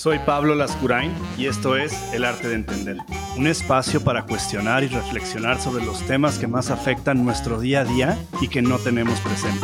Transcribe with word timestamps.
Soy 0.00 0.18
Pablo 0.20 0.54
Lascurain 0.54 1.12
y 1.36 1.44
esto 1.44 1.76
es 1.76 1.92
El 2.14 2.24
Arte 2.24 2.48
de 2.48 2.54
Entender, 2.54 2.96
un 3.36 3.46
espacio 3.46 4.02
para 4.02 4.24
cuestionar 4.24 4.82
y 4.82 4.86
reflexionar 4.86 5.60
sobre 5.60 5.84
los 5.84 6.06
temas 6.06 6.38
que 6.38 6.46
más 6.46 6.70
afectan 6.70 7.22
nuestro 7.22 7.60
día 7.60 7.82
a 7.82 7.84
día 7.84 8.18
y 8.40 8.48
que 8.48 8.62
no 8.62 8.78
tenemos 8.78 9.20
presente. 9.20 9.60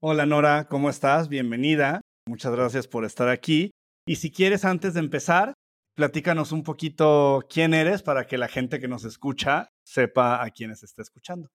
Hola 0.00 0.26
Nora, 0.26 0.66
¿cómo 0.66 0.90
estás? 0.90 1.28
Bienvenida. 1.28 2.00
Muchas 2.26 2.50
gracias 2.50 2.88
por 2.88 3.04
estar 3.04 3.28
aquí. 3.28 3.70
Y 4.04 4.16
si 4.16 4.32
quieres, 4.32 4.64
antes 4.64 4.94
de 4.94 4.98
empezar, 4.98 5.54
platícanos 5.94 6.50
un 6.50 6.64
poquito 6.64 7.46
quién 7.48 7.72
eres 7.72 8.02
para 8.02 8.26
que 8.26 8.36
la 8.36 8.48
gente 8.48 8.80
que 8.80 8.88
nos 8.88 9.04
escucha 9.04 9.68
sepa 9.84 10.42
a 10.42 10.50
quiénes 10.50 10.82
está 10.82 11.02
escuchando. 11.02 11.50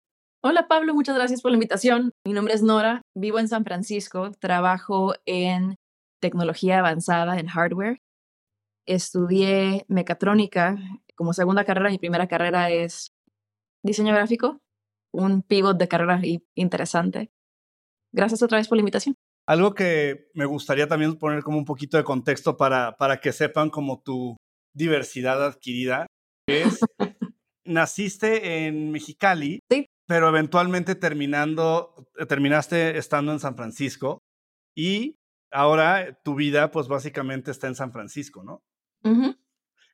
Hola 0.48 0.68
Pablo, 0.68 0.94
muchas 0.94 1.16
gracias 1.16 1.42
por 1.42 1.50
la 1.50 1.56
invitación. 1.56 2.12
Mi 2.24 2.32
nombre 2.32 2.54
es 2.54 2.62
Nora, 2.62 3.02
vivo 3.18 3.40
en 3.40 3.48
San 3.48 3.64
Francisco, 3.64 4.30
trabajo 4.40 5.16
en 5.26 5.74
tecnología 6.22 6.78
avanzada 6.78 7.40
en 7.40 7.48
hardware. 7.48 7.98
Estudié 8.86 9.86
mecatrónica 9.88 10.78
como 11.16 11.34
segunda 11.34 11.66
carrera, 11.66 11.90
mi 11.90 11.98
primera 11.98 12.28
carrera 12.28 12.70
es 12.70 13.08
diseño 13.84 14.14
gráfico, 14.14 14.60
un 15.12 15.42
pivot 15.42 15.80
de 15.80 15.88
carrera 15.88 16.22
interesante. 16.54 17.32
Gracias 18.14 18.44
otra 18.44 18.60
vez 18.60 18.68
por 18.68 18.78
la 18.78 18.82
invitación. 18.82 19.16
Algo 19.48 19.74
que 19.74 20.30
me 20.36 20.46
gustaría 20.46 20.88
también 20.88 21.18
poner 21.18 21.42
como 21.42 21.58
un 21.58 21.66
poquito 21.66 21.98
de 21.98 22.04
contexto 22.04 22.56
para, 22.56 22.98
para 22.98 23.20
que 23.20 23.32
sepan 23.32 23.72
como 23.72 24.00
tu 24.00 24.38
diversidad 24.76 25.44
adquirida 25.44 26.06
es, 26.48 26.82
naciste 27.66 28.68
en 28.68 28.92
Mexicali, 28.92 29.62
sí 29.72 29.88
pero 30.08 30.30
eventualmente 30.30 30.96
terminando, 30.96 32.08
terminaste 32.28 32.98
estando 32.98 33.32
en 33.32 33.40
San 33.40 33.56
Francisco 33.56 34.22
y 34.76 35.18
ahora 35.52 36.20
tu 36.24 36.36
vida 36.36 36.72
pues 36.72 36.88
básicamente 36.88 37.52
está 37.52 37.68
en 37.68 37.76
San 37.76 37.92
Francisco, 37.92 38.44
¿no? 38.44 38.62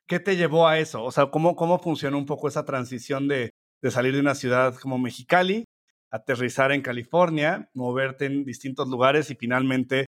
¿Qué 0.06 0.20
te 0.20 0.36
llevó 0.36 0.66
a 0.66 0.78
eso? 0.78 1.04
O 1.04 1.12
sea, 1.12 1.26
¿cómo, 1.26 1.56
cómo 1.56 1.78
funcionó 1.78 2.18
un 2.18 2.26
poco 2.26 2.48
esa 2.48 2.64
transición 2.64 3.28
de, 3.28 3.50
de 3.80 3.90
salir 3.90 4.14
de 4.14 4.20
una 4.20 4.34
ciudad 4.34 4.74
como 4.76 4.98
Mexicali, 4.98 5.64
aterrizar 6.10 6.72
en 6.72 6.82
California, 6.82 7.70
moverte 7.74 8.26
en 8.26 8.44
distintos 8.44 8.88
lugares 8.88 9.30
y 9.30 9.34
finalmente, 9.34 10.06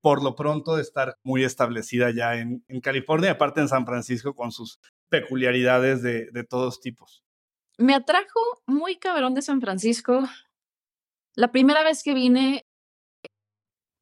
por 0.00 0.22
lo 0.22 0.36
pronto, 0.36 0.78
estar 0.78 1.16
muy 1.24 1.44
establecida 1.44 2.10
ya 2.10 2.36
en, 2.36 2.64
en 2.68 2.80
California, 2.80 3.32
aparte 3.32 3.60
en 3.60 3.68
San 3.68 3.86
Francisco 3.86 4.34
con 4.34 4.52
sus 4.52 4.78
peculiaridades 5.08 6.02
de, 6.02 6.30
de 6.30 6.44
todos 6.44 6.80
tipos? 6.80 7.22
Me 7.78 7.94
atrajo 7.94 8.40
muy 8.66 8.96
cabrón 8.96 9.34
de 9.34 9.42
San 9.42 9.60
Francisco. 9.60 10.22
La 11.34 11.50
primera 11.50 11.82
vez 11.82 12.02
que 12.02 12.14
vine, 12.14 12.64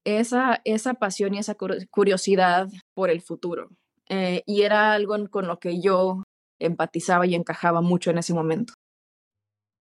esa, 0.04 0.60
esa 0.64 0.94
pasión 0.94 1.34
y 1.34 1.38
esa 1.38 1.54
curiosidad 1.54 2.68
por 2.94 3.10
el 3.10 3.20
futuro. 3.20 3.70
Eh, 4.08 4.42
y 4.46 4.62
era 4.62 4.92
algo 4.92 5.16
con 5.30 5.46
lo 5.46 5.58
que 5.60 5.80
yo 5.80 6.24
empatizaba 6.58 7.26
y 7.26 7.34
encajaba 7.34 7.80
mucho 7.80 8.10
en 8.10 8.18
ese 8.18 8.34
momento. 8.34 8.74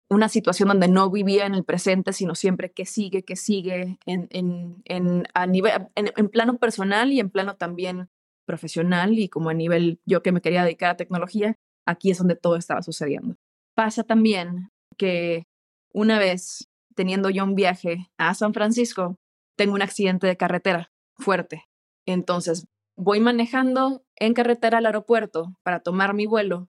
Una 0.09 0.29
situación 0.29 0.69
donde 0.69 0.89
no 0.89 1.11
vivía 1.11 1.47
en 1.47 1.55
el 1.55 1.65
presente, 1.65 2.13
sino 2.13 2.35
siempre 2.35 2.73
que 2.73 2.87
sigue, 2.87 3.25
que 3.25 3.37
sigue 3.37 3.99
en, 4.07 4.29
en, 4.31 4.83
en 4.85 5.25
a 5.35 5.47
nivel, 5.47 5.89
en 5.95 6.29
plano 6.29 6.59
personal 6.59 7.13
y 7.13 7.21
en 7.21 7.31
plano 7.31 7.57
también 7.57 8.09
profesional 8.47 9.19
y 9.19 9.29
como 9.29 9.51
a 9.51 9.55
nivel 9.55 10.01
yo 10.07 10.23
que 10.23 10.31
me 10.33 10.41
quería 10.41 10.63
dedicar 10.63 10.91
a 10.91 10.97
tecnología, 10.97 11.57
aquí 11.87 12.11
es 12.11 12.19
donde 12.19 12.37
todo 12.37 12.57
estaba 12.57 12.83
sucediendo. 12.83 13.37
Pasa 13.77 14.05
también 14.05 14.71
que 14.97 15.45
una 15.93 16.19
vez, 16.19 16.67
teniendo 16.95 17.29
yo 17.29 17.45
un 17.45 17.55
viaje 17.55 18.11
a 18.17 18.33
San 18.33 18.55
Francisco, 18.55 19.17
tengo 19.55 19.75
un 19.75 19.83
accidente 19.83 20.27
de 20.27 20.39
carretera 20.39 20.91
fuerte. 21.15 21.65
Entonces, 22.07 22.67
voy 22.97 23.21
manejando 23.21 24.03
en 24.17 24.33
carretera 24.33 24.79
al 24.79 24.87
aeropuerto 24.87 25.55
para 25.63 25.81
tomar 25.81 26.15
mi 26.15 26.25
vuelo. 26.25 26.69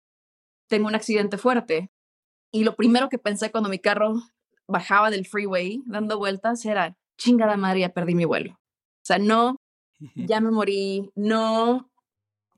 Tengo 0.67 0.87
un 0.87 0.95
accidente 0.95 1.37
fuerte. 1.37 1.89
Y 2.51 2.65
lo 2.65 2.75
primero 2.75 3.07
que 3.07 3.17
pensé 3.17 3.51
cuando 3.51 3.69
mi 3.69 3.79
carro 3.79 4.15
bajaba 4.67 5.09
del 5.09 5.25
freeway 5.25 5.81
dando 5.85 6.17
vueltas 6.17 6.65
era, 6.65 6.97
chingada 7.17 7.55
madre, 7.55 7.81
ya 7.81 7.93
perdí 7.93 8.15
mi 8.15 8.25
vuelo. 8.25 8.51
O 8.51 9.05
sea, 9.05 9.17
no, 9.17 9.55
ya 10.15 10.41
me 10.41 10.51
morí, 10.51 11.09
no, 11.15 11.89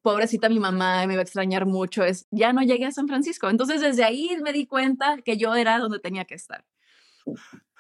pobrecita 0.02 0.50
mi 0.50 0.60
mamá, 0.60 1.06
me 1.08 1.14
iba 1.14 1.22
a 1.22 1.24
extrañar 1.24 1.66
mucho, 1.66 2.04
es, 2.04 2.28
ya 2.32 2.54
no 2.54 2.62
llegué 2.62 2.86
a 2.86 2.92
San 2.92 3.08
Francisco. 3.08 3.50
Entonces 3.50 3.82
desde 3.82 4.04
ahí 4.04 4.38
me 4.44 4.54
di 4.54 4.66
cuenta 4.66 5.18
que 5.24 5.38
yo 5.38 5.56
era 5.56 5.80
donde 5.80 6.00
tenía 6.00 6.26
que 6.26 6.36
estar. 6.36 6.66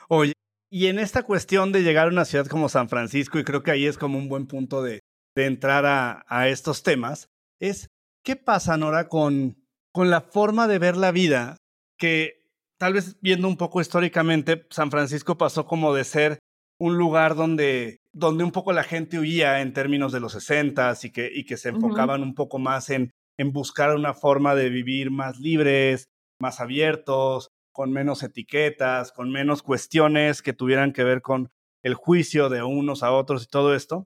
Oye, 0.08 0.34
y 0.70 0.88
en 0.88 1.00
esta 1.00 1.24
cuestión 1.24 1.72
de 1.72 1.82
llegar 1.82 2.08
a 2.08 2.12
una 2.12 2.26
ciudad 2.26 2.48
como 2.48 2.70
San 2.70 2.90
Francisco, 2.90 3.40
y 3.40 3.44
creo 3.44 3.64
que 3.64 3.72
ahí 3.72 3.86
es 3.86 3.98
como 3.98 4.18
un 4.18 4.30
buen 4.30 4.48
punto 4.48 4.84
de, 4.84 5.02
de 5.36 5.46
entrar 5.46 5.86
a, 5.86 6.24
a, 6.28 6.48
estos 6.48 6.84
temas, 6.84 7.30
es, 7.60 7.88
¿qué 8.24 8.36
pasa, 8.36 8.78
Nora, 8.78 9.08
con, 9.08 9.58
con 9.92 10.10
la 10.10 10.22
forma 10.22 10.68
de 10.68 10.80
ver 10.80 10.98
la 10.98 11.12
vida 11.12 11.58
que 11.98 12.40
tal 12.78 12.94
vez 12.94 13.18
viendo 13.22 13.48
un 13.48 13.58
poco 13.58 13.82
históricamente, 13.82 14.66
San 14.70 14.92
Francisco 14.92 15.38
pasó 15.38 15.66
como 15.66 15.94
de 15.94 16.04
ser 16.04 16.40
un 16.80 16.98
lugar 16.98 17.36
donde 17.36 17.99
donde 18.20 18.44
un 18.44 18.52
poco 18.52 18.74
la 18.74 18.84
gente 18.84 19.18
huía 19.18 19.62
en 19.62 19.74
términos 19.74 20.12
de 20.12 20.20
los 20.20 20.34
60 20.34 20.94
y 21.04 21.12
que, 21.12 21.32
y 21.34 21.46
que 21.46 21.58
se 21.58 21.70
enfocaban 21.70 22.22
un 22.22 22.36
poco 22.36 22.60
más 22.60 22.90
en, 22.90 23.12
en 23.38 23.52
buscar 23.52 23.96
una 23.96 24.14
forma 24.14 24.54
de 24.54 24.70
vivir 24.70 25.12
más 25.12 25.40
libres, 25.40 26.10
más 26.42 26.60
abiertos, 26.60 27.50
con 27.72 27.92
menos 27.92 28.24
etiquetas, 28.24 29.12
con 29.12 29.32
menos 29.32 29.64
cuestiones 29.64 30.42
que 30.42 30.54
tuvieran 30.54 30.92
que 30.92 31.04
ver 31.04 31.22
con 31.22 31.50
el 31.84 31.94
juicio 31.94 32.50
de 32.50 32.62
unos 32.62 33.04
a 33.04 33.12
otros 33.12 33.44
y 33.44 33.48
todo 33.48 33.74
esto. 33.74 34.06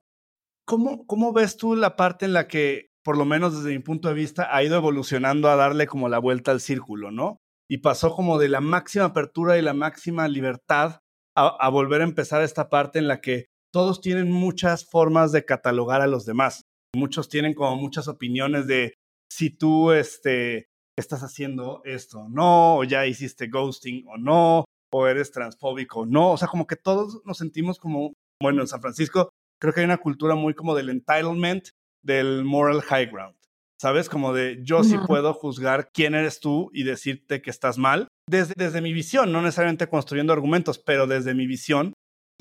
¿Cómo, 0.66 1.06
¿Cómo 1.08 1.34
ves 1.34 1.58
tú 1.58 1.76
la 1.76 1.96
parte 1.96 2.26
en 2.26 2.34
la 2.34 2.48
que, 2.48 2.90
por 3.04 3.18
lo 3.18 3.26
menos 3.26 3.58
desde 3.58 3.76
mi 3.76 3.84
punto 3.84 4.08
de 4.08 4.14
vista, 4.14 4.56
ha 4.56 4.64
ido 4.64 4.78
evolucionando 4.78 5.50
a 5.50 5.56
darle 5.56 5.88
como 5.88 6.08
la 6.08 6.20
vuelta 6.20 6.52
al 6.52 6.62
círculo, 6.62 7.12
¿no? 7.12 7.40
Y 7.70 7.80
pasó 7.80 8.12
como 8.12 8.38
de 8.38 8.50
la 8.50 8.62
máxima 8.62 9.06
apertura 9.06 9.58
y 9.58 9.62
la 9.62 9.74
máxima 9.74 10.28
libertad 10.28 11.00
a, 11.36 11.48
a 11.48 11.70
volver 11.70 12.02
a 12.02 12.06
empezar 12.06 12.44
esta 12.44 12.70
parte 12.70 13.00
en 13.00 13.08
la 13.08 13.20
que 13.20 13.48
todos 13.74 14.02
tienen 14.02 14.32
muchas 14.32 14.86
formas 14.86 15.32
de 15.32 15.46
catalogar 15.46 16.02
a 16.02 16.08
los 16.08 16.26
demás. 16.26 16.62
Muchos 16.96 17.28
tienen 17.28 17.56
como 17.56 17.76
muchas 17.76 18.08
opiniones 18.08 18.68
de 18.68 18.94
si 19.32 19.50
tú 19.50 19.92
este, 19.92 20.68
estás 20.98 21.24
haciendo 21.24 21.82
esto 21.84 22.20
o 22.20 22.30
no, 22.30 22.78
o 22.78 22.84
ya 22.84 23.08
hiciste 23.08 23.48
ghosting 23.48 24.06
o 24.08 24.18
no, 24.18 24.66
o 24.94 25.08
eres 25.08 25.32
transfóbico 25.32 26.02
o 26.02 26.06
no. 26.06 26.34
O 26.34 26.38
sea, 26.38 26.48
como 26.48 26.68
que 26.68 26.76
todos 26.76 27.22
nos 27.26 27.40
sentimos 27.40 27.80
como, 27.80 28.14
bueno, 28.40 28.62
en 28.62 28.68
San 28.68 28.82
Francisco 28.82 29.30
creo 29.60 29.74
que 29.74 29.80
hay 29.80 29.86
una 29.86 29.98
cultura 29.98 30.36
muy 30.36 30.54
como 30.54 30.76
del 30.76 30.90
entitlement, 30.90 31.70
del 32.04 32.44
moral 32.44 32.82
high 32.82 33.08
ground. 33.08 33.36
¿Sabes? 33.82 34.08
Como 34.08 34.34
de 34.34 34.60
yo 34.64 34.84
sí 34.84 34.98
puedo 35.08 35.34
juzgar 35.34 35.90
quién 35.92 36.14
eres 36.14 36.40
tú 36.40 36.70
y 36.74 36.84
decirte 36.84 37.42
que 37.42 37.50
estás 37.50 37.78
mal. 37.78 38.08
Desde, 38.30 38.54
desde 38.56 38.82
mi 38.82 38.94
visión, 38.94 39.32
no 39.32 39.42
necesariamente 39.42 39.90
construyendo 39.90 40.32
argumentos, 40.32 40.80
pero 40.80 41.08
desde 41.08 41.34
mi 41.34 41.48
visión, 41.48 41.94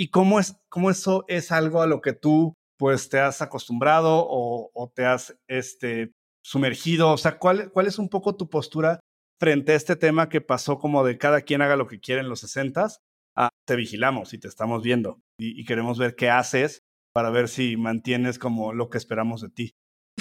y 0.03 0.09
cómo, 0.09 0.41
es, 0.41 0.57
cómo 0.69 0.91
eso 0.91 1.25
es 1.29 1.53
algo 1.53 1.81
a 1.81 1.87
lo 1.87 2.01
que 2.01 2.13
tú 2.13 2.57
pues 2.77 3.09
te 3.09 3.21
has 3.21 3.41
acostumbrado 3.41 4.27
o, 4.29 4.93
te 4.97 5.05
has 5.05 5.39
este, 5.47 6.13
sumergido, 6.45 7.13
o 7.13 7.17
sea, 7.17 7.39
¿cuál, 7.39 7.71
¿cuál 7.71 7.87
es 7.87 8.01
un 8.01 8.09
poco 8.09 8.35
tu 8.35 8.51
postura 8.51 8.99
frente 9.39 9.71
a 9.71 9.77
este 9.77 9.95
tema 9.95 10.29
que 10.29 10.41
pasó 10.41 10.81
como 10.81 11.05
de 11.05 11.19
cada 11.19 11.43
quien 11.43 11.63
haga 11.63 11.77
lo 11.77 11.87
que 11.87 12.01
quiere 12.01 12.21
en 12.21 12.29
los 12.29 12.41
60 12.41 12.89
a 13.37 13.49
te 13.65 13.77
vigilamos 13.77 14.35
y 14.35 14.39
te 14.39 14.49
estamos 14.49 14.83
viendo 14.83 15.21
y, 15.39 15.65
queremos 15.65 15.99
ver 15.99 16.17
qué 16.17 16.31
haces 16.31 16.83
para 17.15 17.31
ver 17.31 17.47
si 17.47 17.77
mantienes 17.77 18.41
como 18.41 18.73
lo 18.73 18.91
que 18.91 18.99
esperamos 18.99 19.41
de 19.41 19.51
ti. 19.51 19.73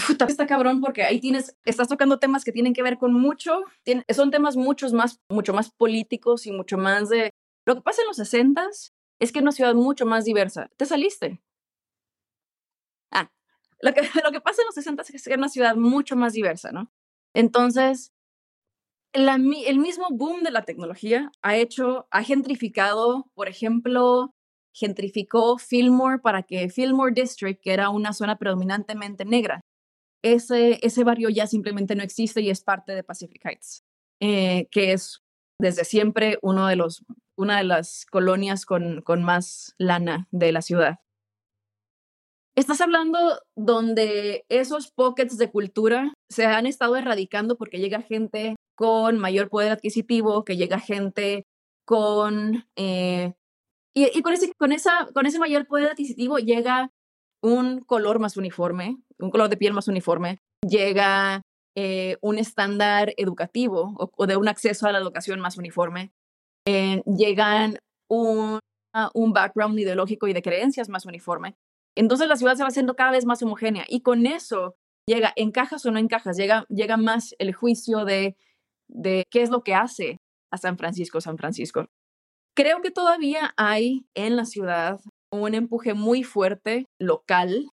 Puta, 0.08 0.25
está 0.25 0.46
cabrón 0.46 0.80
porque 0.80 1.02
ahí 1.02 1.20
tienes, 1.20 1.58
estás 1.66 1.88
tocando 1.88 2.20
temas 2.20 2.44
que 2.44 2.52
tienen 2.52 2.74
que 2.74 2.84
ver 2.84 3.00
con 3.00 3.16
mucho, 3.16 3.64
son 4.09 4.30
temas 4.30 4.58
muchos 4.58 4.94
más, 4.94 5.18
mucho 5.28 5.56
más 5.56 5.72
políticos 5.72 6.46
y 6.46 6.52
mucho 6.52 6.78
más 6.78 7.09
de 7.09 7.31
lo 7.66 7.73
que 7.73 7.82
pasa 7.82 8.03
en 8.03 8.09
los 8.09 8.17
60 8.17 8.70
es 9.22 9.32
que 9.32 9.40
es 9.40 9.44
una 9.44 9.52
ciudad 9.52 9.76
mucho 9.76 10.06
más 10.06 10.26
diversa. 10.26 10.70
Te 10.78 10.85
saliste. 10.85 11.41
Ah, 13.12 13.32
lo 13.82 13.94
que, 13.94 14.02
lo 14.26 14.32
que 14.32 14.41
pasa 14.41 14.62
en 14.62 14.66
los 14.66 14.76
60 14.76 15.03
es 15.03 15.12
que 15.12 15.18
es 15.18 15.38
una 15.38 15.47
ciudad 15.47 15.76
mucho 15.76 16.16
más 16.16 16.34
diversa, 16.34 16.72
¿no? 16.72 16.91
Entonces, 17.34 18.12
la, 19.14 19.35
el 19.35 19.78
mismo 19.78 20.08
boom 20.09 20.44
de 20.44 20.52
la 20.52 20.64
tecnología 20.64 21.32
ha 21.41 21.56
hecho, 21.56 22.08
ha 22.12 22.23
gentrificado, 22.23 23.29
por 23.35 23.47
ejemplo, 23.47 24.34
gentrificó 24.73 25.58
Fillmore 25.59 26.20
para 26.20 26.44
que 26.44 26.70
Fillmore 26.70 27.14
District, 27.14 27.62
que 27.62 27.74
era 27.74 27.90
una 27.90 28.14
zona 28.14 28.38
predominantemente 28.38 29.24
negra, 29.24 29.62
ese, 30.24 30.79
ese 30.82 31.03
barrio 31.03 31.29
ya 31.29 31.46
simplemente 31.46 31.96
no 31.96 32.03
existe 32.03 32.41
y 32.41 32.50
es 32.50 32.62
parte 32.64 32.94
de 32.94 33.03
Pacific 33.03 33.44
Heights, 33.46 33.84
eh, 34.20 34.67
que 34.72 34.94
es 34.94 35.22
desde 35.59 35.84
siempre 35.84 36.40
uno 36.41 36.67
de 36.67 36.76
los 36.76 37.03
una 37.41 37.58
de 37.58 37.64
las 37.64 38.05
colonias 38.05 38.66
con, 38.66 39.02
con 39.02 39.23
más 39.23 39.76
lana 39.78 40.28
de 40.32 40.52
la 40.52 40.61
ciudad. 40.61 40.99
Estás 42.55 42.82
hablando 42.82 43.40
donde 43.55 44.46
esos 44.49 44.91
pockets 44.91 45.38
de 45.38 45.49
cultura 45.49 46.14
se 46.29 46.46
han 46.46 46.66
estado 46.66 46.97
erradicando 46.97 47.58
porque 47.58 47.79
llega 47.79 48.02
gente 48.02 48.55
con 48.76 49.17
mayor 49.17 49.49
poder 49.49 49.72
adquisitivo, 49.72 50.43
que 50.43 50.58
llega 50.58 50.79
gente 50.79 51.46
con... 51.85 52.66
Eh, 52.76 53.34
y, 53.93 54.22
con, 54.22 54.34
ese, 54.34 54.53
con, 54.53 54.72
esa, 54.72 55.09
con 55.14 55.26
ese 55.26 55.40
mayor 55.40 55.67
poder 55.67 55.91
adquisitivo 55.91 56.38
llega 56.38 56.91
un 57.41 57.82
color 57.82 58.20
más 58.20 58.38
uniforme, 58.38 58.97
un 59.20 59.32
color 59.32 59.49
de 59.49 59.58
piel 59.58 59.73
más 59.73 59.88
uniforme, 59.88 60.40
llega 60.66 61.41
eh, 61.76 62.17
un 62.22 62.38
estándar 62.38 63.14
educativo 63.17 64.11
o, 64.17 64.28
de 64.28 64.38
un 64.38 64.47
acceso 64.47 64.88
a 64.88 64.91
la 64.91 64.99
educación 64.99 65.40
más 65.40 65.58
uniforme, 65.58 66.11
llegan 66.66 67.78
un, 68.09 68.59
un 69.13 69.34
background 69.34 69.79
ideológico 69.79 70.28
y 70.28 70.34
de 70.34 70.41
creencias 70.41 70.90
más 70.90 71.05
uniforme. 71.05 71.55
Entonces 71.96 72.28
la 72.28 72.35
ciudad 72.35 72.55
se 72.55 72.63
va 72.63 72.69
haciendo 72.69 72.96
cada 72.96 73.11
vez 73.11 73.25
más 73.25 73.41
homogénea 73.43 73.85
y 73.87 74.02
con 74.02 74.25
eso 74.25 74.75
llega, 75.05 75.34
encajas 75.35 75.85
o 75.85 75.91
no 75.91 75.99
encajas, 75.99 76.37
llega, 76.37 76.66
llega 76.69 76.97
más 76.97 77.35
el 77.40 77.53
juicio 77.53 78.05
de, 78.05 78.37
de 78.87 79.25
qué 79.29 79.41
es 79.41 79.49
lo 79.49 79.63
que 79.63 79.75
hace 79.75 80.19
a 80.52 80.58
San 80.58 80.78
Francisco, 80.78 81.22
San 81.22 81.37
Francisco. 81.37 81.87
Creo 82.55 82.81
que 82.81 82.91
todavía 82.91 83.53
hay 83.57 84.05
en 84.14 84.35
la 84.35 84.46
ciudad 84.46 84.99
un 85.31 85.53
empuje 85.53 85.93
muy 85.93 86.23
fuerte 86.23 86.87
local 86.99 87.69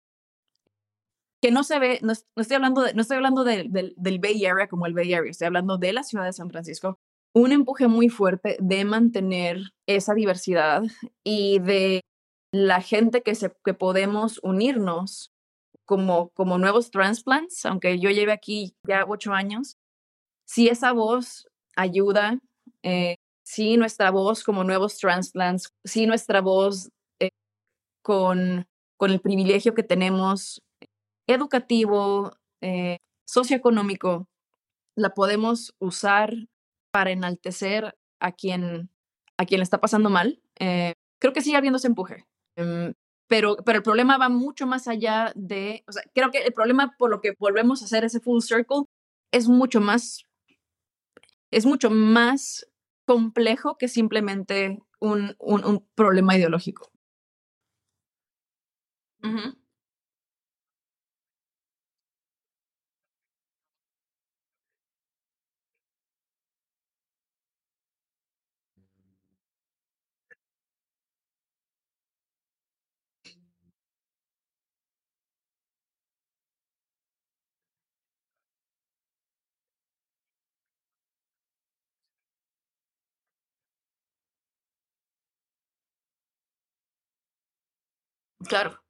que 1.40 1.50
no 1.50 1.62
se 1.62 1.78
ve, 1.78 1.98
no, 2.02 2.12
estoy 2.12 2.54
hablando, 2.54 2.82
de, 2.82 2.94
no 2.94 3.02
estoy 3.02 3.16
hablando 3.16 3.44
del 3.44 4.18
Bay 4.18 4.46
Area 4.46 4.66
como 4.66 4.86
el 4.86 4.94
Bay 4.94 5.12
Area, 5.12 5.30
estoy 5.30 5.46
hablando 5.46 5.76
de 5.76 5.92
la 5.92 6.02
ciudad 6.02 6.24
de 6.24 6.32
San 6.32 6.48
Francisco, 6.50 6.98
un 7.34 7.52
empuje 7.52 7.88
muy 7.88 8.08
fuerte 8.08 8.56
de 8.60 8.84
mantener 8.84 9.74
esa 9.86 10.14
diversidad 10.14 10.84
y 11.24 11.58
de 11.58 12.00
la 12.52 12.80
gente 12.80 13.22
que, 13.22 13.34
se, 13.34 13.52
que 13.64 13.74
podemos 13.74 14.38
unirnos 14.42 15.32
como, 15.84 16.30
como 16.30 16.58
nuevos 16.58 16.90
transplants, 16.90 17.66
aunque 17.66 17.98
yo 17.98 18.10
lleve 18.10 18.32
aquí 18.32 18.76
ya 18.86 19.04
ocho 19.06 19.32
años, 19.32 19.76
si 20.46 20.68
esa 20.68 20.92
voz 20.92 21.48
ayuda, 21.76 22.38
eh, 22.84 23.16
si 23.44 23.76
nuestra 23.76 24.10
voz 24.12 24.44
como 24.44 24.62
nuevos 24.62 24.96
transplants, 24.98 25.68
si 25.84 26.06
nuestra 26.06 26.40
voz 26.40 26.90
eh, 27.20 27.30
con, 28.02 28.66
con 28.96 29.10
el 29.10 29.20
privilegio 29.20 29.74
que 29.74 29.82
tenemos 29.82 30.62
educativo, 31.26 32.32
eh, 32.60 32.98
socioeconómico, 33.26 34.28
la 34.96 35.10
podemos 35.10 35.74
usar 35.80 36.32
para 36.94 37.10
enaltecer 37.10 37.96
a 38.20 38.30
quien, 38.30 38.88
a 39.36 39.46
quien 39.46 39.58
le 39.58 39.64
está 39.64 39.80
pasando 39.80 40.10
mal, 40.10 40.40
creo 40.56 41.32
que 41.32 41.40
sigue 41.40 41.56
habiendo 41.56 41.78
ese 41.78 41.88
empuje. 41.88 42.24
Em, 42.54 42.94
pero, 43.26 43.56
pero 43.66 43.78
el 43.78 43.82
problema 43.82 44.16
va 44.16 44.28
mucho 44.28 44.64
más 44.64 44.86
allá 44.86 45.32
de, 45.34 45.82
o 45.88 45.92
sea, 45.92 46.04
creo 46.14 46.30
que 46.30 46.38
el 46.38 46.52
problema 46.52 46.94
por 46.96 47.10
lo 47.10 47.20
que 47.20 47.34
volvemos 47.36 47.82
a 47.82 47.86
hacer 47.86 48.04
ese 48.04 48.20
full 48.20 48.42
circle 48.42 48.84
es 49.32 49.48
mucho 49.48 49.80
más, 49.80 50.24
es 51.50 51.66
mucho 51.66 51.90
más 51.90 52.64
complejo 53.06 53.76
que 53.76 53.88
simplemente 53.88 54.78
un, 55.00 55.34
un, 55.40 55.64
un 55.64 55.84
problema 55.96 56.36
ideológico. 56.36 56.92
Claro. 88.48 88.83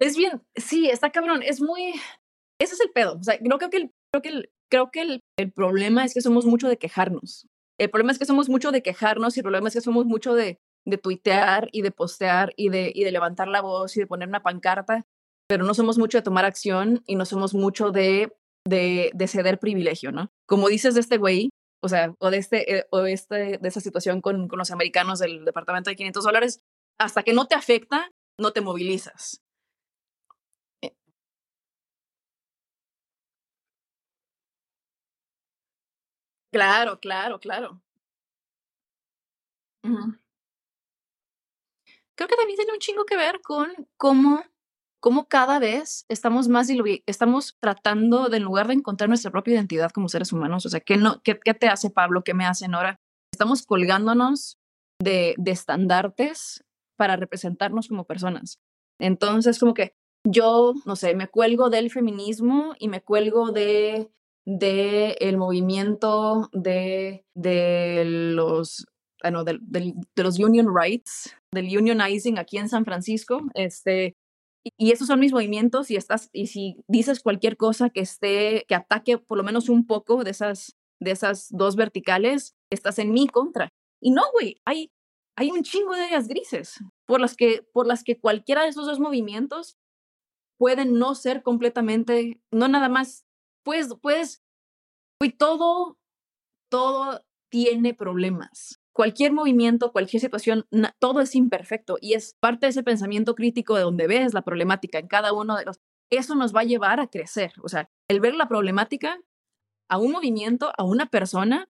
Es 0.00 0.16
bien, 0.16 0.42
sí, 0.56 0.88
está 0.88 1.10
cabrón, 1.10 1.42
es 1.42 1.60
muy, 1.60 1.92
ese 2.58 2.74
es 2.74 2.80
el 2.80 2.90
pedo, 2.90 3.18
o 3.18 3.22
sea, 3.22 3.38
creo 3.38 3.58
que 3.70 3.76
el, 3.76 3.92
creo 4.10 4.22
que 4.22 4.28
el, 4.30 4.50
creo 4.70 4.90
que 4.90 5.00
el, 5.02 5.20
el 5.38 5.52
problema 5.52 6.04
es 6.04 6.14
que 6.14 6.22
somos 6.22 6.46
mucho 6.46 6.68
de 6.68 6.78
quejarnos. 6.78 7.46
El 7.78 7.90
problema 7.90 8.12
es 8.12 8.18
que 8.18 8.26
somos 8.26 8.48
mucho 8.48 8.72
de 8.72 8.82
quejarnos 8.82 9.36
y 9.36 9.40
el 9.40 9.44
problema 9.44 9.68
es 9.68 9.74
que 9.74 9.80
somos 9.80 10.06
mucho 10.06 10.34
de, 10.34 10.58
de 10.86 10.98
tuitear 10.98 11.68
y 11.72 11.82
de 11.82 11.90
postear 11.90 12.52
y 12.56 12.68
de, 12.68 12.92
y 12.94 13.04
de 13.04 13.12
levantar 13.12 13.48
la 13.48 13.62
voz 13.62 13.96
y 13.96 14.00
de 14.00 14.06
poner 14.06 14.28
una 14.28 14.42
pancarta, 14.42 15.06
pero 15.48 15.64
no 15.64 15.74
somos 15.74 15.98
mucho 15.98 16.18
de 16.18 16.22
tomar 16.22 16.44
acción 16.44 17.02
y 17.06 17.16
no 17.16 17.24
somos 17.24 17.54
mucho 17.54 17.90
de, 17.90 18.32
de, 18.66 19.10
de 19.14 19.28
ceder 19.28 19.58
privilegio, 19.58 20.12
¿no? 20.12 20.30
Como 20.46 20.68
dices 20.68 20.94
de 20.94 21.00
este 21.00 21.18
güey, 21.18 21.50
o 21.82 21.88
sea, 21.88 22.14
o 22.18 22.30
de, 22.30 22.36
este, 22.38 22.78
eh, 22.78 22.86
o 22.90 23.04
este, 23.04 23.58
de 23.58 23.68
esa 23.68 23.80
situación 23.80 24.20
con, 24.20 24.48
con 24.48 24.58
los 24.58 24.70
americanos 24.70 25.18
del 25.18 25.44
departamento 25.44 25.90
de 25.90 25.96
500 25.96 26.24
dólares, 26.24 26.60
hasta 26.98 27.22
que 27.22 27.32
no 27.32 27.46
te 27.46 27.54
afecta, 27.54 28.10
no 28.38 28.52
te 28.52 28.60
movilizas. 28.60 29.42
Claro, 36.52 36.98
claro, 37.00 37.38
claro. 37.40 37.80
Creo 42.16 42.28
que 42.28 42.36
también 42.36 42.56
tiene 42.56 42.72
un 42.72 42.78
chingo 42.78 43.04
que 43.04 43.16
ver 43.16 43.40
con 43.42 43.68
cómo 43.96 44.42
cómo 45.00 45.26
cada 45.28 45.58
vez 45.58 46.04
estamos 46.08 46.48
más 46.48 46.68
estamos 47.06 47.56
tratando 47.58 48.28
de, 48.28 48.36
en 48.36 48.42
lugar 48.42 48.68
de 48.68 48.74
encontrar 48.74 49.08
nuestra 49.08 49.30
propia 49.30 49.54
identidad 49.54 49.90
como 49.90 50.10
seres 50.10 50.32
humanos, 50.32 50.66
o 50.66 50.68
sea, 50.68 50.80
¿qué 50.80 50.98
no 50.98 51.22
qué 51.22 51.40
qué 51.42 51.54
te 51.54 51.68
hace 51.68 51.88
Pablo? 51.90 52.22
¿Qué 52.22 52.34
me 52.34 52.44
hace 52.44 52.68
Nora? 52.68 53.00
Estamos 53.32 53.64
colgándonos 53.64 54.58
de 55.02 55.34
de 55.38 55.50
estandartes 55.52 56.62
para 56.96 57.16
representarnos 57.16 57.88
como 57.88 58.04
personas. 58.04 58.58
Entonces, 59.00 59.58
como 59.58 59.72
que 59.72 59.94
yo, 60.28 60.74
no 60.84 60.96
sé, 60.96 61.14
me 61.14 61.28
cuelgo 61.28 61.70
del 61.70 61.90
feminismo 61.90 62.74
y 62.78 62.88
me 62.88 63.00
cuelgo 63.02 63.52
de 63.52 64.10
de 64.46 65.12
el 65.20 65.36
movimiento 65.36 66.48
de, 66.52 67.24
de 67.34 68.04
los 68.06 68.86
bueno, 69.22 69.44
de, 69.44 69.58
de, 69.60 69.92
de, 70.16 70.22
los 70.22 70.38
union 70.38 70.68
rights, 70.74 71.36
del 71.52 71.66
unionizing 71.76 72.38
aquí 72.38 72.56
en 72.56 72.70
San 72.70 72.84
Francisco, 72.84 73.42
este, 73.54 74.16
y, 74.78 74.92
esos 74.92 75.06
son 75.06 75.20
mis 75.20 75.32
movimientos 75.32 75.90
y 75.90 75.96
estás, 75.96 76.30
y 76.32 76.48
si 76.48 76.76
dices 76.88 77.20
cualquier 77.20 77.56
cosa 77.56 77.90
que 77.90 78.00
esté, 78.00 78.64
que 78.68 78.74
ataque 78.74 79.18
por 79.18 79.38
lo 79.38 79.44
menos 79.44 79.68
un 79.68 79.86
poco 79.86 80.24
de 80.24 80.30
esas, 80.30 80.76
de 81.00 81.10
esas 81.12 81.48
dos 81.50 81.76
verticales, 81.76 82.54
estás 82.70 82.98
en 82.98 83.12
mi 83.12 83.26
contra. 83.26 83.70
Y 84.02 84.10
no, 84.10 84.22
güey, 84.32 84.60
hay, 84.64 84.90
hay 85.36 85.50
un 85.50 85.62
chingo 85.62 85.94
de 85.94 86.02
áreas 86.02 86.28
grises 86.28 86.78
por 87.06 87.20
las 87.20 87.36
que, 87.36 87.62
por 87.72 87.86
las 87.86 88.04
que 88.04 88.18
cualquiera 88.18 88.62
de 88.62 88.68
esos 88.68 88.86
dos 88.86 89.00
movimientos 89.00 89.76
pueden 90.58 90.98
no 90.98 91.14
ser 91.14 91.42
completamente, 91.42 92.40
no 92.52 92.68
nada 92.68 92.88
más 92.90 93.24
pues, 93.70 93.94
pues, 94.02 94.42
y 95.22 95.30
todo, 95.30 95.96
todo 96.68 97.24
tiene 97.52 97.94
problemas. 97.94 98.80
Cualquier 98.92 99.32
movimiento, 99.32 99.92
cualquier 99.92 100.20
situación, 100.20 100.66
todo 100.98 101.20
es 101.20 101.36
imperfecto 101.36 101.96
y 102.00 102.14
es 102.14 102.34
parte 102.40 102.66
de 102.66 102.70
ese 102.70 102.82
pensamiento 102.82 103.36
crítico 103.36 103.76
de 103.76 103.82
donde 103.82 104.08
ves 104.08 104.34
la 104.34 104.42
problemática 104.42 104.98
en 104.98 105.06
cada 105.06 105.32
uno 105.32 105.56
de 105.56 105.66
los... 105.66 105.78
Eso 106.10 106.34
nos 106.34 106.52
va 106.52 106.62
a 106.62 106.64
llevar 106.64 106.98
a 106.98 107.06
crecer. 107.06 107.52
O 107.62 107.68
sea, 107.68 107.88
el 108.08 108.18
ver 108.18 108.34
la 108.34 108.48
problemática 108.48 109.20
a 109.88 109.98
un 109.98 110.10
movimiento, 110.10 110.72
a 110.76 110.82
una 110.82 111.06
persona, 111.06 111.68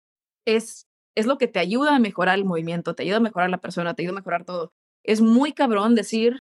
es, 0.46 0.90
es 1.16 1.28
lo 1.28 1.38
que 1.38 1.48
te 1.48 1.60
ayuda 1.60 1.96
a 1.96 2.00
mejorar 2.00 2.38
el 2.38 2.44
movimiento, 2.44 2.94
te 2.94 3.04
ayuda 3.04 3.18
a 3.18 3.22
mejorar 3.22 3.50
la 3.50 3.62
persona, 3.62 3.94
te 3.94 4.02
ayuda 4.02 4.16
a 4.16 4.20
mejorar 4.20 4.44
todo. 4.44 4.74
Es 5.06 5.22
muy 5.22 5.54
cabrón 5.54 5.96
decir, 5.96 6.40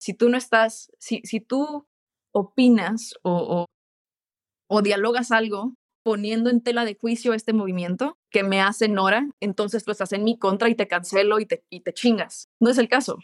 si 0.00 0.14
tú 0.14 0.30
no 0.30 0.36
estás, 0.36 0.90
si, 0.98 1.20
si 1.22 1.38
tú 1.38 1.86
opinas 2.32 3.14
o 3.22 3.66
o 4.68 4.82
dialogas 4.82 5.30
algo 5.32 5.74
poniendo 6.02 6.50
en 6.50 6.60
tela 6.60 6.84
de 6.84 6.94
juicio 6.94 7.34
este 7.34 7.52
movimiento 7.52 8.16
que 8.30 8.44
me 8.44 8.60
hace 8.60 8.88
Nora, 8.88 9.28
entonces 9.40 9.84
tú 9.84 9.90
estás 9.90 10.12
en 10.12 10.22
mi 10.22 10.38
contra 10.38 10.68
y 10.68 10.76
te 10.76 10.86
cancelo 10.86 11.40
y 11.40 11.46
te, 11.46 11.64
y 11.68 11.80
te 11.80 11.92
chingas. 11.92 12.48
No 12.60 12.70
es 12.70 12.78
el 12.78 12.88
caso. 12.88 13.18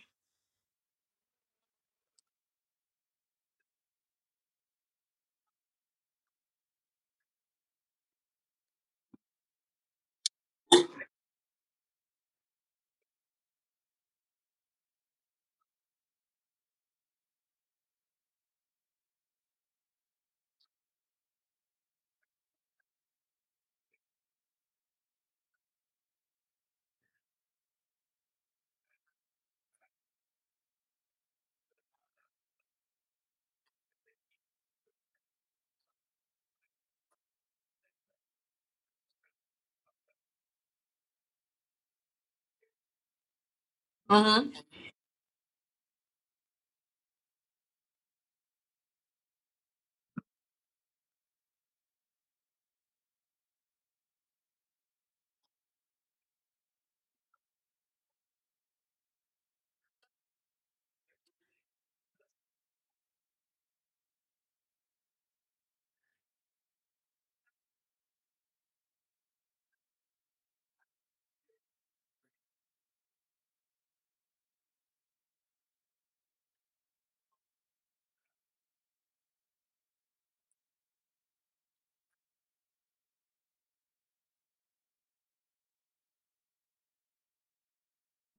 mmhmm. 44.12 44.52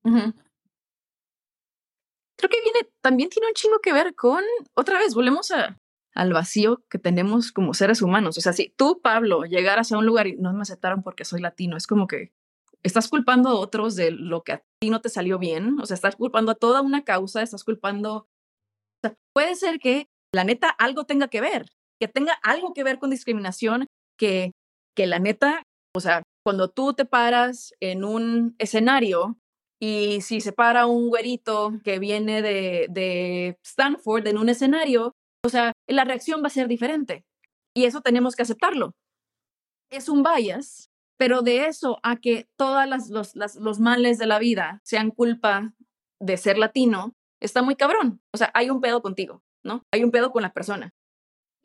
Creo 0.04 0.34
que 2.50 2.62
viene 2.62 2.90
también 3.02 3.30
tiene 3.30 3.48
un 3.48 3.54
chingo 3.54 3.80
que 3.80 3.94
ver 3.94 4.16
con 4.16 4.44
otra 4.76 5.00
vez, 5.00 5.16
volvemos 5.16 5.52
al 6.14 6.34
vacío 6.34 6.84
que 6.90 7.00
tenemos 7.00 7.52
como 7.52 7.74
seres 7.74 8.02
humanos. 8.02 8.38
O 8.38 8.42
sea, 8.42 8.54
si 8.54 8.70
tú, 8.70 9.02
Pablo, 9.02 9.44
llegaras 9.44 9.92
a 9.92 9.98
un 9.98 10.06
lugar 10.06 10.28
y 10.28 10.36
no 10.36 10.54
me 10.54 10.62
aceptaron 10.62 11.04
porque 11.04 11.26
soy 11.26 11.42
latino, 11.42 11.78
es 11.78 11.88
como 11.88 12.08
que 12.08 12.32
estás 12.84 13.08
culpando 13.08 13.50
a 13.50 13.56
otros 13.56 13.96
de 13.96 14.12
lo 14.12 14.44
que 14.44 14.54
a 14.54 14.64
ti 14.82 14.90
no 14.90 15.00
te 15.00 15.10
salió 15.10 15.40
bien, 15.40 15.80
o 15.80 15.86
sea, 15.86 15.96
estás 15.96 16.18
culpando 16.18 16.52
a 16.52 16.56
toda 16.56 16.82
una 16.82 17.04
causa, 17.04 17.42
estás 17.42 17.64
culpando 17.64 18.28
puede 19.34 19.56
ser 19.56 19.80
que 19.80 20.08
la 20.34 20.44
neta 20.44 20.70
algo 20.70 21.06
tenga 21.06 21.28
que 21.28 21.42
ver, 21.42 21.66
que 22.00 22.08
tenga 22.08 22.34
algo 22.44 22.74
que 22.74 22.84
ver 22.84 23.00
con 23.00 23.10
discriminación, 23.10 23.88
que 24.18 24.52
que 24.96 25.08
la 25.08 25.20
neta, 25.20 25.64
o 25.96 26.00
sea, 26.00 26.22
cuando 26.46 26.70
tú 26.70 26.94
te 26.94 27.06
paras 27.06 27.74
en 27.80 28.04
un 28.04 28.56
escenario 28.60 29.38
y 29.84 30.22
si 30.22 30.40
se 30.40 30.54
para 30.54 30.86
un 30.86 31.10
güerito 31.10 31.74
que 31.84 32.00
viene 32.00 32.42
de 32.42 32.88
de 32.90 33.58
Stanford 33.66 34.26
en 34.28 34.38
un 34.38 34.48
escenario, 34.48 35.14
o 35.46 35.50
sea, 35.50 35.74
la 35.90 36.06
reacción 36.06 36.42
va 36.42 36.48
a 36.48 36.58
ser 36.58 36.70
diferente, 36.70 37.26
y 37.76 37.84
eso 37.84 38.00
tenemos 38.00 38.38
que 38.38 38.44
aceptarlo. 38.44 38.94
Es 39.92 40.08
un 40.08 40.24
bias, 40.24 40.90
pero 41.18 41.42
de 41.42 41.66
eso 41.66 42.00
a 42.02 42.16
que 42.16 42.48
todas 42.58 42.88
las 42.88 43.10
los 43.10 43.36
las 43.36 43.58
los 43.58 43.82
males 43.82 44.18
de 44.20 44.26
la 44.26 44.40
vida 44.40 44.80
sean 44.86 45.12
culpa 45.12 45.74
de 46.22 46.38
ser 46.38 46.58
latino, 46.58 47.12
está 47.42 47.62
muy 47.62 47.76
cabrón. 47.76 48.22
O 48.34 48.38
sea, 48.38 48.52
hay 48.54 48.70
un 48.70 48.80
pedo 48.80 49.02
contigo, 49.02 49.42
¿no? 49.66 49.84
Hay 49.94 50.06
un 50.06 50.12
pedo 50.12 50.32
con 50.32 50.44
la 50.44 50.54
persona. 50.54 50.92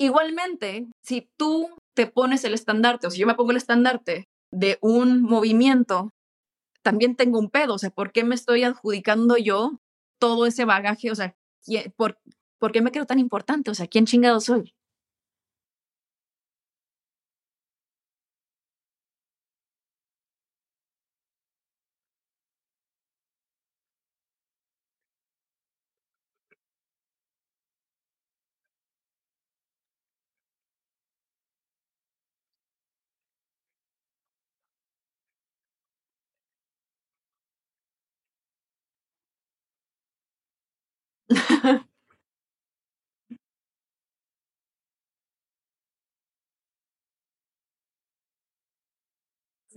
Igualmente, 0.01 0.89
si 1.05 1.31
tú 1.39 1.69
te 1.95 2.09
pones 2.09 2.43
el 2.43 2.55
estandarte, 2.55 3.07
o 3.07 3.11
si 3.13 3.21
yo 3.21 3.29
me 3.29 3.37
pongo 3.37 3.53
el 3.53 3.59
estandarte 3.59 4.27
de 4.53 4.79
un 4.81 5.23
movimiento, 5.23 6.11
también 6.83 7.17
tengo 7.17 7.39
un 7.39 7.51
pedo, 7.51 7.75
o 7.75 7.79
sea, 7.79 7.91
¿por 7.91 8.13
qué 8.13 8.25
me 8.25 8.35
estoy 8.35 8.65
adjudicando 8.65 9.37
yo 9.37 9.81
todo 10.19 10.47
ese 10.47 10.65
bagaje? 10.65 11.11
O 11.11 11.15
sea, 11.15 11.37
¿quién 11.65 11.93
por 11.97 12.19
por 12.59 12.73
qué 12.73 12.83
me 12.83 12.91
creo 12.93 13.07
tan 13.07 13.19
importante? 13.19 13.71
O 13.71 13.75
sea, 13.75 13.87
¿quién 13.87 14.07
chingados 14.07 14.45
soy? 14.47 14.75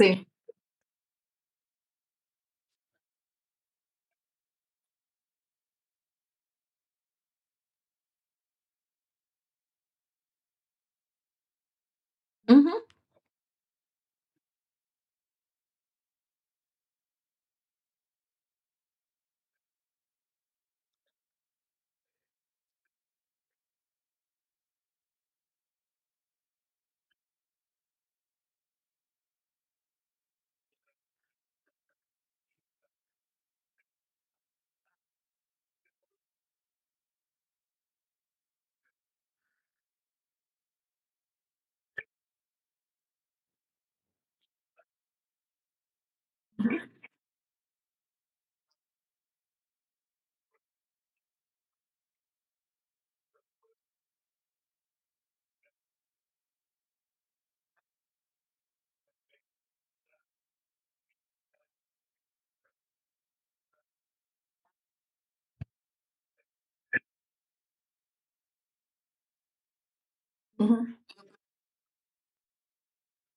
Sí. 0.01 0.30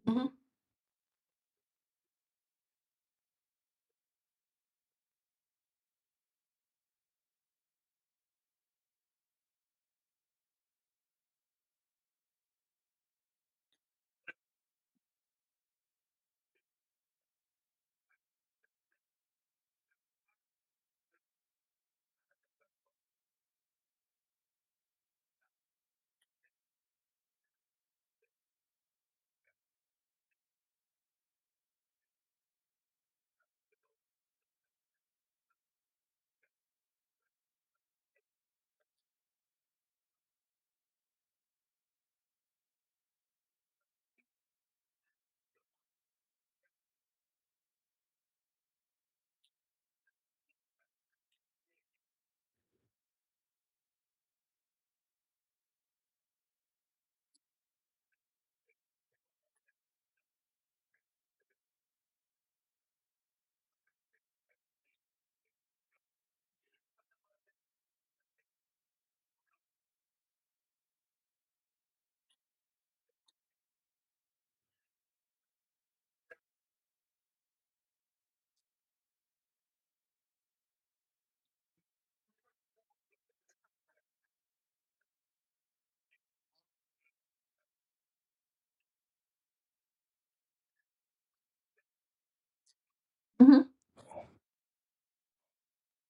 Ujú. 0.07 0.43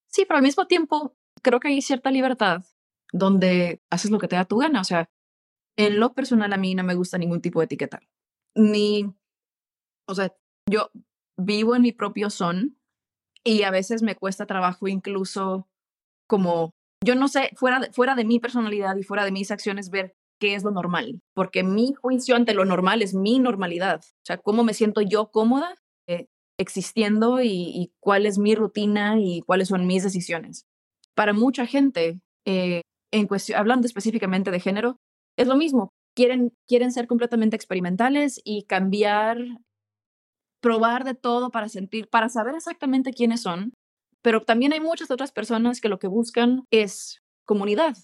Sí, 0.08 0.24
pero 0.26 0.36
al 0.36 0.44
mismo 0.44 0.66
tiempo 0.66 1.16
creo 1.42 1.58
que 1.58 1.68
hay 1.68 1.82
cierta 1.82 2.10
libertad 2.10 2.62
donde 3.12 3.80
haces 3.90 4.10
lo 4.10 4.18
que 4.18 4.28
te 4.28 4.36
da 4.36 4.44
tu 4.44 4.58
gana. 4.58 4.80
O 4.80 4.84
sea, 4.84 5.08
en 5.76 5.98
lo 5.98 6.14
personal 6.14 6.52
a 6.52 6.56
mí 6.56 6.74
no 6.74 6.84
me 6.84 6.94
gusta 6.94 7.18
ningún 7.18 7.40
tipo 7.40 7.60
de 7.60 7.64
etiqueta. 7.64 8.00
Ni, 8.54 9.12
o 10.06 10.14
sea, 10.14 10.32
yo 10.70 10.90
vivo 11.36 11.74
en 11.74 11.82
mi 11.82 11.92
propio 11.92 12.30
son 12.30 12.78
y 13.44 13.62
a 13.62 13.70
veces 13.70 14.02
me 14.02 14.14
cuesta 14.14 14.46
trabajo 14.46 14.88
incluso 14.88 15.68
como, 16.28 16.70
yo 17.04 17.14
no 17.14 17.28
sé, 17.28 17.50
fuera 17.56 17.80
de, 17.80 17.92
fuera 17.92 18.14
de 18.14 18.24
mi 18.24 18.40
personalidad 18.40 18.96
y 18.96 19.02
fuera 19.02 19.24
de 19.24 19.32
mis 19.32 19.50
acciones 19.50 19.90
ver 19.90 20.16
qué 20.40 20.54
es 20.54 20.64
lo 20.64 20.70
normal, 20.70 21.20
porque 21.34 21.62
mi 21.62 21.92
juicio 21.94 22.36
ante 22.36 22.54
lo 22.54 22.64
normal 22.64 23.02
es 23.02 23.14
mi 23.14 23.38
normalidad. 23.38 24.00
O 24.02 24.24
sea, 24.24 24.38
cómo 24.38 24.64
me 24.64 24.74
siento 24.74 25.00
yo 25.00 25.30
cómoda 25.30 25.74
eh, 26.08 26.28
existiendo 26.58 27.42
y, 27.42 27.92
cuál 28.00 28.26
es 28.26 28.38
mi 28.38 28.54
rutina 28.54 29.18
y 29.18 29.42
cuáles 29.42 29.68
son 29.68 29.86
mis 29.86 30.02
decisiones. 30.02 30.66
Para 31.14 31.32
mucha 31.32 31.66
gente, 31.66 32.20
eh, 32.44 32.82
en 33.12 33.26
cuestión, 33.26 33.58
hablando 33.58 33.86
específicamente 33.86 34.50
de 34.50 34.60
género, 34.60 34.96
es 35.36 35.46
lo 35.46 35.56
mismo. 35.56 35.90
Quieren, 36.16 36.52
quieren 36.68 36.92
ser 36.92 37.06
completamente 37.06 37.56
experimentales 37.56 38.40
y 38.44 38.64
cambiar, 38.64 39.38
probar 40.60 41.04
de 41.04 41.14
todo 41.14 41.50
para 41.50 41.68
sentir, 41.68 42.08
para 42.08 42.28
saber 42.28 42.54
exactamente 42.54 43.12
quiénes 43.12 43.42
son. 43.42 43.72
Pero 44.22 44.42
también 44.42 44.72
hay 44.72 44.80
muchas 44.80 45.10
otras 45.10 45.32
personas 45.32 45.80
que 45.80 45.88
lo 45.88 45.98
que 45.98 46.06
buscan 46.06 46.64
es 46.70 47.20
comunidad. 47.44 47.96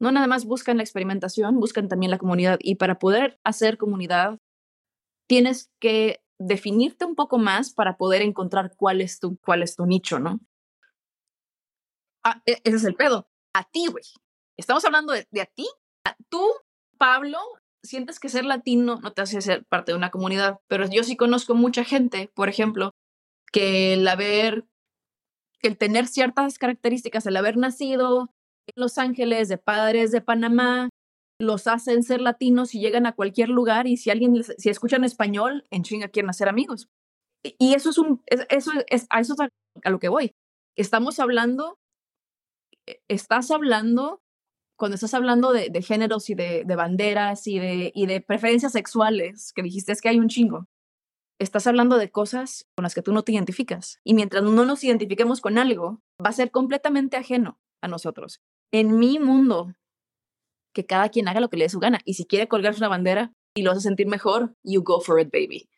No 0.00 0.12
nada 0.12 0.26
más 0.26 0.44
buscan 0.44 0.78
la 0.78 0.82
experimentación, 0.82 1.58
buscan 1.58 1.88
también 1.88 2.10
la 2.10 2.18
comunidad. 2.18 2.58
Y 2.60 2.74
para 2.74 2.98
poder 2.98 3.38
hacer 3.44 3.78
comunidad, 3.78 4.38
tienes 5.26 5.70
que 5.80 6.20
definirte 6.38 7.04
un 7.04 7.14
poco 7.14 7.38
más 7.38 7.72
para 7.72 7.96
poder 7.96 8.22
encontrar 8.22 8.74
cuál 8.76 9.00
es 9.00 9.18
tu, 9.18 9.38
cuál 9.38 9.62
es 9.62 9.76
tu 9.76 9.86
nicho, 9.86 10.18
¿no? 10.18 10.40
Ah, 12.24 12.42
e, 12.46 12.60
ese 12.64 12.76
es 12.76 12.84
el 12.84 12.94
pedo. 12.94 13.28
A 13.54 13.64
ti, 13.64 13.86
güey. 13.86 14.04
Estamos 14.58 14.84
hablando 14.84 15.12
de, 15.12 15.40
a 15.40 15.46
ti. 15.46 15.66
Tú, 16.28 16.44
Pablo, 16.98 17.38
sientes 17.82 18.18
que 18.20 18.28
ser 18.28 18.44
latino 18.44 19.00
no 19.02 19.12
te 19.12 19.22
hace 19.22 19.40
ser 19.40 19.64
parte 19.66 19.92
de 19.92 19.98
una 19.98 20.10
comunidad, 20.10 20.60
pero 20.66 20.86
yo 20.88 21.04
sí 21.04 21.16
conozco 21.16 21.54
mucha 21.54 21.84
gente, 21.84 22.30
por 22.34 22.48
ejemplo, 22.48 22.92
que 23.52 23.94
el 23.94 24.06
haber, 24.08 24.66
que 25.60 25.68
el 25.68 25.78
tener 25.78 26.06
ciertas 26.06 26.58
características, 26.58 27.26
el 27.26 27.36
haber 27.36 27.56
nacido 27.56 28.30
en 28.66 28.82
Los 28.82 28.98
Ángeles, 28.98 29.48
de 29.48 29.58
padres 29.58 30.10
de 30.10 30.20
Panamá, 30.20 30.88
los 31.38 31.66
hacen 31.66 32.02
ser 32.02 32.20
latinos 32.20 32.74
y 32.74 32.80
llegan 32.80 33.06
a 33.06 33.14
cualquier 33.14 33.48
lugar 33.48 33.86
y 33.86 33.96
si 33.96 34.10
alguien, 34.10 34.42
si 34.42 34.70
escuchan 34.70 35.04
español, 35.04 35.66
en 35.70 35.82
chinga 35.82 36.08
quieren 36.08 36.30
hacer 36.30 36.48
amigos. 36.48 36.88
Y 37.58 37.74
eso 37.74 37.90
es 37.90 37.98
un, 37.98 38.22
eso 38.26 38.72
es, 38.88 39.06
a 39.10 39.20
eso 39.20 39.34
es 39.34 39.50
a 39.84 39.90
lo 39.90 39.98
que 39.98 40.08
voy. 40.08 40.34
Estamos 40.76 41.20
hablando, 41.20 41.78
e, 42.86 43.00
estás 43.08 43.50
hablando, 43.50 44.22
cuando 44.78 44.96
estás 44.96 45.14
hablando 45.14 45.52
de, 45.52 45.70
géneros 45.82 46.28
y 46.28 46.34
de, 46.34 46.64
de, 46.66 46.76
banderas 46.76 47.46
y 47.46 47.58
de, 47.58 47.92
y 47.94 48.06
de 48.06 48.20
preferencias 48.20 48.72
sexuales, 48.72 49.52
que 49.54 49.62
dijiste 49.62 49.92
es 49.92 50.00
que 50.00 50.08
hay 50.08 50.18
un 50.18 50.28
chingo, 50.28 50.66
estás 51.38 51.66
hablando 51.66 51.96
de 51.98 52.10
cosas 52.10 52.66
con 52.74 52.82
las 52.82 52.94
que 52.94 53.02
tú 53.02 53.12
no 53.12 53.22
te 53.22 53.32
identificas. 53.32 54.00
Y 54.04 54.14
mientras 54.14 54.42
no 54.42 54.64
nos 54.64 54.84
identifiquemos 54.84 55.40
con 55.40 55.58
algo, 55.58 56.00
va 56.24 56.30
a 56.30 56.34
ser 56.34 56.50
completamente 56.50 57.16
ajeno 57.16 57.58
a 57.82 57.88
nosotros. 57.88 58.40
En 58.72 58.98
mi 58.98 59.18
mundo, 59.18 59.74
que 60.76 60.84
cada 60.84 61.08
quien 61.08 61.26
haga 61.26 61.40
lo 61.40 61.48
que 61.48 61.56
le 61.56 61.64
dé 61.64 61.68
su 61.70 61.80
gana. 61.80 62.00
Y 62.04 62.14
si 62.14 62.26
quiere 62.26 62.48
colgarse 62.48 62.80
una 62.80 62.88
bandera 62.88 63.32
y 63.54 63.62
lo 63.62 63.70
hace 63.72 63.80
sentir 63.80 64.06
mejor, 64.06 64.54
you 64.62 64.82
go 64.82 65.00
for 65.00 65.18
it, 65.18 65.32
baby. 65.32 65.70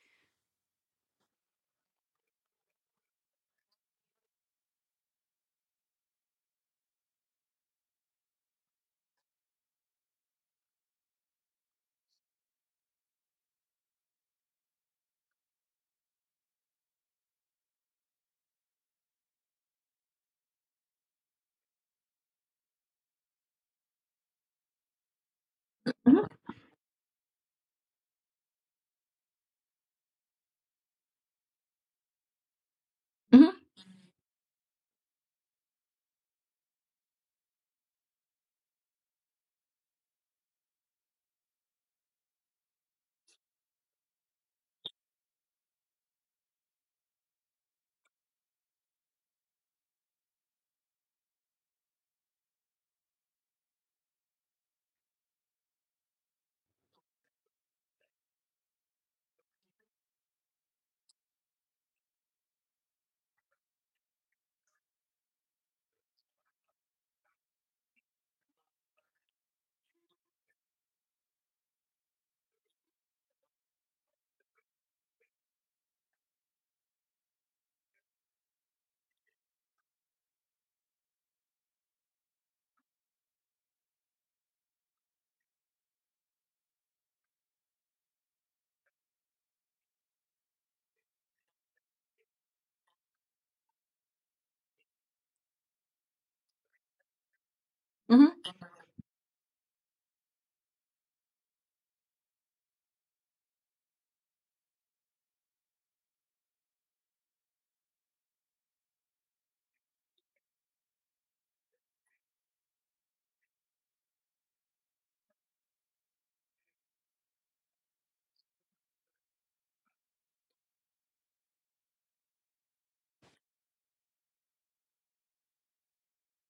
Uh 98.09 98.17
-huh. 98.17 98.33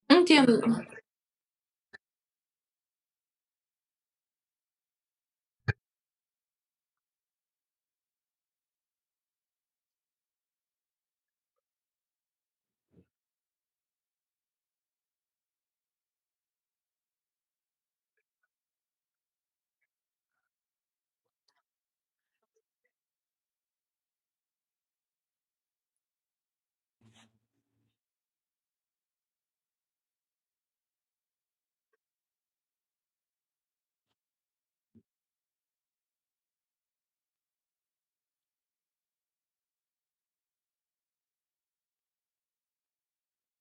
Entiendo. 0.09 0.61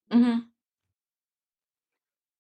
Uh. 0.10 0.42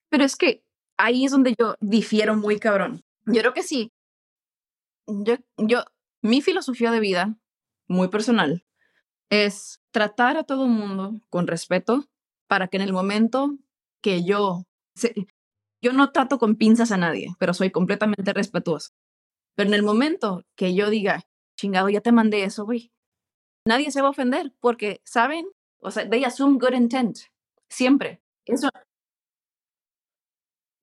Pero 0.10 0.24
es 0.24 0.36
que 0.36 0.64
ahí 0.98 1.26
es 1.26 1.32
donde 1.32 1.54
yo 1.58 1.76
difiero 1.80 2.36
muy 2.36 2.60
cabrón. 2.60 3.04
Yo 3.26 3.42
creo 3.42 3.54
que 3.54 3.64
sí. 3.64 3.92
Yo, 5.08 5.36
yo, 5.58 5.84
mi 6.22 6.42
filosofía 6.42 6.92
de 6.92 7.00
vida, 7.00 7.38
muy 7.88 8.08
personal, 8.10 8.66
es 9.30 9.82
tratar 9.92 10.38
a 10.38 10.44
todo 10.44 10.66
el 10.66 10.72
mundo 10.72 11.22
con 11.30 11.48
respeto 11.48 12.06
para 12.48 12.68
que 12.68 12.78
en 12.78 12.84
el 12.84 12.94
momento 12.94 13.58
que 14.02 14.24
yo, 14.24 14.64
yo 15.82 15.94
no 15.94 16.12
trato 16.12 16.38
con 16.40 16.56
pinzas 16.56 16.92
a 16.92 16.98
nadie, 16.98 17.36
pero 17.40 17.54
soy 17.54 17.72
completamente 17.72 18.34
respetuoso. 18.34 18.92
Pero 19.56 19.70
en 19.70 19.74
el 19.74 19.84
momento 19.84 20.46
que 20.56 20.74
yo 20.76 20.90
diga, 20.90 21.28
chingado, 21.58 21.90
ya 21.90 22.02
te 22.02 22.12
mandé 22.12 22.44
eso, 22.44 22.66
güey, 22.66 22.92
nadie 23.66 23.92
se 23.92 24.02
va 24.02 24.08
a 24.08 24.12
ofender 24.12 24.54
porque, 24.60 25.02
¿saben? 25.04 25.48
O 25.80 25.92
sea, 25.92 26.10
they 26.10 26.24
assume 26.24 26.58
good 26.60 26.74
intent. 26.74 27.18
Siempre. 27.70 28.22
Eso. 28.46 28.70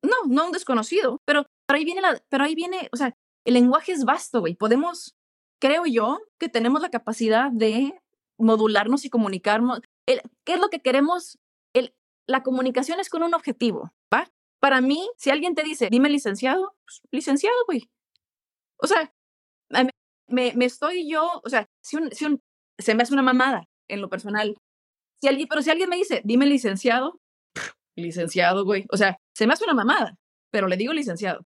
No, 0.02 0.16
no 0.26 0.46
un 0.46 0.52
desconocido, 0.52 1.20
pero, 1.24 1.46
pero 1.66 1.78
ahí 1.78 1.84
viene 1.84 2.02
la, 2.02 2.22
pero 2.28 2.44
ahí 2.44 2.54
viene, 2.54 2.88
o 2.92 2.96
sea, 2.96 3.16
el 3.44 3.54
lenguaje 3.54 3.92
es 3.92 4.04
vasto, 4.04 4.40
güey. 4.40 4.54
Podemos, 4.54 5.16
creo 5.60 5.86
yo, 5.86 6.20
que 6.38 6.48
tenemos 6.48 6.82
la 6.82 6.90
capacidad 6.90 7.50
de 7.50 7.98
modularnos 8.38 9.04
y 9.04 9.10
comunicarnos. 9.10 9.80
¿Qué 10.06 10.54
es 10.54 10.60
lo 10.60 10.68
que 10.68 10.80
queremos? 10.80 11.38
El, 11.74 11.94
la 12.26 12.42
comunicación 12.42 13.00
es 13.00 13.08
con 13.08 13.22
un 13.22 13.34
objetivo, 13.34 13.92
¿va? 14.12 14.30
Para 14.60 14.80
mí, 14.80 15.08
si 15.16 15.30
alguien 15.30 15.54
te 15.54 15.62
dice, 15.62 15.88
dime 15.90 16.08
licenciado, 16.10 16.76
pues, 16.84 17.00
licenciado, 17.10 17.56
güey. 17.66 17.90
O 18.78 18.86
sea, 18.86 19.12
me, 20.28 20.52
me, 20.54 20.64
estoy 20.64 21.08
yo, 21.08 21.40
o 21.44 21.48
sea, 21.48 21.68
si, 21.82 21.96
un, 21.96 22.10
si 22.12 22.24
un, 22.24 22.42
se 22.78 22.94
me 22.94 23.02
hace 23.02 23.12
una 23.12 23.22
mamada 23.22 23.68
en 23.88 24.00
lo 24.00 24.08
personal. 24.08 24.56
Si 25.24 25.28
alguien, 25.28 25.48
pero 25.48 25.62
si 25.62 25.70
alguien 25.70 25.88
me 25.88 25.96
dice, 25.96 26.20
dime 26.22 26.44
licenciado, 26.44 27.18
licenciado, 27.96 28.66
güey. 28.66 28.84
O 28.90 28.98
sea, 28.98 29.16
se 29.34 29.46
me 29.46 29.54
hace 29.54 29.64
una 29.64 29.72
mamada, 29.72 30.18
pero 30.52 30.68
le 30.68 30.76
digo 30.76 30.92
licenciado. 30.92 31.46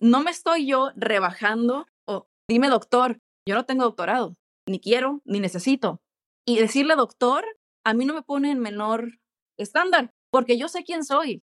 No 0.00 0.22
me 0.22 0.30
estoy 0.30 0.66
yo 0.66 0.92
rebajando 0.96 1.84
o 2.08 2.26
dime 2.48 2.70
doctor, 2.70 3.18
yo 3.46 3.54
no 3.54 3.66
tengo 3.66 3.84
doctorado, 3.84 4.32
ni 4.66 4.80
quiero, 4.80 5.20
ni 5.26 5.40
necesito. 5.40 6.00
Y 6.46 6.56
decirle 6.56 6.94
doctor, 6.96 7.44
a 7.84 7.92
mí 7.92 8.06
no 8.06 8.14
me 8.14 8.22
pone 8.22 8.50
en 8.50 8.60
menor 8.60 9.18
estándar, 9.58 10.14
porque 10.32 10.56
yo 10.56 10.68
sé 10.68 10.82
quién 10.82 11.04
soy. 11.04 11.42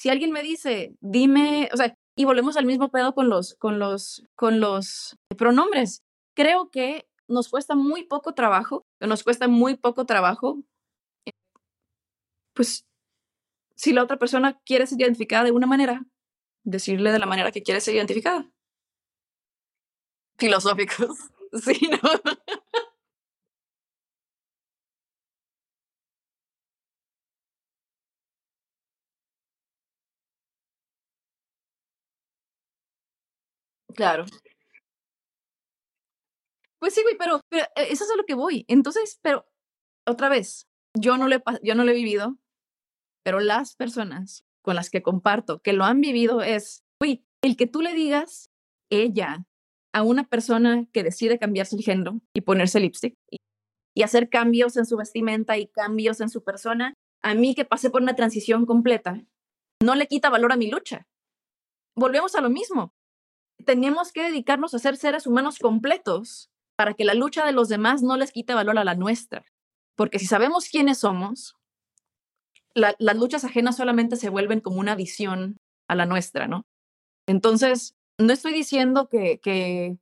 Si 0.00 0.08
alguien 0.08 0.32
me 0.32 0.42
dice, 0.42 0.96
dime, 1.02 1.68
o 1.74 1.76
sea, 1.76 1.94
y 2.16 2.24
volvemos 2.24 2.56
al 2.56 2.64
mismo 2.64 2.90
pedo 2.90 3.14
con 3.14 3.28
los, 3.28 3.56
con 3.56 3.78
los, 3.78 4.24
con 4.36 4.58
los 4.58 5.18
pronombres. 5.36 6.02
Creo 6.34 6.70
que 6.70 7.06
nos 7.28 7.50
cuesta 7.50 7.74
muy 7.74 8.04
poco 8.04 8.32
trabajo, 8.32 8.86
nos 9.00 9.22
cuesta 9.22 9.48
muy 9.48 9.76
poco 9.76 10.06
trabajo, 10.06 10.62
pues, 12.54 12.86
si 13.76 13.92
la 13.92 14.02
otra 14.04 14.18
persona 14.18 14.60
quiere 14.66 14.86
ser 14.86 15.00
identificada 15.00 15.44
de 15.44 15.52
una 15.52 15.66
manera, 15.66 16.06
decirle 16.64 17.12
de 17.12 17.20
la 17.20 17.26
manera 17.26 17.52
que 17.52 17.62
quiere 17.62 17.80
ser 17.80 17.94
identificada. 17.96 18.50
Filosóficos, 20.38 21.16
sí, 21.64 21.88
¿no? 21.90 22.10
Claro. 33.94 34.24
Pues 36.78 36.94
sí, 36.94 37.02
güey, 37.02 37.16
pero, 37.18 37.40
pero 37.48 37.64
e, 37.76 37.92
eso 37.92 38.04
es 38.04 38.10
a 38.10 38.16
lo 38.16 38.24
que 38.24 38.34
voy. 38.34 38.64
Entonces, 38.68 39.18
pero 39.22 39.46
otra 40.06 40.28
vez, 40.28 40.68
yo 40.94 41.16
no, 41.18 41.28
le, 41.28 41.42
yo 41.62 41.74
no 41.74 41.84
lo 41.84 41.90
he 41.92 41.94
vivido, 41.94 42.36
pero 43.24 43.40
las 43.40 43.74
personas 43.74 44.44
con 44.62 44.76
las 44.76 44.90
que 44.90 45.02
comparto 45.02 45.60
que 45.60 45.72
lo 45.72 45.84
han 45.84 46.00
vivido 46.00 46.42
es, 46.42 46.84
güey, 47.00 47.24
el 47.42 47.56
que 47.56 47.66
tú 47.66 47.80
le 47.82 47.94
digas 47.94 48.50
ella 48.90 49.44
a 49.92 50.02
una 50.02 50.24
persona 50.24 50.86
que 50.92 51.02
decide 51.02 51.38
cambiarse 51.38 51.76
el 51.76 51.82
género 51.82 52.20
y 52.34 52.42
ponerse 52.42 52.80
lipstick 52.80 53.16
y, 53.30 53.38
y 53.94 54.02
hacer 54.02 54.28
cambios 54.28 54.76
en 54.76 54.86
su 54.86 54.96
vestimenta 54.96 55.58
y 55.58 55.66
cambios 55.66 56.20
en 56.20 56.28
su 56.28 56.44
persona, 56.44 56.94
a 57.22 57.34
mí 57.34 57.54
que 57.54 57.64
pasé 57.64 57.90
por 57.90 58.02
una 58.02 58.14
transición 58.14 58.66
completa, 58.66 59.20
no 59.82 59.94
le 59.94 60.06
quita 60.06 60.30
valor 60.30 60.52
a 60.52 60.56
mi 60.56 60.70
lucha. 60.70 61.06
Volvemos 61.96 62.34
a 62.34 62.40
lo 62.40 62.50
mismo 62.50 62.92
tenemos 63.64 64.12
que 64.12 64.22
dedicarnos 64.22 64.74
a 64.74 64.78
ser 64.78 64.96
seres 64.96 65.26
humanos 65.26 65.58
completos 65.58 66.50
para 66.76 66.94
que 66.94 67.04
la 67.04 67.14
lucha 67.14 67.44
de 67.44 67.52
los 67.52 67.68
demás 67.68 68.02
no 68.02 68.16
les 68.16 68.32
quite 68.32 68.54
valor 68.54 68.78
a 68.78 68.84
la 68.84 68.94
nuestra. 68.94 69.44
Porque 69.96 70.18
si 70.18 70.26
sabemos 70.26 70.68
quiénes 70.68 70.98
somos, 70.98 71.56
las 72.74 73.16
luchas 73.16 73.44
ajenas 73.44 73.76
solamente 73.76 74.16
se 74.16 74.28
vuelven 74.28 74.60
como 74.60 74.80
una 74.80 74.96
visión 74.96 75.58
a 75.88 75.94
la 75.94 76.06
nuestra, 76.06 76.48
¿no? 76.48 76.64
Entonces, 77.26 77.94
no 78.18 78.32
estoy 78.32 78.52
diciendo 78.52 79.08
que, 79.08 79.40
que, 79.40 79.98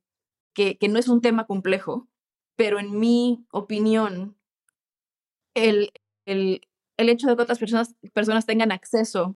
que, 0.55 0.87
no 0.89 0.99
es 0.99 1.07
un 1.07 1.21
tema 1.21 1.45
complejo, 1.45 2.07
pero 2.55 2.79
en 2.79 2.99
mi 2.99 3.45
opinión, 3.51 4.37
el, 5.55 5.91
el, 6.25 6.61
el 6.97 7.09
hecho 7.09 7.27
de 7.27 7.35
que 7.35 7.41
otras 7.41 7.59
personas, 7.59 7.95
personas 8.13 8.45
tengan 8.45 8.71
acceso 8.71 9.35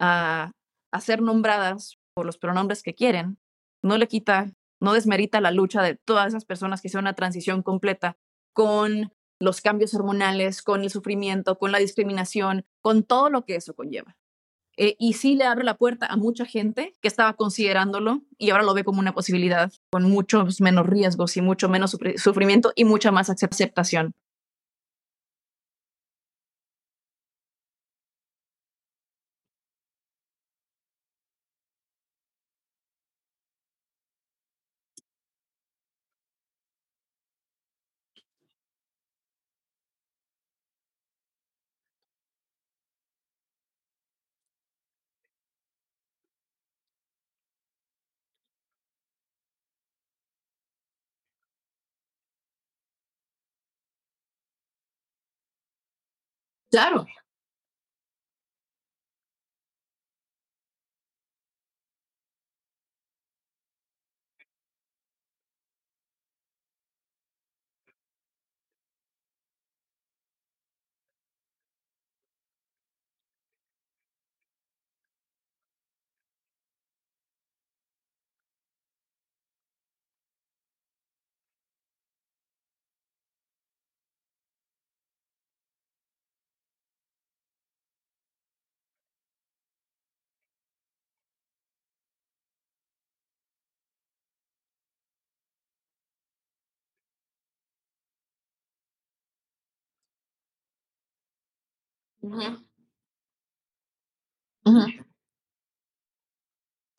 a, 0.00 0.52
a 0.92 1.00
ser 1.00 1.22
nombradas 1.22 1.98
por 2.14 2.26
los 2.26 2.38
pronombres 2.38 2.82
que 2.82 2.94
quieren, 2.94 3.38
no 3.82 3.98
le 3.98 4.08
quita, 4.08 4.52
no 4.80 4.92
desmerita 4.92 5.40
la 5.40 5.50
lucha 5.50 5.82
de 5.82 5.96
todas 5.96 6.28
esas 6.28 6.44
personas 6.44 6.80
que 6.80 6.88
hicieron 6.88 7.04
una 7.04 7.14
transición 7.14 7.62
completa 7.62 8.16
con 8.54 9.12
los 9.40 9.60
cambios 9.60 9.94
hormonales, 9.94 10.62
con 10.62 10.82
el 10.82 10.90
sufrimiento, 10.90 11.58
con 11.58 11.72
la 11.72 11.78
discriminación, 11.78 12.64
con 12.80 13.02
todo 13.02 13.30
lo 13.30 13.44
que 13.44 13.56
eso 13.56 13.74
conlleva. 13.74 14.16
Eh, 14.78 14.94
y 14.98 15.14
sí 15.14 15.36
le 15.36 15.44
abre 15.44 15.64
la 15.64 15.78
puerta 15.78 16.06
a 16.06 16.16
mucha 16.16 16.44
gente 16.44 16.92
que 17.00 17.08
estaba 17.08 17.32
considerándolo 17.32 18.22
y 18.36 18.50
ahora 18.50 18.62
lo 18.62 18.74
ve 18.74 18.84
como 18.84 19.00
una 19.00 19.14
posibilidad 19.14 19.72
con 19.90 20.02
muchos 20.04 20.60
menos 20.60 20.86
riesgos 20.86 21.36
y 21.38 21.42
mucho 21.42 21.70
menos 21.70 21.96
sufrimiento 22.16 22.72
y 22.76 22.84
mucha 22.84 23.10
más 23.10 23.30
aceptación. 23.30 24.14
Claro. 56.76 57.06
Ujú. 102.26 102.66
Ujú. 104.64 105.06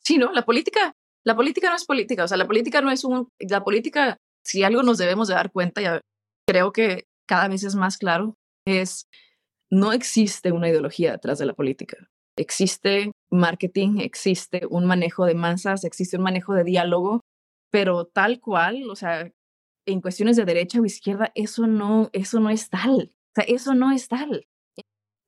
Sí, 0.04 0.18
¿no? 0.18 0.32
La 0.32 0.44
política 0.44 0.92
la 1.24 1.36
política 1.36 1.68
no 1.68 1.76
es 1.76 1.84
política, 1.84 2.24
o 2.24 2.28
sea, 2.28 2.38
la 2.38 2.46
política 2.46 2.80
no 2.80 2.90
es 2.90 3.04
un 3.04 3.28
la 3.40 3.62
política, 3.62 4.16
si 4.44 4.62
algo 4.62 4.82
nos 4.82 4.96
debemos 4.98 5.28
de 5.28 5.34
dar 5.34 5.50
cuenta, 5.52 5.82
ya 5.82 6.00
creo 6.46 6.72
que 6.72 7.04
cada 7.26 7.48
vez 7.48 7.64
es 7.64 7.74
más 7.74 7.98
claro, 7.98 8.34
es 8.66 9.06
no 9.70 9.92
existe 9.92 10.52
una 10.52 10.68
ideología 10.70 11.12
detrás 11.12 11.38
de 11.38 11.46
la 11.46 11.54
política. 11.54 11.96
Existe 12.36 13.12
marketing, 13.30 13.98
existe 14.00 14.62
un 14.70 14.86
manejo 14.86 15.26
de 15.26 15.34
masas, 15.34 15.84
existe 15.84 16.16
un 16.16 16.22
manejo 16.24 16.54
de 16.54 16.64
diálogo, 16.64 17.20
pero 17.70 18.06
tal 18.06 18.40
cual, 18.40 18.88
o 18.90 18.96
sea, 18.96 19.30
en 19.86 20.00
cuestiones 20.00 20.36
de 20.36 20.44
derecha 20.46 20.80
o 20.80 20.86
izquierda, 20.86 21.32
eso 21.34 21.66
no, 21.66 22.10
eso 22.12 22.40
no 22.40 22.50
es 22.50 22.70
tal. 22.70 23.12
O 23.32 23.42
sea, 23.42 23.44
eso 23.48 23.74
no 23.74 23.92
es 23.92 24.08
tal. 24.08 24.46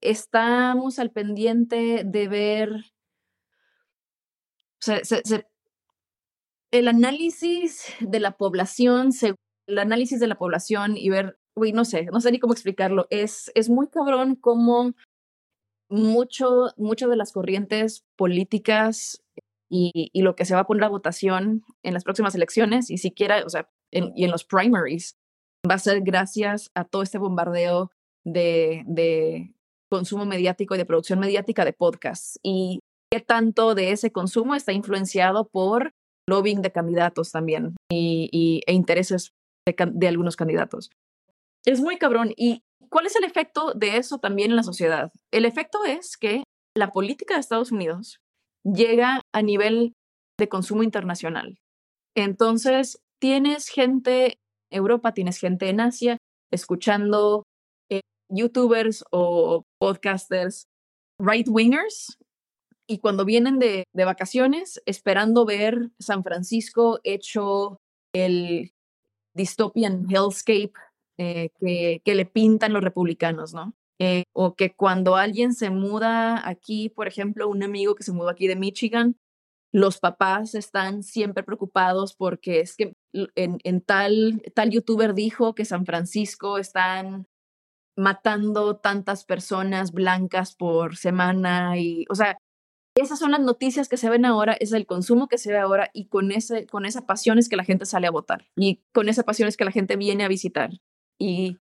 Estamos 0.01 0.99
al 0.99 1.11
pendiente 1.11 2.03
de 2.05 2.29
ver 2.29 2.71
o 4.81 4.83
sea, 4.83 5.05
se, 5.05 5.21
se, 5.25 5.47
el 6.71 6.89
análisis 6.89 7.85
de 8.01 8.21
la 8.21 8.37
población, 8.37 9.11
el 9.67 9.79
análisis 9.79 10.21
de 10.21 10.27
la 10.27 10.39
población 10.39 10.97
y 10.97 11.11
ver 11.11 11.39
uy, 11.55 11.73
no 11.73 11.85
sé, 11.85 12.07
no 12.07 12.21
sé 12.21 12.33
ni 12.33 12.39
cómo 12.39 12.53
explicarlo. 12.53 13.07
Es, 13.11 13.51
es 13.55 13.69
muy 13.69 13.89
cabrón 13.89 14.37
como 14.37 14.95
mucho, 15.89 16.73
muchas 16.77 17.11
de 17.11 17.17
las 17.17 17.33
corrientes 17.33 18.05
políticas 18.17 19.23
y, 19.69 20.11
lo 20.15 20.35
que 20.35 20.45
se 20.45 20.55
va 20.55 20.61
a 20.61 20.67
poner 20.67 20.85
a 20.85 20.89
votación 20.89 21.63
en 21.83 21.95
las 21.95 22.05
próximas 22.05 22.35
elecciones, 22.35 22.91
y 22.91 22.99
siquiera, 22.99 23.45
o 23.45 23.49
sea, 23.49 23.69
en, 23.93 24.13
y 24.17 24.25
en 24.25 24.31
los 24.33 24.45
primaries, 24.45 25.17
va 25.69 25.75
a 25.75 25.79
ser 25.79 26.01
gracias 26.01 26.71
a 26.75 26.85
todo 26.85 27.03
este 27.03 27.19
bombardeo 27.19 27.93
de, 28.25 28.83
de 28.87 29.55
consumo 29.91 30.25
mediático 30.25 30.75
y 30.75 30.79
de 30.79 30.87
producción 30.87 31.19
mediática 31.19 31.65
de 31.65 31.73
podcasts. 31.73 32.39
Y 32.43 32.81
qué 33.11 33.21
tanto 33.21 33.75
de 33.75 33.93
ese 33.93 34.13
consumo 34.13 34.55
está 34.55 34.73
influenciado 34.73 35.49
por 35.49 35.93
lobbying 36.29 36.63
de 36.63 36.73
candidatos 36.73 37.33
también 37.33 37.75
y, 37.91 38.63
e 38.67 38.73
intereses 38.73 39.33
de, 39.67 39.75
de, 39.93 40.09
algunos 40.09 40.37
candidatos. 40.37 40.91
Es 41.65 41.81
muy 41.81 41.99
cabrón. 41.99 42.33
¿Y 42.37 42.63
cuál 42.89 43.07
es 43.07 43.17
el 43.17 43.25
efecto 43.25 43.73
de 43.75 43.97
eso 43.97 44.19
también 44.19 44.51
en 44.51 44.57
la 44.57 44.63
sociedad? 44.63 45.13
El 45.33 45.45
efecto 45.45 45.85
es 45.85 46.17
que 46.17 46.45
la 46.77 46.93
política 46.93 47.35
de 47.35 47.41
Estados 47.41 47.73
Unidos 47.73 48.21
llega 48.65 49.23
a 49.35 49.43
nivel 49.43 49.95
de 50.39 50.49
consumo 50.49 50.83
internacional. 50.83 51.59
Entonces, 52.17 53.03
tienes 53.21 53.69
gente 53.69 54.39
Europa, 54.71 55.13
tienes 55.13 55.39
gente 55.39 55.69
en 55.69 55.81
Asia 55.81 56.17
escuchando 56.53 57.45
youtubers 58.31 59.05
o 59.11 59.65
podcasters 59.79 60.69
right-wingers 61.19 62.19
y 62.87 62.99
cuando 62.99 63.25
vienen 63.25 63.59
de, 63.59 63.85
de, 63.93 64.05
vacaciones 64.05 64.83
esperando 64.87 65.45
ver 65.45 65.91
San 66.01 66.25
Francisco 66.25 66.99
hecho 67.05 67.81
el 68.13 68.73
dystopian 69.35 70.07
hellscape 70.11 70.73
eh, 71.19 71.51
que, 71.61 72.03
que, 72.05 72.15
le 72.15 72.27
pintan 72.27 72.73
los 72.73 72.83
republicanos, 72.83 73.55
¿no? 73.55 73.75
Eh, 74.01 74.25
o 74.33 74.55
que 74.55 74.75
cuando 74.75 75.17
alguien 75.17 75.53
se 75.55 75.71
muda 75.71 76.49
aquí, 76.49 76.89
por 76.89 77.07
ejemplo, 77.07 77.49
un 77.49 77.63
amigo 77.63 77.95
que 77.95 78.03
se 78.03 78.13
mudó 78.13 78.31
aquí 78.31 78.47
de 78.47 78.57
Michigan, 78.57 79.17
los 79.73 79.99
papás 79.99 80.55
están 80.55 81.03
siempre 81.03 81.45
preocupados 81.45 82.15
porque 82.15 82.61
es 82.61 82.77
que 82.77 82.95
en, 83.13 83.59
en, 83.63 83.81
tal, 83.83 84.43
tal 84.55 84.71
youtuber 84.71 85.15
dijo 85.15 85.55
que 85.55 85.65
San 85.65 85.87
Francisco 85.87 86.59
están 86.59 87.27
matando 88.01 88.77
tantas 88.77 89.25
personas 89.25 89.93
blancas 89.93 90.55
por 90.55 90.97
semana 90.97 91.79
y, 91.79 92.07
o 92.09 92.15
sea, 92.15 92.39
esas 92.97 93.19
son 93.19 93.31
las 93.31 93.41
noticias 93.41 93.89
que 93.89 93.99
se 93.99 94.11
ven 94.11 94.25
ahora, 94.25 94.55
es 94.55 94.73
el 94.73 94.87
consumo 94.87 95.29
que 95.29 95.39
se 95.39 95.53
ve 95.53 95.59
ahora 95.59 95.91
y 95.93 96.09
con, 96.09 96.33
ese, 96.33 96.67
con 96.67 96.87
esa 96.87 97.07
pasión 97.07 97.39
es 97.39 97.49
que 97.49 97.57
la 97.57 97.65
gente 97.65 97.85
sale 97.85 98.07
a 98.07 98.11
votar 98.11 98.47
y 98.57 98.83
con 98.93 99.09
esa 99.09 99.23
pasión 99.23 99.49
es 99.49 99.57
que 99.57 99.65
la 99.65 99.71
gente 99.71 99.97
viene 99.97 100.25
a 100.25 100.29
visitar 100.29 100.71
y, 101.19 101.59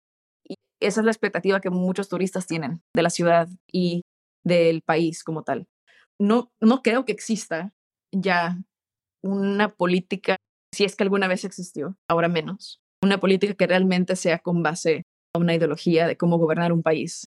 y 0.48 0.54
esa 0.80 1.00
es 1.00 1.04
la 1.04 1.10
expectativa 1.10 1.60
que 1.60 1.70
muchos 1.70 2.08
turistas 2.08 2.46
tienen 2.46 2.82
de 2.94 3.02
la 3.02 3.10
ciudad 3.10 3.48
y 3.70 4.02
del 4.44 4.82
país 4.82 5.24
como 5.24 5.42
tal. 5.42 5.66
No, 6.20 6.52
no 6.60 6.82
creo 6.82 7.04
que 7.04 7.12
exista 7.12 7.74
ya 8.12 8.58
una 9.22 9.68
política, 9.68 10.36
si 10.72 10.84
es 10.84 10.94
que 10.94 11.02
alguna 11.02 11.26
vez 11.26 11.44
existió, 11.44 11.96
ahora 12.08 12.28
menos, 12.28 12.80
una 13.02 13.18
política 13.18 13.54
que 13.54 13.66
realmente 13.66 14.16
sea 14.16 14.38
con 14.38 14.62
base 14.62 15.02
una 15.34 15.54
ideología 15.54 16.06
de 16.06 16.16
cómo 16.16 16.38
gobernar 16.38 16.72
un 16.72 16.82
país. 16.82 17.26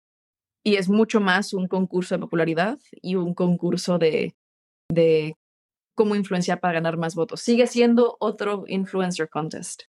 Y 0.64 0.76
es 0.76 0.90
mucho 0.90 1.20
más 1.20 1.54
un 1.54 1.68
concurso 1.68 2.16
de 2.16 2.20
popularidad 2.20 2.80
y 3.02 3.16
un 3.16 3.34
concurso 3.34 3.98
de, 3.98 4.36
de 4.90 5.36
cómo 5.96 6.16
influenciar 6.16 6.60
para 6.60 6.76
ganar 6.76 6.98
más 6.98 7.16
votos. 7.16 7.42
Sigue 7.42 7.68
siendo 7.68 8.18
otro 8.20 8.66
influencer 8.68 9.30
contest. 9.30 9.84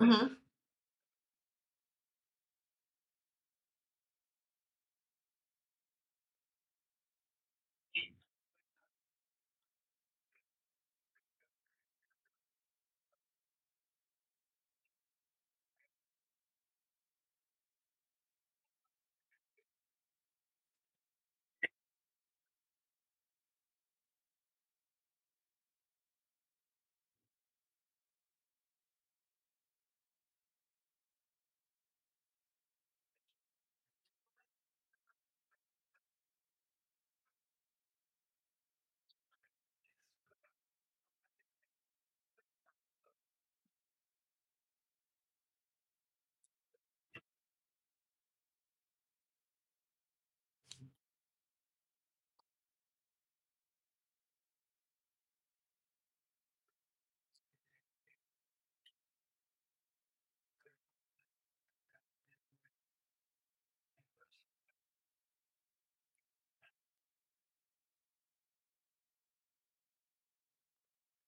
Uh 0.00 0.43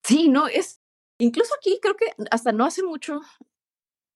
Sí, 0.06 0.28
no, 0.28 0.46
es, 0.46 0.80
incluso 1.18 1.52
aquí 1.58 1.80
creo 1.82 1.96
que 1.96 2.06
hasta 2.30 2.52
no 2.52 2.64
hace 2.64 2.84
mucho, 2.84 3.20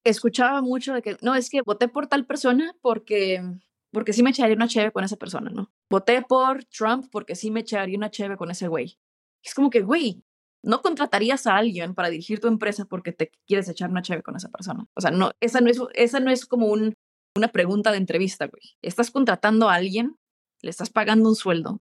escuchaba 0.04 0.62
mucho 0.62 0.94
de 0.94 1.02
que, 1.02 1.16
no, 1.20 1.34
es 1.34 1.50
que 1.50 1.62
voté 1.62 1.88
por 1.88 2.06
tal 2.06 2.26
persona 2.26 2.76
porque, 2.80 3.42
porque 3.90 4.12
sí 4.12 4.22
me 4.22 4.30
echaría 4.30 4.54
una 4.54 4.68
cheve 4.68 4.92
con 4.92 5.02
esa 5.02 5.16
persona, 5.16 5.50
¿no? 5.50 5.72
Voté 5.90 6.22
por 6.22 6.64
Trump 6.64 7.06
porque 7.10 7.34
sí 7.34 7.50
me 7.50 7.60
echaría 7.60 7.98
una 7.98 8.10
cheve 8.10 8.36
con 8.36 8.52
ese 8.52 8.68
güey. 8.68 8.98
Es 9.42 9.52
como 9.52 9.68
que, 9.68 9.80
güey, 9.80 10.22
no 10.62 10.80
contratarías 10.80 11.48
a 11.48 11.56
alguien 11.56 11.96
para 11.96 12.08
dirigir 12.08 12.38
tu 12.38 12.46
empresa 12.46 12.84
porque 12.84 13.12
te 13.12 13.32
quieres 13.48 13.68
echar 13.68 13.90
una 13.90 14.02
cheve 14.02 14.22
con 14.22 14.36
esa 14.36 14.48
persona. 14.48 14.86
O 14.94 15.00
sea, 15.00 15.10
no, 15.10 15.32
esa 15.40 15.60
no 15.60 15.70
es, 15.70 15.80
esa 15.94 16.20
no 16.20 16.30
es 16.30 16.46
como 16.46 16.68
un, 16.68 16.94
una 17.36 17.48
pregunta 17.48 17.90
de 17.90 17.98
entrevista, 17.98 18.46
güey. 18.46 18.76
Estás 18.80 19.10
contratando 19.10 19.68
a 19.68 19.74
alguien, 19.74 20.16
le 20.62 20.70
estás 20.70 20.90
pagando 20.90 21.28
un 21.28 21.34
sueldo 21.34 21.80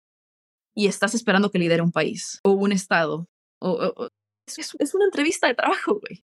y 0.74 0.88
estás 0.88 1.14
esperando 1.14 1.52
que 1.52 1.60
lidere 1.60 1.84
un 1.84 1.92
país 1.92 2.40
o 2.44 2.54
un 2.54 2.72
estado 2.72 3.28
o, 3.60 3.72
o, 3.72 4.10
es, 4.58 4.76
es, 4.80 4.96
una 4.96 5.06
entrevista 5.06 5.48
de 5.48 5.56
trabajo, 5.56 6.00
güey. 6.00 6.24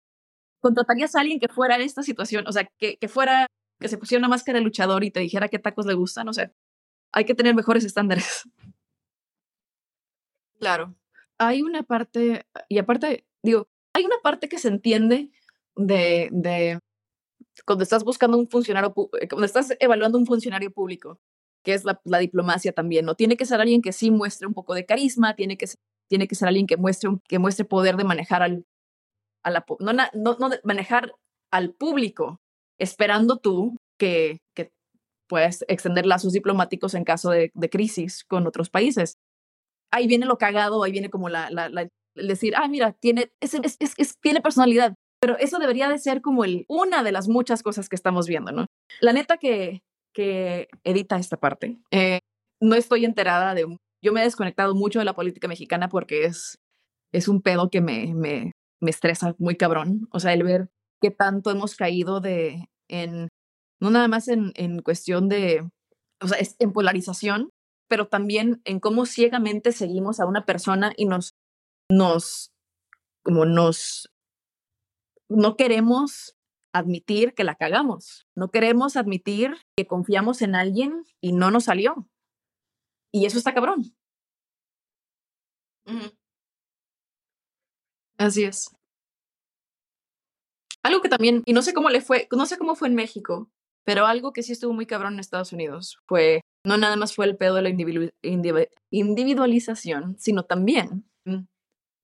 ¿Contratarías 0.61 1.15
a 1.15 1.21
alguien 1.21 1.41
que 1.41 1.49
fuera 1.49 1.77
en 1.77 1.83
esta 1.83 2.03
situación? 2.03 2.47
O 2.49 2.53
sea, 2.53 2.65
que, 2.79 2.97
que 2.97 3.09
fuera, 3.09 3.47
que 3.81 3.89
se 3.89 3.99
pusiera 3.99 4.21
una 4.21 4.29
máscara 4.29 4.59
de 4.59 4.65
luchador 4.65 5.05
y 5.05 5.11
te 5.11 5.21
dijera 5.21 5.49
qué 5.49 5.59
tacos 5.59 5.87
le 5.87 5.95
gustan. 5.95 6.29
O 6.29 6.33
sea, 6.33 6.53
hay 7.13 7.25
que 7.25 7.35
tener 7.35 7.55
mejores 7.55 7.85
estándares. 7.85 8.45
Claro. 10.59 10.95
Hay 11.37 11.63
una 11.63 11.83
parte, 11.83 12.47
y 12.71 12.79
aparte, 12.79 13.27
digo, 13.43 13.69
hay 13.93 14.05
una 14.05 14.17
parte 14.23 14.49
que 14.49 14.59
se 14.59 14.69
entiende 14.69 15.31
de, 15.77 16.29
de 16.33 16.79
cuando 17.67 17.83
estás 17.83 18.05
buscando 18.05 18.39
un 18.39 18.49
funcionario, 18.49 18.95
eh, 19.21 19.29
cuando 19.29 19.45
estás 19.45 19.77
evaluando 19.79 20.17
un 20.17 20.27
funcionario 20.27 20.73
público, 20.73 21.21
que 21.63 21.75
es 21.75 21.85
la, 21.85 22.01
la, 22.05 22.19
diplomacia 22.19 22.73
también, 22.73 23.05
¿no? 23.05 23.15
Tiene 23.15 23.37
que 23.37 23.47
ser 23.47 23.61
alguien 23.61 23.83
que 23.83 23.93
sí 23.93 24.11
muestre 24.11 24.47
un 24.47 24.55
poco 24.55 24.75
de 24.75 24.87
carisma, 24.87 25.35
tiene 25.35 25.59
que 25.59 25.67
ser 25.67 25.81
tiene 26.09 26.29
que 26.29 26.35
ser 26.35 26.49
alguien 26.49 26.67
que 26.67 26.77
muestre, 26.77 27.11
que 27.29 27.39
muestre 27.39 27.65
poder 27.65 27.97
de 27.97 28.05
manejar 28.05 28.43
al, 28.43 28.65
a 29.43 29.51
la, 29.51 29.65
no, 29.81 29.93
no, 29.93 30.37
no 30.39 30.51
manejar 30.65 31.13
al 31.51 31.73
público, 31.73 32.41
esperando 32.79 33.39
tú 33.39 33.77
que, 33.99 34.41
que 34.55 34.73
puedas 35.29 35.65
extender 35.69 36.07
lazos 36.07 36.33
diplomáticos 36.33 36.95
en 36.95 37.05
caso 37.05 37.31
de, 37.31 37.51
de, 37.55 37.71
crisis 37.71 38.25
con 38.25 38.47
otros 38.47 38.71
países. 38.71 39.19
Ahí 39.91 40.07
viene 40.07 40.27
lo 40.27 40.39
cagado, 40.39 40.83
ahí 40.83 40.93
viene 40.93 41.11
como 41.11 41.29
la, 41.29 41.51
la, 41.51 41.69
la 41.69 41.89
decir, 42.15 42.55
ah, 42.57 42.69
mira, 42.69 42.93
tiene, 42.93 43.33
es, 43.41 43.55
es, 43.55 43.79
es, 43.79 44.19
tiene 44.21 44.41
personalidad. 44.41 44.95
Pero 45.21 45.39
eso 45.39 45.59
debería 45.59 45.89
de 45.89 45.99
ser 45.99 46.21
como 46.21 46.45
el, 46.45 46.67
una 46.69 47.03
de 47.03 47.13
las 47.13 47.29
muchas 47.29 47.63
cosas 47.63 47.89
que 47.89 47.97
estamos 47.97 48.27
viendo, 48.27 48.53
¿no? 48.53 48.67
La 49.01 49.13
neta 49.13 49.39
que, 49.39 49.83
que 50.13 50.69
edita 50.83 51.17
esta 51.17 51.37
parte. 51.37 51.79
Eh, 51.91 52.21
no 52.61 52.75
estoy 52.75 53.05
enterada 53.05 53.55
de... 53.55 53.79
Yo 54.05 54.13
me 54.13 54.21
he 54.21 54.25
desconectado 54.25 54.75
mucho 54.75 54.99
de 54.99 55.07
la 55.07 55.15
política 55.15 55.49
mexicana 55.49 55.89
porque 55.89 56.25
es, 56.25 56.59
es 57.13 57.27
un 57.27 57.41
pedo 57.41 57.71
que 57.71 57.81
me, 57.81 58.15
me, 58.15 58.53
me 58.81 58.91
estresa 58.91 59.35
muy 59.39 59.57
cabrón. 59.57 60.09
O 60.13 60.21
sea, 60.21 60.35
el 60.35 60.43
ver 60.43 60.69
qué 61.01 61.11
tanto 61.11 61.51
hemos 61.51 61.75
caído 61.75 62.21
de, 62.21 62.69
en, 62.89 63.29
no 63.81 63.91
nada 63.91 64.07
más 64.09 64.29
en, 64.29 64.53
en 64.57 64.83
cuestión 64.83 65.29
de, 65.29 65.67
o 66.21 66.29
sea, 66.29 66.39
es 66.39 66.55
en 66.59 66.73
polarización, 66.73 67.51
pero 67.89 68.09
también 68.09 68.61
en 68.65 68.79
cómo 68.79 69.07
ciegamente 69.07 69.73
seguimos 69.73 70.21
a 70.21 70.27
una 70.27 70.45
persona 70.45 70.93
y 70.97 71.07
nos, 71.07 71.33
nos, 71.91 72.51
como 73.23 73.47
nos, 73.47 74.11
no 75.31 75.57
queremos 75.57 76.37
admitir 76.75 77.35
que 77.35 77.45
la 77.45 77.55
cagamos, 77.55 78.27
no 78.37 78.51
queremos 78.51 78.97
admitir 78.97 79.57
que 79.77 79.87
confiamos 79.87 80.43
en 80.43 80.57
alguien 80.57 81.05
y 81.23 81.33
no 81.33 81.51
nos 81.51 81.65
salió. 81.65 82.07
Y 83.15 83.27
eso 83.27 83.39
está 83.39 83.55
cabrón. 83.55 83.95
Así 88.19 88.43
es. 88.43 88.75
Algo 90.83 91.01
que 91.01 91.09
también, 91.09 91.45
y 91.47 91.53
no 91.53 91.63
sé 91.63 91.75
cómo 91.75 91.91
le 91.91 92.01
fue, 92.01 92.27
no 92.33 92.45
sé 92.45 92.59
cómo 92.59 92.75
fue 92.75 92.89
en 92.89 92.97
México, 92.97 93.49
pero 93.85 94.07
algo 94.07 94.33
que 94.33 94.43
sí 94.43 94.51
estuvo 94.51 94.73
muy 94.73 94.87
cabrón 94.87 95.15
en 95.15 95.21
Estados 95.21 95.53
Unidos 95.53 95.99
fue, 96.09 96.41
no 96.67 96.77
nada 96.77 96.97
más 96.97 97.15
fue 97.15 97.27
el 97.27 97.37
pedo 97.37 97.55
de 97.55 97.63
la 97.63 97.69
individualización, 98.91 100.17
sino 100.19 100.43
también 100.43 101.09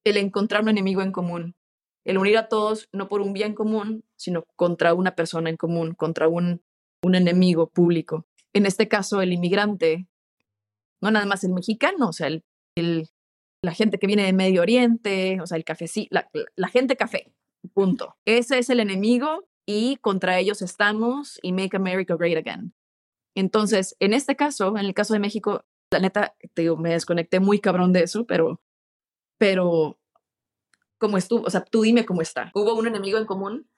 el 0.05 0.17
encontrar 0.17 0.61
un 0.61 0.69
enemigo 0.69 1.01
en 1.01 1.11
común, 1.11 1.55
el 2.05 2.19
unir 2.19 2.37
a 2.37 2.47
todos 2.47 2.87
no 2.93 3.09
por 3.09 3.19
un 3.19 3.33
bien 3.33 3.53
común, 3.53 4.05
sino 4.15 4.45
contra 4.55 4.93
una 4.93 5.13
persona 5.13 5.49
en 5.49 5.57
común, 5.57 5.93
contra 5.93 6.29
un, 6.29 6.61
un 7.03 7.15
enemigo 7.15 7.67
público. 7.67 8.25
En 8.53 8.65
este 8.65 8.87
caso, 8.87 9.21
el 9.21 9.33
inmigrante, 9.33 10.07
no 11.01 11.11
nada 11.11 11.25
más 11.25 11.43
el 11.43 11.53
mexicano, 11.53 12.09
o 12.09 12.13
sea, 12.13 12.27
el, 12.27 12.43
el 12.75 13.09
la 13.63 13.73
gente 13.73 13.99
que 13.99 14.07
viene 14.07 14.23
de 14.23 14.33
Medio 14.33 14.61
Oriente, 14.61 15.39
o 15.41 15.45
sea, 15.45 15.57
el 15.57 15.63
café, 15.63 15.85
la, 16.09 16.29
la 16.55 16.67
gente 16.67 16.95
café, 16.95 17.31
punto. 17.73 18.15
Ese 18.25 18.57
es 18.57 18.69
el 18.69 18.79
enemigo 18.79 19.47
y 19.67 19.97
contra 19.97 20.39
ellos 20.39 20.61
estamos 20.61 21.39
y 21.43 21.53
Make 21.53 21.77
America 21.77 22.15
Great 22.15 22.37
Again. 22.37 22.73
Entonces, 23.35 23.95
en 23.99 24.13
este 24.13 24.35
caso, 24.35 24.77
en 24.77 24.85
el 24.85 24.93
caso 24.93 25.13
de 25.13 25.19
México, 25.19 25.63
la 25.91 25.99
neta, 25.99 26.35
te 26.53 26.69
me 26.75 26.91
desconecté 26.91 27.39
muy 27.39 27.59
cabrón 27.59 27.93
de 27.93 28.03
eso, 28.03 28.25
pero, 28.25 28.61
pero, 29.37 29.99
¿cómo 30.97 31.17
estuvo? 31.17 31.45
O 31.45 31.49
sea, 31.49 31.63
tú 31.63 31.83
dime 31.83 32.05
cómo 32.05 32.21
está. 32.21 32.51
¿Hubo 32.55 32.73
un 32.75 32.87
enemigo 32.87 33.17
en 33.17 33.25
común? 33.25 33.69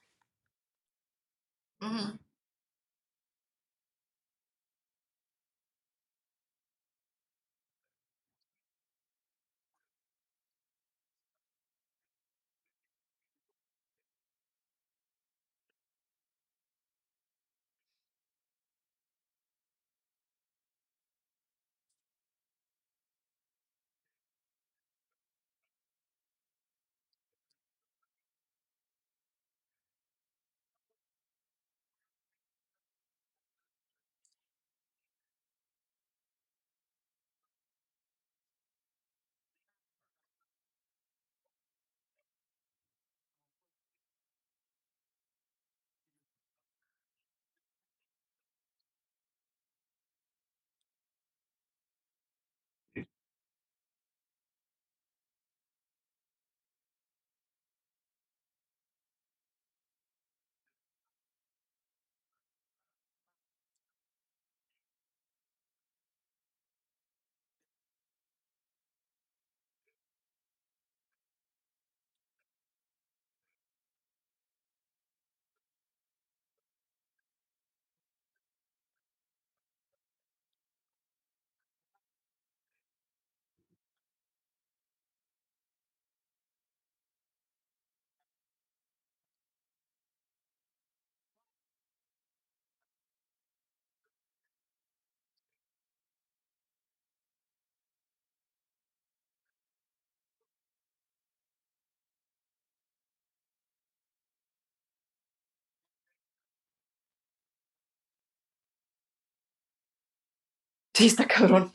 Sí, 110.96 111.08
está 111.08 111.26
cabrón. 111.28 111.74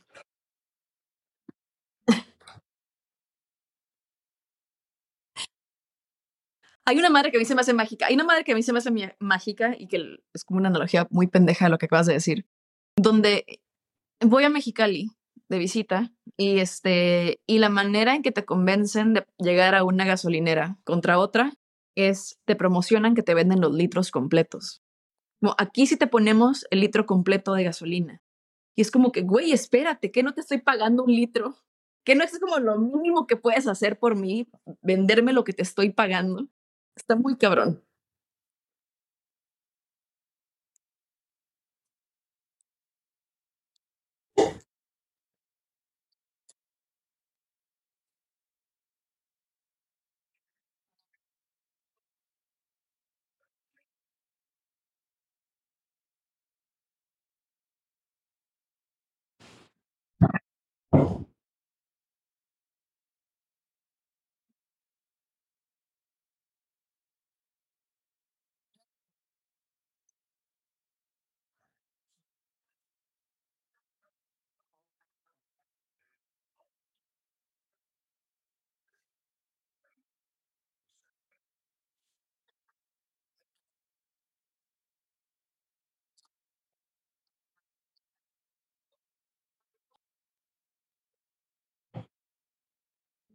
Hay 6.85 6.99
una 6.99 7.11
madre 7.11 7.31
que 7.31 7.37
a 7.37 7.41
mí 7.41 7.45
se 7.45 7.55
me 7.55 7.61
hace 7.61 7.75
mágica. 7.75 8.07
Hay 8.07 8.15
una 8.15 8.25
madre 8.25 8.45
que 8.45 8.53
a 8.53 8.55
mí 8.55 8.63
se 8.63 8.73
me 8.73 8.79
hace 8.79 8.91
mágica 9.19 9.77
y 9.79 9.89
que 9.89 10.21
es 10.33 10.45
como 10.45 10.59
una 10.59 10.71
analogía 10.71 11.07
muy 11.11 11.27
pendeja 11.27 11.67
de 11.67 11.71
lo 11.71 11.77
que 11.77 11.85
acabas 11.85 12.07
de 12.07 12.15
decir. 12.15 12.47
Donde 12.97 13.61
voy 14.25 14.45
a 14.45 14.49
Mexicali 14.49 15.11
de 15.51 15.59
visita 15.59 16.13
y 16.39 16.61
este 16.61 17.41
y 17.47 17.59
la 17.59 17.69
manera 17.69 18.15
en 18.15 18.23
que 18.23 18.33
te 18.33 18.47
convencen 18.47 19.13
de 19.13 19.27
llegar 19.39 19.75
a 19.75 19.85
una 19.85 20.07
gasolinera 20.07 20.79
contra 20.85 21.19
otra 21.19 21.53
es 21.95 22.39
te 22.47 22.57
promocionan 22.57 23.15
que 23.15 23.23
te 23.23 23.35
venden 23.35 23.61
los 23.61 23.75
litros 23.75 24.11
completos. 24.11 24.81
Aquí 25.59 25.87
sí 25.87 25.99
te 25.99 26.07
ponemos 26.07 26.67
el 26.71 26.81
litro 26.81 27.05
completo 27.05 27.53
de 27.53 27.65
gasolina. 27.65 28.23
Y 28.79 28.81
es 28.81 28.93
como 28.93 29.11
que, 29.11 29.23
güey, 29.23 29.51
espérate, 29.51 30.13
que 30.13 30.23
no 30.23 30.35
te 30.35 30.41
estoy 30.41 30.59
pagando 30.59 31.03
un 31.03 31.13
litro, 31.13 31.57
que 32.05 32.15
no 32.15 32.23
es 32.23 32.39
como 32.39 32.61
lo 32.61 32.79
mínimo 32.79 33.27
que 33.27 33.35
puedes 33.35 33.67
hacer 33.67 33.99
por 33.99 34.15
mí, 34.15 34.49
venderme 34.83 35.33
lo 35.33 35.43
que 35.43 35.53
te 35.53 35.63
estoy 35.63 35.91
pagando. 35.91 36.47
Está 36.95 37.17
muy 37.17 37.37
cabrón. 37.37 37.83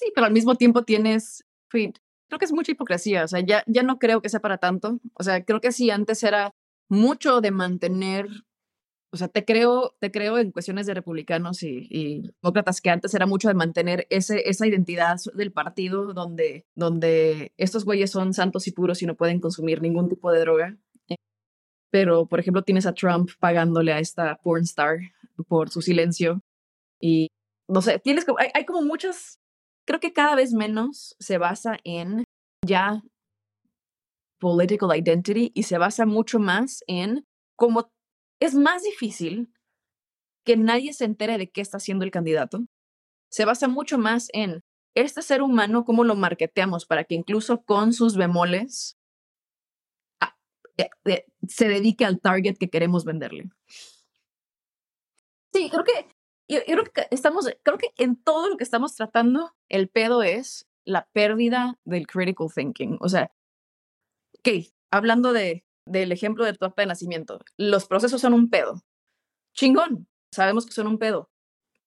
Sí, 0.00 0.10
pero 0.14 0.26
al 0.26 0.32
mismo 0.32 0.54
tiempo 0.54 0.82
tienes 0.82 1.44
creo 1.68 2.38
que 2.38 2.44
es 2.46 2.52
mucha 2.52 2.72
hipocresía, 2.72 3.24
o 3.24 3.28
sea, 3.28 3.40
ya 3.40 3.62
ya 3.66 3.82
no 3.82 3.98
creo 3.98 4.22
que 4.22 4.30
sea 4.30 4.40
para 4.40 4.56
tanto. 4.56 4.98
O 5.12 5.22
sea, 5.22 5.44
creo 5.44 5.60
que 5.60 5.72
sí, 5.72 5.90
antes 5.90 6.22
era 6.22 6.54
mucho 6.88 7.42
de 7.42 7.50
mantener 7.50 8.28
o 9.12 9.16
sea, 9.18 9.28
te 9.28 9.44
creo 9.44 9.94
te 10.00 10.10
creo 10.10 10.38
en 10.38 10.52
cuestiones 10.52 10.86
de 10.86 10.94
republicanos 10.94 11.62
y 11.62 11.86
y 11.90 12.22
demócratas, 12.42 12.80
que 12.80 12.88
antes 12.90 13.12
era 13.12 13.26
mucho 13.26 13.48
de 13.48 13.54
mantener 13.54 14.06
ese 14.08 14.48
esa 14.48 14.66
identidad 14.66 15.18
del 15.34 15.52
partido 15.52 16.14
donde 16.14 16.64
donde 16.74 17.52
estos 17.58 17.84
güeyes 17.84 18.10
son 18.10 18.32
santos 18.32 18.66
y 18.68 18.72
puros 18.72 19.02
y 19.02 19.06
no 19.06 19.16
pueden 19.16 19.40
consumir 19.40 19.82
ningún 19.82 20.08
tipo 20.08 20.32
de 20.32 20.40
droga. 20.40 20.78
Eh, 21.10 21.16
pero, 21.90 22.26
por 22.26 22.40
ejemplo, 22.40 22.62
tienes 22.62 22.86
a 22.86 22.94
Trump 22.94 23.30
pagándole 23.40 23.92
a 23.92 23.98
esta 24.00 24.36
porn 24.42 24.62
star 24.62 24.98
por 25.48 25.70
su 25.70 25.82
silencio 25.82 26.42
y, 27.00 27.28
no 27.68 27.82
sé, 27.82 27.98
tienes 27.98 28.24
como 28.24 28.38
hay 28.40 28.48
hay 28.54 28.64
como 28.64 28.82
muchas 28.82 29.40
creo 29.86 30.00
que 30.00 30.12
cada 30.12 30.34
vez 30.34 30.52
menos 30.52 31.16
se 31.18 31.38
basa 31.38 31.78
en 31.84 32.24
ya 32.66 33.02
political 34.38 34.96
identity 34.96 35.52
y 35.54 35.64
se 35.64 35.78
basa 35.78 36.06
mucho 36.06 36.38
más 36.38 36.82
en 36.86 37.26
como 37.56 37.90
es 38.40 38.54
más 38.54 38.82
difícil 38.82 39.52
que 40.44 40.56
nadie 40.56 40.92
se 40.92 41.04
entere 41.04 41.38
de 41.38 41.50
qué 41.50 41.60
está 41.60 41.76
haciendo 41.76 42.04
el 42.04 42.10
candidato. 42.10 42.60
Se 43.30 43.44
basa 43.44 43.68
mucho 43.68 43.98
más 43.98 44.28
en 44.32 44.62
este 44.94 45.22
ser 45.22 45.42
humano, 45.42 45.84
cómo 45.84 46.04
lo 46.04 46.16
marketeamos 46.16 46.86
para 46.86 47.04
que 47.04 47.14
incluso 47.14 47.62
con 47.62 47.92
sus 47.92 48.16
bemoles 48.16 48.96
ah, 50.20 50.34
eh 50.78 50.88
eh, 51.04 51.26
se 51.46 51.68
dedique 51.68 52.04
al 52.04 52.20
target 52.20 52.56
que 52.58 52.70
queremos 52.70 53.04
venderle. 53.04 53.50
Sí, 55.52 55.68
creo 55.68 55.84
que 55.84 56.08
yo 56.50 56.60
yo 56.66 56.74
creo 56.74 56.84
que 56.84 57.06
estamos 57.10 57.48
creo 57.62 57.78
que 57.78 57.92
en 57.96 58.16
todo 58.16 58.48
lo 58.48 58.56
que 58.56 58.64
estamos 58.64 58.94
tratando, 58.94 59.54
el 59.68 59.88
pedo 59.88 60.22
es 60.22 60.68
la 60.84 61.08
pérdida 61.12 61.78
del 61.84 62.06
critical 62.06 62.48
thinking. 62.54 62.98
O 63.00 63.08
sea, 63.08 63.32
okey, 64.38 64.72
hablando 64.90 65.32
de 65.32 65.64
del 65.86 66.12
ejemplo 66.12 66.44
de 66.44 66.54
tu 66.54 66.64
acta 66.64 66.82
de 66.82 66.86
nacimiento, 66.86 67.40
los 67.56 67.86
procesos 67.86 68.20
son 68.20 68.34
un 68.34 68.50
pedo. 68.50 68.82
Chingón, 69.54 70.08
sabemos 70.32 70.66
que 70.66 70.72
son 70.72 70.86
un 70.86 70.98
pedo. 70.98 71.30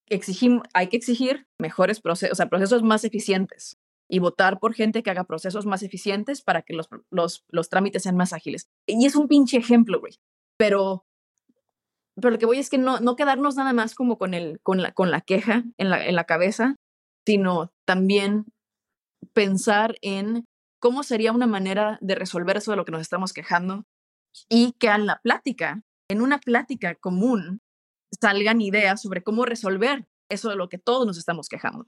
Exigim 0.07 0.61
hay 0.73 0.89
que 0.89 0.97
exigir 0.97 1.47
mejores 1.59 2.01
procesos, 2.01 2.33
o 2.33 2.35
sea, 2.35 2.49
procesos 2.49 2.83
más 2.83 3.03
eficientes 3.05 3.77
y 4.09 4.19
votar 4.19 4.59
por 4.59 4.73
gente 4.73 5.03
que 5.03 5.09
haga 5.09 5.23
procesos 5.23 5.65
más 5.65 5.83
eficientes 5.83 6.41
para 6.41 6.61
que 6.61 6.73
los 6.73 6.89
los 7.09 7.45
los 7.49 7.69
trámites 7.69 8.03
sean 8.03 8.17
más 8.17 8.33
ágiles. 8.33 8.69
Y 8.85 9.05
es 9.05 9.15
un 9.15 9.27
pinche 9.27 9.57
ejemplo, 9.57 9.99
güey, 9.99 10.19
pero 10.57 11.05
pero 12.15 12.31
lo 12.31 12.39
que 12.39 12.45
voy 12.45 12.59
es 12.59 12.69
que 12.69 12.77
no 12.77 12.99
no 12.99 13.15
quedarnos 13.15 13.55
nada 13.55 13.73
más 13.73 13.95
como 13.95 14.17
con 14.17 14.33
el 14.33 14.59
con 14.61 14.81
la 14.81 14.91
con 14.91 15.11
la 15.11 15.21
queja 15.21 15.63
en 15.77 15.89
la 15.89 16.05
en 16.05 16.15
la 16.15 16.25
cabeza, 16.25 16.75
sino 17.25 17.71
también 17.85 18.45
pensar 19.33 19.95
en 20.01 20.45
cómo 20.79 21.03
sería 21.03 21.31
una 21.31 21.47
manera 21.47 21.97
de 22.01 22.15
resolver 22.15 22.57
eso 22.57 22.71
de 22.71 22.77
lo 22.77 22.85
que 22.85 22.91
nos 22.91 23.01
estamos 23.01 23.33
quejando 23.33 23.85
y 24.49 24.73
que 24.73 24.87
en 24.87 25.05
la 25.05 25.19
plática, 25.23 25.81
en 26.09 26.21
una 26.21 26.39
plática 26.39 26.95
común, 26.95 27.61
salgan 28.19 28.61
ideas 28.61 29.01
sobre 29.01 29.23
cómo 29.23 29.45
resolver 29.45 30.05
eso 30.29 30.49
de 30.49 30.55
lo 30.55 30.69
que 30.69 30.77
todos 30.77 31.05
nos 31.07 31.17
estamos 31.17 31.47
quejando. 31.47 31.87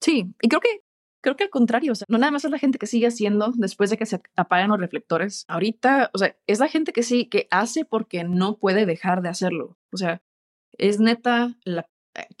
Sí, 0.00 0.34
y 0.40 0.48
creo 0.48 0.60
que 0.60 0.80
creo 1.20 1.36
que 1.36 1.44
al 1.44 1.50
contrario, 1.50 1.92
o 1.92 1.94
sea, 1.94 2.06
no 2.08 2.18
nada 2.18 2.32
más 2.32 2.44
es 2.44 2.50
la 2.50 2.58
gente 2.58 2.78
que 2.78 2.86
sigue 2.86 3.06
haciendo 3.06 3.52
después 3.54 3.90
de 3.90 3.98
que 3.98 4.06
se 4.06 4.20
apagan 4.36 4.70
los 4.70 4.80
reflectores. 4.80 5.44
Ahorita, 5.48 6.10
o 6.14 6.18
sea, 6.18 6.36
es 6.46 6.60
la 6.60 6.68
gente 6.68 6.92
que 6.92 7.02
sí, 7.02 7.26
que 7.26 7.46
hace 7.50 7.84
porque 7.84 8.24
no 8.24 8.58
puede 8.58 8.86
dejar 8.86 9.22
de 9.22 9.28
hacerlo. 9.28 9.76
O 9.92 9.96
sea, 9.96 10.22
es 10.78 11.00
neta, 11.00 11.54
la, 11.64 11.86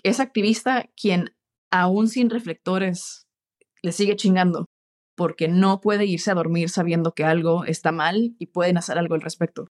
es 0.02 0.20
activista 0.20 0.88
quien 0.96 1.34
aún 1.70 2.08
sin 2.08 2.30
reflectores 2.30 3.26
le 3.82 3.92
sigue 3.92 4.16
chingando 4.16 4.66
porque 5.14 5.48
no 5.48 5.80
puede 5.80 6.06
irse 6.06 6.30
a 6.30 6.34
dormir 6.34 6.70
sabiendo 6.70 7.12
que 7.12 7.24
algo 7.24 7.64
está 7.64 7.92
mal 7.92 8.34
y 8.38 8.46
pueden 8.46 8.78
hacer 8.78 8.98
algo 8.98 9.14
al 9.14 9.20
respecto. 9.20 9.66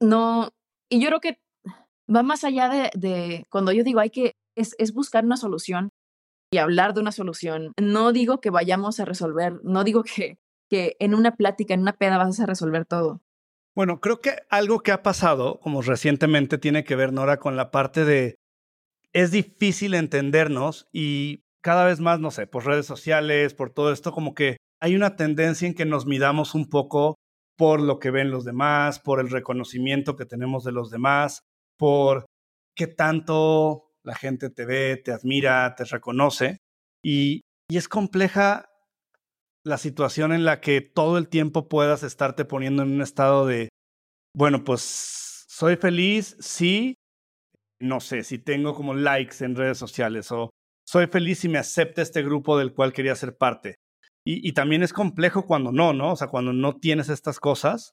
No, 0.00 0.50
y 0.90 1.00
yo 1.00 1.08
creo 1.08 1.20
que 1.20 1.40
va 2.14 2.22
más 2.22 2.44
allá 2.44 2.68
de, 2.68 2.90
de 2.94 3.46
cuando 3.50 3.72
yo 3.72 3.84
digo 3.84 4.00
hay 4.00 4.10
que, 4.10 4.36
es, 4.54 4.74
es 4.78 4.92
buscar 4.92 5.24
una 5.24 5.36
solución 5.36 5.90
y 6.50 6.58
hablar 6.58 6.94
de 6.94 7.00
una 7.00 7.12
solución. 7.12 7.72
No 7.80 8.12
digo 8.12 8.40
que 8.40 8.50
vayamos 8.50 9.00
a 9.00 9.04
resolver, 9.04 9.60
no 9.62 9.84
digo 9.84 10.02
que, 10.02 10.38
que 10.68 10.96
en 10.98 11.14
una 11.14 11.36
plática, 11.36 11.74
en 11.74 11.80
una 11.80 11.96
peda 11.96 12.18
vas 12.18 12.40
a 12.40 12.46
resolver 12.46 12.84
todo. 12.84 13.20
Bueno, 13.74 14.00
creo 14.00 14.20
que 14.20 14.38
algo 14.50 14.80
que 14.80 14.92
ha 14.92 15.02
pasado, 15.02 15.60
como 15.60 15.82
recientemente, 15.82 16.58
tiene 16.58 16.84
que 16.84 16.96
ver, 16.96 17.12
Nora, 17.12 17.38
con 17.38 17.56
la 17.56 17.70
parte 17.70 18.04
de 18.04 18.36
es 19.12 19.30
difícil 19.30 19.94
entendernos 19.94 20.88
y 20.92 21.44
cada 21.62 21.84
vez 21.84 22.00
más, 22.00 22.20
no 22.20 22.30
sé, 22.30 22.46
por 22.46 22.66
redes 22.66 22.86
sociales, 22.86 23.54
por 23.54 23.70
todo 23.70 23.92
esto, 23.92 24.12
como 24.12 24.34
que 24.34 24.58
hay 24.80 24.96
una 24.96 25.16
tendencia 25.16 25.66
en 25.66 25.74
que 25.74 25.84
nos 25.84 26.06
midamos 26.06 26.54
un 26.54 26.68
poco 26.68 27.16
por 27.56 27.80
lo 27.80 27.98
que 27.98 28.10
ven 28.10 28.30
los 28.30 28.44
demás, 28.44 29.00
por 29.00 29.20
el 29.20 29.30
reconocimiento 29.30 30.16
que 30.16 30.26
tenemos 30.26 30.64
de 30.64 30.72
los 30.72 30.90
demás, 30.90 31.42
por 31.76 32.26
qué 32.76 32.86
tanto 32.86 33.87
la 34.04 34.14
gente 34.14 34.50
te 34.50 34.64
ve, 34.64 34.96
te 34.96 35.12
admira, 35.12 35.74
te 35.76 35.84
reconoce. 35.84 36.58
Y, 37.04 37.42
es 37.70 37.88
compleja 37.88 38.70
la 39.62 39.76
situación 39.76 40.32
en 40.32 40.46
la 40.46 40.62
que 40.62 40.80
todo 40.80 41.18
el 41.18 41.28
tiempo 41.28 41.68
puedas 41.68 42.02
estarte 42.02 42.46
poniendo 42.46 42.82
en 42.82 42.92
un 42.92 43.02
estado 43.02 43.46
de, 43.46 43.68
bueno, 44.34 44.64
pues 44.64 45.44
soy 45.48 45.76
feliz, 45.76 46.36
sí, 46.40 46.94
no 47.78 48.00
sé, 48.00 48.24
si 48.24 48.38
tengo 48.38 48.74
como 48.74 48.94
likes 48.94 49.44
en 49.44 49.54
redes 49.54 49.76
sociales 49.76 50.32
o 50.32 50.48
soy 50.86 51.08
feliz 51.08 51.40
si 51.40 51.50
me 51.50 51.58
acepta 51.58 52.00
este 52.00 52.22
grupo 52.22 52.56
del 52.56 52.72
cual 52.72 52.94
quería 52.94 53.14
ser 53.14 53.36
parte. 53.36 53.74
Y, 54.26 54.48
y, 54.48 54.52
también 54.52 54.82
es 54.82 54.94
complejo 54.94 55.44
cuando 55.44 55.70
no, 55.70 55.92
¿no? 55.92 56.12
O 56.12 56.16
sea, 56.16 56.28
cuando 56.28 56.54
no 56.54 56.76
tienes 56.76 57.10
estas 57.10 57.38
cosas. 57.38 57.92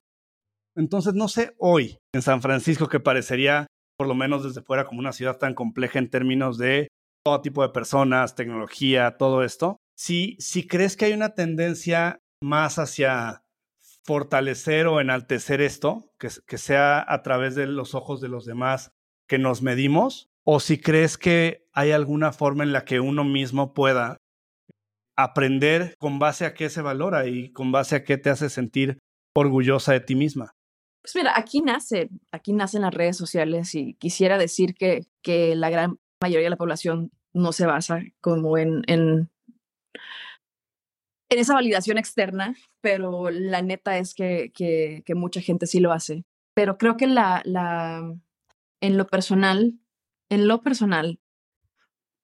Entonces, 0.78 1.14
no 1.14 1.28
sé, 1.28 1.54
hoy 1.58 1.98
en 2.14 2.22
San 2.22 2.42
Francisco, 2.42 2.88
que 2.88 3.00
parecería 3.00 3.68
por 3.98 4.08
lo 4.08 4.16
menos 4.16 4.44
desde 4.44 4.62
fuera, 4.62 4.86
como 4.86 5.00
una 5.00 5.14
ciudad 5.14 5.38
tan 5.38 5.54
compleja 5.54 6.00
en 6.00 6.10
términos 6.10 6.58
de 6.58 6.90
todo 7.24 7.42
tipo 7.42 7.64
de 7.64 7.70
personas, 7.70 8.36
tecnología, 8.36 9.18
todo 9.18 9.44
esto. 9.44 9.78
Si, 9.98 10.36
si 10.40 10.68
crees 10.68 10.96
que 10.96 11.06
hay 11.06 11.14
una 11.14 11.34
tendencia 11.34 12.20
más 12.42 12.78
hacia 12.78 13.44
fortalecer 14.04 14.88
o 14.88 15.02
enaltecer 15.02 15.62
esto, 15.62 16.12
que, 16.20 16.30
que 16.46 16.58
sea 16.58 17.04
a 17.08 17.24
través 17.24 17.56
de 17.56 17.66
los 17.66 17.96
ojos 17.96 18.22
de 18.22 18.28
los 18.28 18.46
demás 18.46 18.92
que 19.28 19.40
nos 19.40 19.62
medimos, 19.62 20.30
o 20.44 20.60
si 20.60 20.78
crees 20.80 21.18
que 21.18 21.66
hay 21.74 21.92
alguna 21.92 22.32
forma 22.32 22.64
en 22.64 22.72
la 22.72 22.86
que 22.86 23.00
uno 23.00 23.24
mismo 23.24 23.74
pueda 23.74 24.18
aprender 25.18 25.96
con 25.98 26.20
base 26.20 26.46
a 26.46 26.54
qué 26.54 26.70
se 26.70 26.82
valora 26.82 27.26
y 27.26 27.52
con 27.52 27.72
base 27.72 27.96
a 27.96 28.04
qué 28.04 28.18
te 28.18 28.30
hace 28.30 28.50
sentir 28.50 29.00
orgullosa 29.36 29.94
de 29.94 30.02
ti 30.02 30.16
misma. 30.16 30.52
Pues 31.06 31.16
mira, 31.18 31.34
aquí 31.38 31.62
nace, 31.62 32.10
aquí 32.32 32.52
nacen 32.52 32.82
las 32.82 32.92
redes 32.92 33.16
sociales 33.16 33.76
y 33.76 33.94
quisiera 33.94 34.40
decir 34.40 34.74
que, 34.74 35.06
que 35.22 35.56
la 35.56 35.70
gran 35.70 36.00
mayoría 36.20 36.48
de 36.48 36.50
la 36.50 36.56
población 36.56 37.12
no 37.32 37.52
se 37.52 37.68
basa 37.68 38.02
como 38.22 38.58
en, 38.58 38.82
en, 38.88 39.30
en 41.30 41.40
esa 41.40 41.54
validación 41.54 42.00
externa, 42.00 42.56
pero 42.82 43.30
la 43.30 43.62
neta 43.62 44.00
es 44.00 44.16
que, 44.16 44.52
que, 44.52 45.04
que, 45.06 45.14
mucha 45.14 45.42
gente 45.42 45.68
sí 45.68 45.80
lo 45.80 45.94
hace. 45.94 46.26
Pero 46.56 46.80
creo 46.80 46.98
que 46.98 47.06
la, 47.06 47.44
la, 47.46 48.12
en 48.82 48.98
lo 48.98 49.06
personal, 49.06 49.78
en 50.32 50.48
lo 50.48 50.64
personal, 50.64 51.20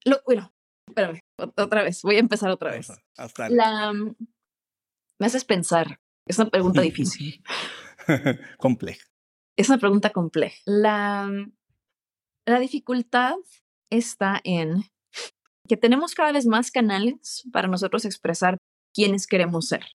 lo, 0.06 0.24
bueno, 0.26 0.52
espérame, 0.88 1.20
otra 1.38 1.84
vez, 1.84 2.02
voy 2.02 2.16
a 2.16 2.20
empezar 2.20 2.50
otra 2.50 2.72
vez. 2.72 2.88
La, 3.52 3.94
me 3.94 5.28
haces 5.28 5.46
pensar, 5.46 6.00
es 6.26 6.40
una 6.40 6.50
pregunta 6.50 6.82
difícil. 6.82 7.44
compleja. 8.58 9.06
Es 9.58 9.70
una 9.70 9.78
pregunta 9.78 10.12
compleja. 10.12 10.58
La, 10.66 11.30
la 12.45 12.60
dificultad 12.60 13.36
está 13.89 14.39
en 14.43 14.84
que 15.68 15.78
tenemos 15.78 16.16
cada 16.16 16.32
vez 16.32 16.45
más 16.45 16.72
canales 16.72 17.47
para 17.52 17.68
nosotros 17.68 18.06
expresar 18.06 18.58
quiénes 18.93 19.28
queremos 19.28 19.68
ser. 19.68 19.86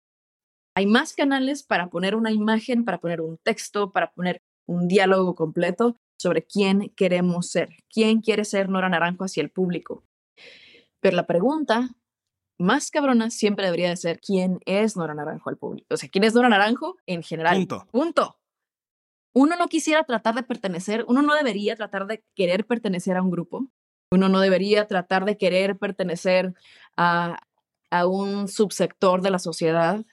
Hay 0.75 0.85
más 0.85 1.13
canales 1.13 1.63
para 1.63 1.89
poner 1.89 2.15
una 2.15 2.31
imagen, 2.31 2.85
para 2.85 2.99
poner 2.99 3.21
un 3.21 3.37
texto, 3.43 3.91
para 3.91 4.11
poner 4.11 4.41
un 4.67 4.87
diálogo 4.87 5.35
completo 5.35 5.97
sobre 6.19 6.45
quién 6.45 6.93
queremos 6.95 7.49
ser, 7.49 7.69
quién 7.91 8.21
quiere 8.21 8.45
ser 8.45 8.69
Nora 8.69 8.89
Naranjo 8.89 9.25
hacia 9.25 9.41
el 9.41 9.51
público. 9.51 10.03
Pero 10.99 11.15
la 11.15 11.27
pregunta 11.27 11.89
más 12.57 12.91
cabrona 12.91 13.29
siempre 13.29 13.65
debería 13.65 13.89
de 13.89 13.97
ser 13.97 14.19
quién 14.19 14.59
es 14.65 14.97
Nora 14.97 15.13
Naranjo 15.13 15.49
al 15.49 15.57
público. 15.57 15.87
O 15.93 15.97
sea, 15.97 16.09
quién 16.09 16.23
es 16.23 16.33
Nora 16.33 16.49
Naranjo 16.49 16.95
en 17.05 17.23
general. 17.23 17.57
Punto. 17.57 17.87
Punto. 17.91 18.39
Uno 19.33 19.55
no 19.55 19.67
quisiera 19.67 20.03
tratar 20.03 20.33
de 20.33 20.43
pertenecer, 20.43 21.05
uno 21.07 21.21
no 21.21 21.35
debería 21.35 21.75
tratar 21.75 22.07
de 22.07 22.23
querer 22.35 22.65
pertenecer 22.65 23.17
a 23.17 23.21
un 23.21 23.29
grupo. 23.29 23.67
Uno 24.11 24.29
no 24.29 24.39
debería 24.39 24.87
tratar 24.87 25.25
de 25.25 25.37
querer 25.37 25.77
pertenecer 25.77 26.53
a, 26.95 27.37
a 27.91 28.07
un 28.07 28.47
subsector 28.47 29.21
de 29.21 29.31
la 29.31 29.37
sociedad. 29.37 30.03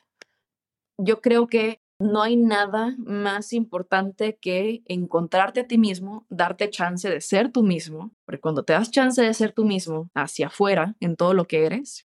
Yo 0.99 1.21
creo 1.21 1.47
que 1.47 1.81
no 1.99 2.23
hay 2.23 2.37
nada 2.37 2.95
más 2.99 3.53
importante 3.53 4.37
que 4.41 4.83
encontrarte 4.87 5.61
a 5.61 5.67
ti 5.67 5.79
mismo, 5.79 6.27
darte 6.29 6.69
chance 6.69 7.09
de 7.09 7.21
ser 7.21 7.51
tú 7.51 7.63
mismo, 7.63 8.13
porque 8.27 8.41
cuando 8.41 8.65
te 8.65 8.73
das 8.73 8.91
chance 8.91 9.23
de 9.23 9.33
ser 9.33 9.53
tú 9.53 9.65
mismo 9.65 10.11
hacia 10.15 10.49
afuera 10.49 10.97
en 11.01 11.17
todo 11.17 11.35
lo 11.35 11.47
que 11.47 11.65
eres, 11.65 12.07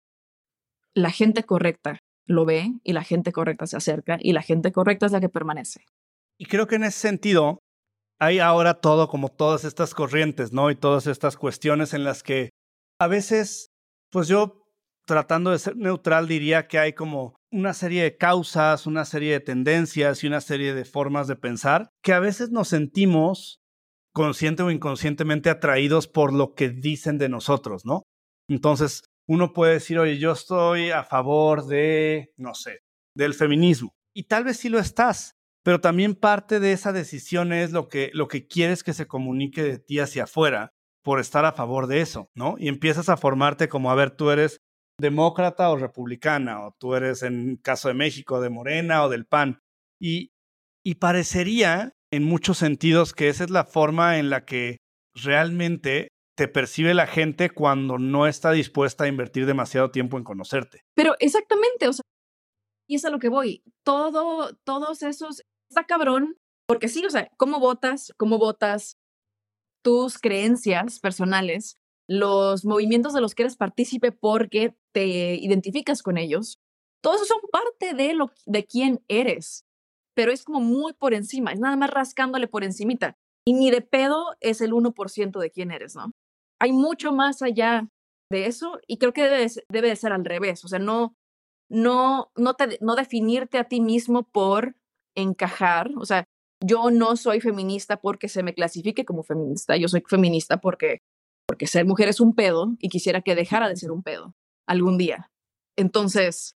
la 0.95 1.11
gente 1.11 1.45
correcta 1.45 1.99
lo 2.27 2.45
ve 2.45 2.73
y 2.83 2.93
la 2.93 3.05
gente 3.05 3.33
correcta 3.33 3.67
se 3.67 3.77
acerca 3.77 4.19
y 4.21 4.33
la 4.33 4.43
gente 4.43 4.73
correcta 4.73 5.07
es 5.07 5.13
la 5.13 5.21
que 5.21 5.29
permanece. 5.29 5.85
Y 6.39 6.47
creo 6.47 6.67
que 6.67 6.77
en 6.77 6.85
ese 6.85 6.99
sentido 6.99 7.59
hay 8.19 8.39
ahora 8.39 8.75
todo 8.75 9.09
como 9.09 9.29
todas 9.29 9.65
estas 9.65 9.95
corrientes, 9.95 10.53
¿no? 10.53 10.71
Y 10.71 10.77
todas 10.77 11.07
estas 11.07 11.37
cuestiones 11.37 11.95
en 11.95 12.05
las 12.05 12.23
que 12.23 12.51
a 12.99 13.09
veces, 13.09 13.69
pues 14.11 14.29
yo 14.29 14.63
tratando 15.07 15.51
de 15.51 15.59
ser 15.59 15.77
neutral 15.77 16.29
diría 16.29 16.67
que 16.67 16.79
hay 16.79 16.95
como 16.95 17.35
una 17.53 17.75
serie 17.75 18.03
de 18.03 18.17
causas, 18.17 18.87
una 18.87 19.05
serie 19.05 19.33
de 19.33 19.41
tendencias 19.41 20.25
y 20.25 20.27
una 20.27 20.41
serie 20.41 20.75
de 20.75 20.85
formas 20.85 21.29
de 21.29 21.37
pensar 21.37 21.91
que 22.03 22.13
a 22.13 22.21
veces 22.21 22.51
nos 22.51 22.69
sentimos 22.69 23.59
consciente 24.13 24.63
o 24.63 24.71
inconscientemente 24.71 25.51
atraídos 25.51 26.09
por 26.09 26.33
lo 26.33 26.55
que 26.55 26.71
dicen 26.71 27.19
de 27.19 27.29
nosotros, 27.29 27.83
¿no? 27.85 28.03
Entonces, 28.49 29.03
uno 29.29 29.53
puede 29.53 29.75
decir, 29.75 29.99
oye, 29.99 30.19
yo 30.19 30.33
estoy 30.33 30.91
a 30.91 31.05
favor 31.05 31.67
de, 31.67 32.33
no 32.37 32.55
sé, 32.55 32.81
del 33.17 33.35
feminismo. 33.35 33.95
Y 34.15 34.25
tal 34.25 34.45
vez 34.45 34.59
sí 34.59 34.69
lo 34.69 34.79
estás, 34.79 35.33
pero 35.65 35.81
también 35.81 36.15
parte 36.15 36.61
de 36.61 36.73
esa 36.73 36.93
decisión 36.93 37.53
es 37.53 37.73
lo 37.73 37.89
que, 37.89 38.11
lo 38.13 38.29
que 38.29 38.47
quieres 38.47 38.83
que 38.83 38.93
se 38.93 39.07
comunique 39.07 39.63
de 39.63 39.79
ti 39.79 39.99
hacia 39.99 40.25
afuera 40.25 40.73
por 41.03 41.21
estar 41.21 41.45
a 41.45 41.53
favor 41.53 41.87
de 41.87 42.01
eso, 42.01 42.31
¿no? 42.35 42.57
Y 42.59 42.69
empiezas 42.69 43.09
a 43.09 43.17
formarte 43.17 43.69
como, 43.69 43.91
a 43.91 43.95
ver, 43.95 44.11
tú 44.11 44.31
eres 44.31 44.59
demócrata 44.99 45.71
o 45.71 45.77
republicana, 45.77 46.65
o 46.67 46.75
tú 46.79 46.95
eres, 46.95 47.23
en 47.23 47.57
caso 47.57 47.89
de 47.89 47.95
México, 47.95 48.41
de 48.41 48.51
Morena 48.51 49.05
o 49.05 49.09
del 49.09 49.27
PAN. 49.27 49.61
Y, 50.01 50.31
y 50.85 50.97
parecería, 50.97 51.93
en 52.13 52.25
muchos 52.25 52.59
sentidos, 52.59 53.13
que 53.13 53.29
esa 53.29 53.45
es 53.45 53.51
la 53.51 53.65
forma 53.65 54.19
en 54.19 54.31
la 54.31 54.45
que 54.45 54.79
realmente 55.15 56.09
te 56.37 56.49
percibe 56.49 56.95
la 56.95 57.07
gente 57.07 57.51
cuando 57.51 57.99
no 57.99 58.27
está 58.27 58.51
dispuesta 58.51 59.05
a 59.05 59.09
invertir 59.09 59.47
demasiado 59.47 59.91
tiempo 59.91 60.19
en 60.19 60.25
conocerte. 60.25 60.85
Pero 60.95 61.15
exactamente, 61.21 61.89
o 61.89 61.93
sea, 61.93 62.03
y 62.89 62.97
es 62.97 63.05
a 63.05 63.11
lo 63.11 63.19
que 63.19 63.29
voy. 63.29 63.63
Todo, 63.85 64.55
todos 64.65 65.03
esos, 65.03 65.43
está 65.71 65.85
cabrón, 65.85 66.37
porque 66.67 66.89
sí, 66.89 67.05
o 67.05 67.11
sea, 67.11 67.31
¿cómo 67.37 67.61
votas? 67.61 68.13
¿Cómo 68.17 68.39
votas? 68.39 68.97
Tus 69.83 70.19
creencias 70.19 70.99
personales, 70.99 71.77
los 72.09 72.65
movimientos 72.65 73.15
de 73.15 73.21
los 73.21 73.35
que 73.35 73.45
eres 73.45 73.57
partícipe 73.57 74.13
porque 74.13 74.75
te 74.93 75.35
identificas 75.37 76.03
con 76.03 76.17
ellos, 76.17 76.59
todos 77.03 77.17
esos 77.17 77.29
son 77.29 77.41
parte 77.53 77.95
de, 77.95 78.15
lo, 78.15 78.33
de 78.47 78.65
quién 78.65 79.05
eres, 79.09 79.67
pero 80.15 80.33
es 80.33 80.43
como 80.43 80.61
muy 80.61 80.95
por 80.95 81.13
encima, 81.13 81.53
es 81.53 81.61
nada 81.61 81.77
más 81.77 81.91
rascándole 81.91 82.49
por 82.49 82.65
encimita. 82.65 83.19
Y 83.47 83.53
ni 83.53 83.71
de 83.71 83.83
pedo 83.83 84.37
es 84.41 84.63
el 84.63 84.73
1% 84.73 85.39
de 85.39 85.51
quién 85.51 85.71
eres, 85.71 85.95
¿no? 85.97 86.13
Hay 86.59 86.73
mucho 86.73 87.13
más 87.13 87.43
allá 87.43 87.89
de 88.31 88.47
eso 88.47 88.81
y 88.87 88.99
creo 88.99 89.13
que 89.13 89.23
debe, 89.69 89.89
de 89.89 89.97
ser 89.97 90.13
al 90.13 90.25
revés, 90.25 90.65
o 90.65 90.69
sea, 90.69 90.79
no, 90.79 91.17
no, 91.69 92.31
no, 92.37 92.55
te, 92.55 92.79
no 92.81 92.95
definirte 92.95 93.59
a 93.59 93.65
ti 93.65 93.81
mismo 93.81 94.25
por 94.25 94.77
encajar, 95.15 95.91
o 95.97 96.05
sea, 96.05 96.25
yo 96.61 96.91
no 96.91 97.17
soy 97.17 97.41
feminista 97.41 97.99
porque 97.99 98.29
se 98.29 98.43
me 98.43 98.55
clasifique 98.55 99.05
como 99.05 99.23
feminista, 99.23 99.77
yo 99.77 99.89
soy 99.89 100.03
feminista 100.07 100.59
porque 100.59 101.03
porque 101.47 101.67
ser 101.67 101.85
mujer 101.85 102.09
es 102.09 102.21
un 102.21 102.35
pedo 102.35 102.75
y 102.79 102.89
quisiera 102.89 103.21
que 103.21 103.35
dejara 103.35 103.69
de 103.69 103.77
ser 103.77 103.91
un 103.91 104.03
pedo 104.03 104.35
algún 104.67 104.97
día. 104.99 105.31
Entonces, 105.77 106.57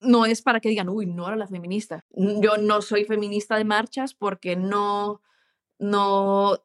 no 0.00 0.24
es 0.24 0.42
para 0.42 0.60
que 0.60 0.70
digan, 0.70 0.88
uy, 0.88 1.06
no 1.06 1.26
era 1.26 1.36
la 1.36 1.46
feminista. 1.46 2.04
Yo 2.10 2.56
no 2.56 2.80
soy 2.80 3.04
feminista 3.04 3.56
de 3.56 3.64
marchas 3.64 4.14
porque 4.14 4.56
no, 4.56 5.20
no 5.78 6.58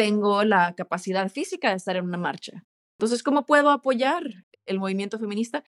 tengo 0.00 0.44
la 0.44 0.74
capacidad 0.74 1.30
física 1.30 1.68
de 1.68 1.76
estar 1.76 1.94
en 1.94 2.06
una 2.06 2.16
marcha. 2.16 2.64
Entonces, 2.98 3.22
¿cómo 3.22 3.44
puedo 3.44 3.68
apoyar 3.68 4.22
el 4.64 4.78
movimiento 4.78 5.18
feminista? 5.18 5.62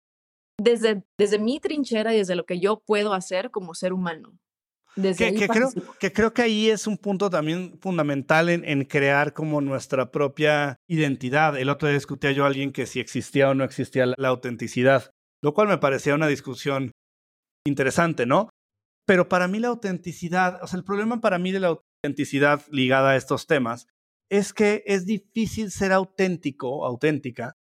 Desde, 0.59 1.05
desde 1.19 1.39
mi 1.39 1.61
trinchera 1.61 2.15
y 2.15 2.17
desde 2.17 2.35
lo 2.35 2.47
que 2.47 2.59
yo 2.59 2.83
puedo 2.87 3.13
hacer 3.13 3.51
como 3.51 3.75
ser 3.75 3.93
humano. 3.93 4.39
Desde 4.97 5.35
que, 5.35 5.49
creo, 5.49 5.69
que 6.01 6.13
creo 6.15 6.33
que 6.33 6.41
ahí 6.41 6.71
es 6.71 6.87
un 6.87 6.97
punto 6.97 7.29
también 7.29 7.79
fundamental 7.83 8.49
en, 8.49 8.65
en, 8.65 8.87
crear 8.87 9.35
como 9.35 9.61
nuestra 9.61 10.11
propia 10.11 10.77
identidad. 10.89 11.59
El 11.59 11.69
otro 11.69 11.89
día 11.89 11.99
discutía 11.99 12.33
yo 12.33 12.45
a 12.45 12.47
alguien 12.47 12.73
que 12.73 12.87
si 12.87 13.01
existía 13.01 13.51
o 13.51 13.55
no 13.55 13.65
existía 13.65 14.07
la, 14.07 14.15
la 14.17 14.29
autenticidad, 14.29 15.11
lo 15.43 15.53
cual 15.53 15.69
me 15.69 15.77
parecía 15.77 16.15
una 16.15 16.27
discusión 16.27 16.93
interesante, 17.67 18.25
¿no? 18.25 18.49
Pero 19.07 19.29
para 19.29 19.47
mí 19.47 19.59
la 19.59 19.69
autenticidad, 19.69 20.59
o 20.63 20.67
sea, 20.67 20.79
el 20.79 20.85
problema 20.85 21.21
para 21.21 21.39
mí 21.39 21.53
de 21.53 21.61
la 21.61 21.69
autenticidad 22.03 22.63
ligada 22.71 23.11
a 23.11 23.17
estos 23.17 23.47
temas 23.47 23.89
es 24.33 24.55
que 24.55 24.83
es 24.87 25.05
difícil 25.05 25.71
ser 25.71 25.93
auténtico, 25.93 26.87
auténtica, 26.87 27.59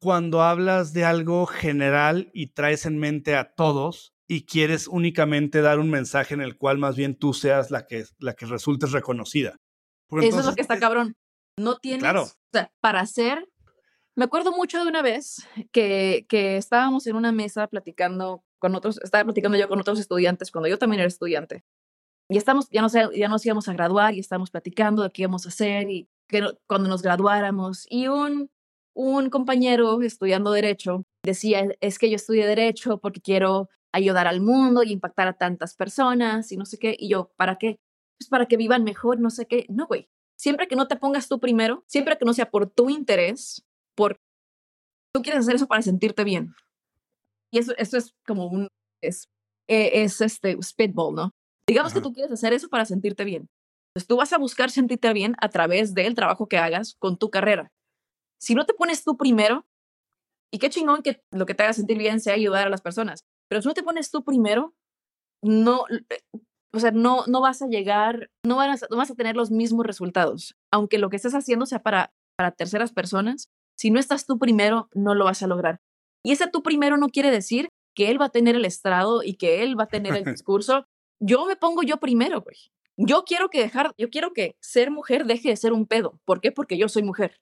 cuando 0.00 0.42
hablas 0.42 0.92
de 0.92 1.04
algo 1.04 1.44
general 1.44 2.30
y 2.32 2.52
traes 2.52 2.86
en 2.86 2.98
mente 2.98 3.34
a 3.34 3.52
todos 3.54 4.14
y 4.28 4.46
quieres 4.46 4.86
únicamente 4.86 5.60
dar 5.60 5.80
un 5.80 5.90
mensaje 5.90 6.34
en 6.34 6.40
el 6.40 6.56
cual 6.56 6.78
más 6.78 6.94
bien 6.94 7.18
tú 7.18 7.34
seas 7.34 7.72
la 7.72 7.88
que, 7.88 8.04
la 8.20 8.34
que 8.34 8.46
resultes 8.46 8.92
reconocida. 8.92 9.56
Eso 10.22 10.38
es 10.38 10.46
lo 10.46 10.54
que 10.54 10.62
está 10.62 10.78
cabrón. 10.78 11.16
No 11.58 11.78
tienes, 11.78 12.02
claro. 12.02 12.22
o 12.22 12.30
sea, 12.52 12.70
para 12.80 13.00
hacer, 13.00 13.48
me 14.14 14.26
acuerdo 14.26 14.52
mucho 14.52 14.84
de 14.84 14.88
una 14.88 15.02
vez 15.02 15.48
que, 15.72 16.26
que 16.28 16.56
estábamos 16.56 17.08
en 17.08 17.16
una 17.16 17.32
mesa 17.32 17.66
platicando 17.66 18.44
con 18.60 18.76
otros, 18.76 19.00
estaba 19.02 19.24
platicando 19.24 19.58
yo 19.58 19.66
con 19.68 19.80
otros 19.80 19.98
estudiantes 19.98 20.52
cuando 20.52 20.68
yo 20.68 20.78
también 20.78 21.00
era 21.00 21.08
estudiante. 21.08 21.64
Y 22.28 22.38
estamos, 22.38 22.68
ya, 22.70 22.80
no 22.80 22.88
sé, 22.88 23.06
ya 23.14 23.28
nos 23.28 23.44
íbamos 23.44 23.68
a 23.68 23.72
graduar 23.74 24.14
y 24.14 24.20
estábamos 24.20 24.50
platicando 24.50 25.02
de 25.02 25.10
qué 25.10 25.22
íbamos 25.22 25.44
a 25.44 25.50
hacer 25.50 25.90
y 25.90 26.08
que 26.28 26.42
cuando 26.66 26.88
nos 26.88 27.02
graduáramos. 27.02 27.86
Y 27.90 28.08
un, 28.08 28.50
un 28.94 29.30
compañero 29.30 30.00
estudiando 30.02 30.52
Derecho 30.52 31.04
decía, 31.22 31.68
es 31.80 31.98
que 31.98 32.08
yo 32.08 32.16
estudié 32.16 32.46
Derecho 32.46 32.98
porque 32.98 33.20
quiero 33.20 33.68
ayudar 33.92 34.26
al 34.26 34.40
mundo 34.40 34.82
y 34.82 34.92
impactar 34.92 35.28
a 35.28 35.34
tantas 35.34 35.74
personas 35.74 36.50
y 36.50 36.56
no 36.56 36.64
sé 36.64 36.78
qué. 36.78 36.96
Y 36.98 37.08
yo, 37.08 37.30
¿para 37.36 37.56
qué? 37.58 37.78
Pues 38.18 38.28
para 38.28 38.46
que 38.46 38.56
vivan 38.56 38.84
mejor, 38.84 39.20
no 39.20 39.30
sé 39.30 39.46
qué. 39.46 39.66
No, 39.68 39.86
güey. 39.86 40.08
Siempre 40.36 40.66
que 40.66 40.76
no 40.76 40.88
te 40.88 40.96
pongas 40.96 41.28
tú 41.28 41.38
primero, 41.38 41.84
siempre 41.86 42.18
que 42.18 42.24
no 42.24 42.32
sea 42.32 42.50
por 42.50 42.68
tu 42.68 42.90
interés, 42.90 43.64
por 43.94 44.18
tú 45.14 45.22
quieres 45.22 45.42
hacer 45.42 45.54
eso 45.54 45.68
para 45.68 45.82
sentirte 45.82 46.24
bien. 46.24 46.54
Y 47.52 47.58
eso, 47.58 47.72
eso 47.76 47.96
es 47.96 48.14
como 48.26 48.46
un, 48.46 48.68
es, 49.00 49.28
e, 49.68 50.02
es 50.02 50.20
este 50.20 50.60
spitball, 50.60 51.14
¿no? 51.14 51.30
Digamos 51.68 51.94
que 51.94 52.00
tú 52.00 52.12
quieres 52.12 52.32
hacer 52.32 52.52
eso 52.52 52.68
para 52.68 52.84
sentirte 52.84 53.24
bien. 53.24 53.48
Entonces 53.88 54.08
tú 54.08 54.16
vas 54.16 54.32
a 54.32 54.38
buscar 54.38 54.70
sentirte 54.70 55.12
bien 55.12 55.36
a 55.40 55.48
través 55.48 55.94
del 55.94 56.14
trabajo 56.14 56.48
que 56.48 56.58
hagas 56.58 56.96
con 56.98 57.16
tu 57.16 57.30
carrera. 57.30 57.70
Si 58.40 58.54
no 58.54 58.66
te 58.66 58.74
pones 58.74 59.04
tú 59.04 59.16
primero, 59.16 59.64
y 60.52 60.58
qué 60.58 60.68
chingón 60.68 61.02
que 61.02 61.22
lo 61.32 61.46
que 61.46 61.54
te 61.54 61.62
haga 61.62 61.72
sentir 61.72 61.98
bien 61.98 62.20
sea 62.20 62.34
ayudar 62.34 62.66
a 62.66 62.70
las 62.70 62.82
personas, 62.82 63.24
pero 63.48 63.62
si 63.62 63.68
no 63.68 63.74
te 63.74 63.82
pones 63.82 64.10
tú 64.10 64.24
primero, 64.24 64.74
no, 65.42 65.84
o 66.74 66.80
sea, 66.80 66.90
no, 66.90 67.24
no 67.26 67.40
vas 67.40 67.62
a 67.62 67.68
llegar, 67.68 68.30
no 68.44 68.56
vas, 68.56 68.84
no 68.90 68.96
vas 68.96 69.10
a 69.10 69.14
tener 69.14 69.36
los 69.36 69.50
mismos 69.50 69.86
resultados. 69.86 70.56
Aunque 70.72 70.98
lo 70.98 71.08
que 71.08 71.16
estés 71.16 71.34
haciendo 71.34 71.66
sea 71.66 71.82
para, 71.82 72.12
para 72.36 72.50
terceras 72.50 72.92
personas, 72.92 73.48
si 73.78 73.90
no 73.90 74.00
estás 74.00 74.26
tú 74.26 74.38
primero, 74.38 74.88
no 74.94 75.14
lo 75.14 75.24
vas 75.24 75.42
a 75.42 75.46
lograr. 75.46 75.80
Y 76.24 76.32
ese 76.32 76.48
tú 76.48 76.62
primero 76.62 76.96
no 76.96 77.08
quiere 77.08 77.30
decir 77.30 77.68
que 77.94 78.10
él 78.10 78.20
va 78.20 78.26
a 78.26 78.30
tener 78.30 78.56
el 78.56 78.64
estrado 78.64 79.22
y 79.22 79.34
que 79.34 79.62
él 79.62 79.78
va 79.78 79.84
a 79.84 79.88
tener 79.88 80.16
el 80.16 80.24
discurso. 80.42 80.84
Yo 81.26 81.46
me 81.46 81.56
pongo 81.56 81.82
yo 81.82 81.98
primero, 81.98 82.42
güey. 82.42 82.56
Yo 82.96 83.24
quiero 83.24 83.48
que 83.48 83.60
dejar, 83.60 83.94
yo 83.98 84.10
quiero 84.10 84.32
que 84.32 84.56
ser 84.60 84.90
mujer 84.90 85.24
deje 85.24 85.48
de 85.48 85.56
ser 85.56 85.72
un 85.72 85.86
pedo. 85.86 86.20
¿Por 86.24 86.40
qué? 86.40 86.52
Porque 86.52 86.76
yo 86.76 86.88
soy 86.88 87.02
mujer. 87.02 87.40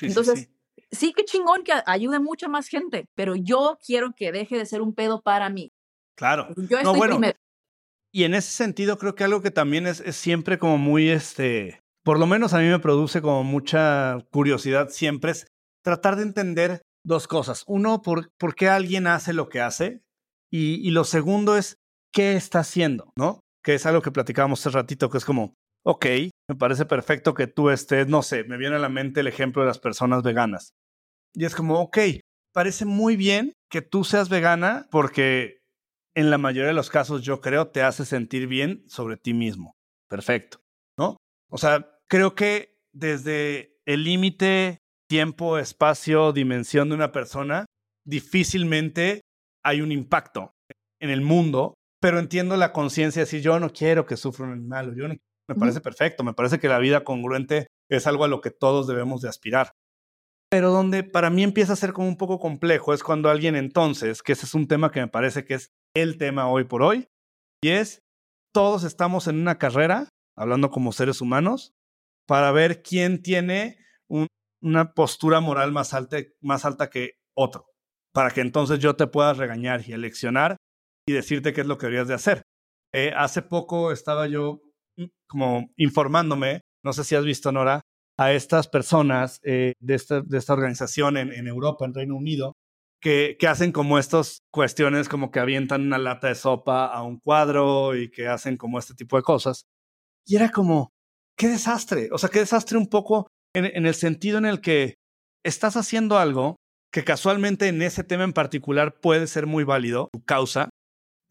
Entonces, 0.00 0.48
sí, 0.90 1.12
que 1.12 1.24
chingón 1.24 1.62
que 1.62 1.72
ayude 1.86 2.18
mucha 2.18 2.48
más 2.48 2.66
gente, 2.66 3.06
pero 3.14 3.36
yo 3.36 3.78
quiero 3.84 4.14
que 4.16 4.32
deje 4.32 4.56
de 4.56 4.66
ser 4.66 4.80
un 4.80 4.94
pedo 4.94 5.22
para 5.22 5.50
mí. 5.50 5.72
Claro. 6.16 6.48
Yo 6.56 6.78
estoy 6.78 7.00
primero. 7.00 7.38
Y 8.12 8.24
en 8.24 8.34
ese 8.34 8.50
sentido 8.50 8.96
creo 8.96 9.14
que 9.14 9.24
algo 9.24 9.42
que 9.42 9.50
también 9.50 9.86
es, 9.86 10.00
es 10.00 10.16
siempre 10.16 10.58
como 10.58 10.78
muy, 10.78 11.08
este, 11.10 11.82
por 12.04 12.18
lo 12.18 12.26
menos 12.26 12.54
a 12.54 12.58
mí 12.58 12.66
me 12.66 12.78
produce 12.78 13.20
como 13.20 13.44
mucha 13.44 14.18
curiosidad 14.30 14.88
siempre 14.90 15.32
es 15.32 15.46
tratar 15.82 16.16
de 16.16 16.22
entender 16.22 16.82
dos 17.04 17.28
cosas. 17.28 17.64
Uno, 17.66 18.02
por, 18.02 18.32
por 18.38 18.54
qué 18.54 18.68
alguien 18.68 19.06
hace 19.06 19.32
lo 19.32 19.48
que 19.48 19.60
hace. 19.60 20.02
Y, 20.50 20.76
y, 20.86 20.90
lo 20.92 21.02
segundo 21.02 21.56
es 21.56 21.78
qué 22.14 22.36
está 22.36 22.60
haciendo, 22.60 23.12
¿no? 23.18 23.40
Que 23.62 23.74
es 23.74 23.84
algo 23.84 24.00
que 24.00 24.12
platicábamos 24.12 24.60
hace 24.60 24.74
ratito, 24.74 25.10
que 25.10 25.18
es 25.18 25.24
como, 25.24 25.54
ok, 25.84 26.06
me 26.48 26.56
parece 26.56 26.86
perfecto 26.86 27.34
que 27.34 27.46
tú 27.46 27.70
estés, 27.70 28.06
no 28.08 28.22
sé, 28.22 28.44
me 28.44 28.56
viene 28.56 28.76
a 28.76 28.78
la 28.78 28.88
mente 28.88 29.20
el 29.20 29.26
ejemplo 29.26 29.62
de 29.62 29.68
las 29.68 29.78
personas 29.78 30.22
veganas. 30.22 30.70
Y 31.34 31.44
es 31.44 31.54
como, 31.54 31.80
ok, 31.80 31.98
parece 32.54 32.84
muy 32.84 33.16
bien 33.16 33.52
que 33.70 33.82
tú 33.82 34.04
seas 34.04 34.28
vegana 34.28 34.86
porque 34.90 35.58
en 36.14 36.30
la 36.30 36.38
mayoría 36.38 36.68
de 36.68 36.74
los 36.74 36.90
casos 36.90 37.22
yo 37.22 37.40
creo 37.40 37.68
te 37.68 37.82
hace 37.82 38.04
sentir 38.04 38.46
bien 38.46 38.84
sobre 38.88 39.16
ti 39.16 39.34
mismo. 39.34 39.72
Perfecto, 40.08 40.60
¿no? 40.96 41.16
O 41.50 41.58
sea, 41.58 41.98
creo 42.08 42.36
que 42.36 42.76
desde 42.92 43.76
el 43.84 44.04
límite 44.04 44.78
tiempo, 45.08 45.58
espacio, 45.58 46.32
dimensión 46.32 46.88
de 46.88 46.94
una 46.94 47.10
persona, 47.10 47.66
difícilmente 48.06 49.22
hay 49.64 49.80
un 49.80 49.90
impacto 49.90 50.52
en 51.00 51.10
el 51.10 51.20
mundo, 51.20 51.74
pero 52.04 52.18
entiendo 52.18 52.58
la 52.58 52.74
conciencia 52.74 53.24
si 53.24 53.40
yo 53.40 53.58
no 53.58 53.72
quiero 53.72 54.04
que 54.04 54.18
sufra 54.18 54.44
un 54.44 54.52
animal, 54.52 54.94
yo 54.94 55.08
me 55.08 55.54
parece 55.54 55.80
perfecto, 55.80 56.22
me 56.22 56.34
parece 56.34 56.58
que 56.58 56.68
la 56.68 56.78
vida 56.78 57.02
congruente 57.02 57.68
es 57.88 58.06
algo 58.06 58.24
a 58.24 58.28
lo 58.28 58.42
que 58.42 58.50
todos 58.50 58.86
debemos 58.86 59.22
de 59.22 59.30
aspirar. 59.30 59.72
Pero 60.50 60.70
donde 60.70 61.02
para 61.02 61.30
mí 61.30 61.42
empieza 61.42 61.72
a 61.72 61.76
ser 61.76 61.94
como 61.94 62.06
un 62.06 62.18
poco 62.18 62.38
complejo 62.38 62.92
es 62.92 63.02
cuando 63.02 63.30
alguien 63.30 63.56
entonces, 63.56 64.22
que 64.22 64.32
ese 64.32 64.44
es 64.44 64.52
un 64.52 64.68
tema 64.68 64.92
que 64.92 65.00
me 65.00 65.08
parece 65.08 65.46
que 65.46 65.54
es 65.54 65.70
el 65.96 66.18
tema 66.18 66.46
hoy 66.46 66.64
por 66.64 66.82
hoy, 66.82 67.08
y 67.62 67.70
es, 67.70 68.00
todos 68.52 68.84
estamos 68.84 69.26
en 69.26 69.40
una 69.40 69.56
carrera, 69.56 70.10
hablando 70.36 70.68
como 70.68 70.92
seres 70.92 71.22
humanos, 71.22 71.72
para 72.28 72.52
ver 72.52 72.82
quién 72.82 73.22
tiene 73.22 73.78
un, 74.10 74.26
una 74.60 74.92
postura 74.92 75.40
moral 75.40 75.72
más 75.72 75.94
alta, 75.94 76.18
más 76.42 76.66
alta 76.66 76.90
que 76.90 77.12
otro, 77.34 77.64
para 78.12 78.30
que 78.30 78.42
entonces 78.42 78.78
yo 78.78 78.94
te 78.94 79.06
pueda 79.06 79.32
regañar 79.32 79.80
y 79.88 79.94
eleccionar 79.94 80.58
y 81.06 81.12
decirte 81.12 81.52
qué 81.52 81.62
es 81.62 81.66
lo 81.66 81.78
que 81.78 81.86
deberías 81.86 82.08
de 82.08 82.14
hacer. 82.14 82.42
Eh, 82.94 83.12
hace 83.16 83.42
poco 83.42 83.92
estaba 83.92 84.26
yo 84.26 84.60
mm, 84.96 85.04
como 85.28 85.70
informándome, 85.76 86.60
no 86.84 86.92
sé 86.92 87.04
si 87.04 87.14
has 87.14 87.24
visto, 87.24 87.52
Nora, 87.52 87.80
a 88.18 88.32
estas 88.32 88.68
personas 88.68 89.38
eh, 89.42 89.72
de, 89.80 89.94
esta, 89.94 90.20
de, 90.20 90.38
esta, 90.38 90.52
organización 90.52 91.16
en, 91.16 91.32
en, 91.32 91.48
Europa, 91.48 91.84
en 91.84 91.94
Reino 91.94 92.16
Unido, 92.16 92.52
que, 93.00 93.36
que 93.38 93.48
hacen 93.48 93.72
como 93.72 93.98
estas 93.98 94.38
cuestiones, 94.52 95.08
como 95.08 95.30
que 95.30 95.40
avientan 95.40 95.82
una 95.82 95.98
lata 95.98 96.28
de 96.28 96.36
sopa 96.36 96.86
a 96.86 97.02
un 97.02 97.18
cuadro 97.18 97.96
y 97.96 98.10
que 98.10 98.28
hacen 98.28 98.56
como 98.56 98.78
este 98.78 98.94
tipo 98.94 99.16
de 99.16 99.22
cosas. 99.22 99.64
Y 100.26 100.36
era 100.36 100.50
como, 100.50 100.90
qué 101.36 101.48
desastre, 101.48 102.08
o 102.12 102.18
sea, 102.18 102.30
qué 102.30 102.38
desastre 102.38 102.78
un 102.78 102.88
poco 102.88 103.26
en, 103.54 103.86
el 103.86 103.94
sentido 103.94 104.38
en 104.38 104.46
el 104.46 104.60
que 104.60 104.94
estás 105.44 105.76
haciendo 105.76 106.18
algo 106.18 106.56
que 106.92 107.04
casualmente 107.04 107.68
en 107.68 107.82
ese 107.82 108.04
tema 108.04 108.24
en 108.24 108.32
particular 108.32 109.00
puede 109.00 109.26
ser 109.26 109.46
muy 109.46 109.64
válido, 109.64 110.08
tu 110.12 110.24
causa, 110.24 110.70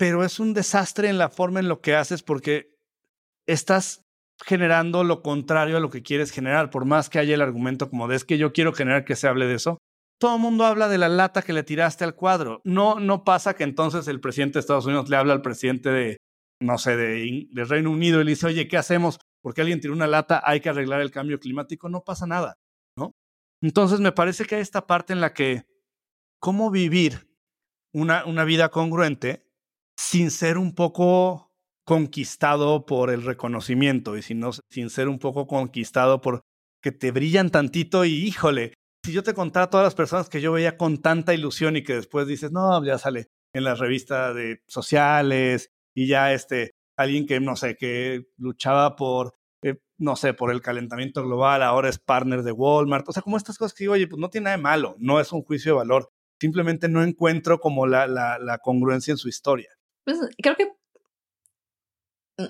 pero 0.04 0.26
es 0.26 0.42
un 0.42 0.54
desastre 0.54 1.08
en 1.08 1.18
la 1.18 1.30
forma 1.30 1.62
en 1.62 1.70
lo 1.70 1.80
que 1.80 1.96
haces 1.96 2.24
porque 2.24 2.76
estás 3.48 4.04
generando 4.46 5.06
lo 5.06 5.22
contrario 5.22 5.78
a 5.78 5.80
lo 5.80 5.90
que 5.90 6.04
quieres 6.04 6.30
generar, 6.30 6.72
por 6.72 6.84
más 6.84 7.10
que 7.10 7.20
haya 7.20 7.36
el 7.36 7.42
argumento 7.42 7.90
como 7.90 8.10
de 8.10 8.18
es 8.18 8.26
que 8.26 8.38
yo 8.38 8.52
quiero 8.52 8.74
generar 8.74 9.06
que 9.06 9.16
se 9.16 9.30
hable 9.30 9.48
de 9.48 9.54
eso. 9.54 9.78
Todo 10.20 10.36
el 10.36 10.42
mundo 10.42 10.66
habla 10.66 10.90
de 10.90 10.98
la 10.98 11.08
lata 11.08 11.42
que 11.42 11.54
le 11.54 11.64
tiraste 11.64 12.04
al 12.04 12.16
cuadro. 12.16 12.60
No, 12.66 13.00
no 13.00 13.24
pasa 13.24 13.54
que 13.54 13.64
entonces 13.64 14.10
el 14.10 14.20
presidente 14.20 14.56
de 14.56 14.60
Estados 14.60 14.88
Unidos 14.88 15.08
le 15.08 15.16
habla 15.16 15.32
al 15.32 15.42
presidente 15.42 15.90
de, 15.90 16.18
no 16.60 16.78
sé, 16.78 16.98
de, 16.98 17.48
Reino 17.64 17.90
Unido 17.90 18.20
y 18.20 18.26
le 18.26 18.32
dice, 18.32 18.48
oye, 18.48 18.68
¿qué 18.68 18.76
hacemos? 18.76 19.22
porque 19.42 19.62
alguien 19.62 19.80
tiró 19.80 19.94
una 19.94 20.08
lata, 20.08 20.42
hay 20.44 20.60
que 20.60 20.68
arreglar 20.68 21.00
el 21.00 21.12
cambio 21.12 21.40
climático, 21.40 21.88
no 21.88 22.04
pasa 22.04 22.28
nada, 22.28 22.56
¿no? 22.98 23.14
Entonces 23.62 24.02
me 24.02 24.12
parece 24.12 24.44
que 24.44 24.56
hay 24.56 24.62
esta 24.62 24.86
parte 24.86 25.14
en 25.14 25.22
la 25.22 25.34
que 25.34 25.64
cómo 26.40 26.72
vivir 26.72 27.30
una, 27.94 28.26
una 28.26 28.44
vida 28.44 28.68
congruente 28.68 29.53
sin 29.98 30.32
ser 30.32 30.58
un 30.58 30.74
poco 30.74 31.52
conquistado 31.86 32.86
por 32.86 33.10
el 33.10 33.24
reconocimiento 33.24 34.18
y 34.18 34.22
sin, 34.22 34.44
sin 34.70 34.90
ser 34.90 35.10
un 35.10 35.20
poco 35.20 35.48
conquistado 35.48 36.22
por 36.22 36.42
que 36.82 36.92
te 36.92 37.12
brillan 37.12 37.50
tantito 37.50 38.06
y 38.06 38.14
híjole, 38.14 38.74
si 39.06 39.12
yo 39.12 39.24
te 39.24 39.34
contara 39.34 39.70
todas 39.70 39.86
las 39.86 39.96
personas 39.96 40.30
que 40.30 40.42
yo 40.42 40.52
veía 40.52 40.78
con 40.78 41.02
tanta 41.02 41.34
ilusión 41.34 41.76
y 41.76 41.84
que 41.84 41.96
después 41.96 42.28
dices, 42.28 42.52
no, 42.52 42.84
ya 42.86 42.98
sale 42.98 43.28
en 43.54 43.64
las 43.64 43.80
revistas 43.80 44.36
de 44.36 44.62
sociales 44.68 45.70
y 45.96 46.08
ya 46.08 46.34
este, 46.34 46.72
alguien 46.98 47.26
que, 47.26 47.40
no 47.40 47.56
sé, 47.56 47.76
que 47.76 48.26
luchaba 48.38 48.96
por 48.96 49.34
eh, 49.64 49.80
no 49.98 50.16
sé, 50.16 50.34
por 50.34 50.52
el 50.52 50.62
calentamiento 50.62 51.24
global, 51.24 51.64
ahora 51.64 51.90
es 51.90 51.98
partner 51.98 52.44
de 52.44 52.52
Walmart. 52.52 53.08
O 53.08 53.14
sea, 53.14 53.24
como 53.24 53.38
estas 53.38 53.58
cosas 53.58 53.74
que 53.74 53.86
digo, 53.86 53.94
oye, 53.94 54.08
pues 54.08 54.20
no 54.20 54.30
tiene 54.30 54.46
nada 54.46 54.58
de 54.58 54.64
malo, 54.64 54.96
no 55.00 55.20
es 55.20 55.32
un 55.32 55.44
juicio 55.44 55.72
de 55.72 55.78
valor. 55.78 56.10
Simplemente 56.40 56.90
no 56.90 57.02
encuentro 57.04 57.60
como 57.60 57.88
la, 57.88 58.60
congruencia 58.62 59.12
en 59.14 59.18
su 59.18 59.30
historia. 59.30 59.70
Pues 60.06 60.20
creo 60.42 60.56
que 60.56 60.66
mm, 62.38 62.44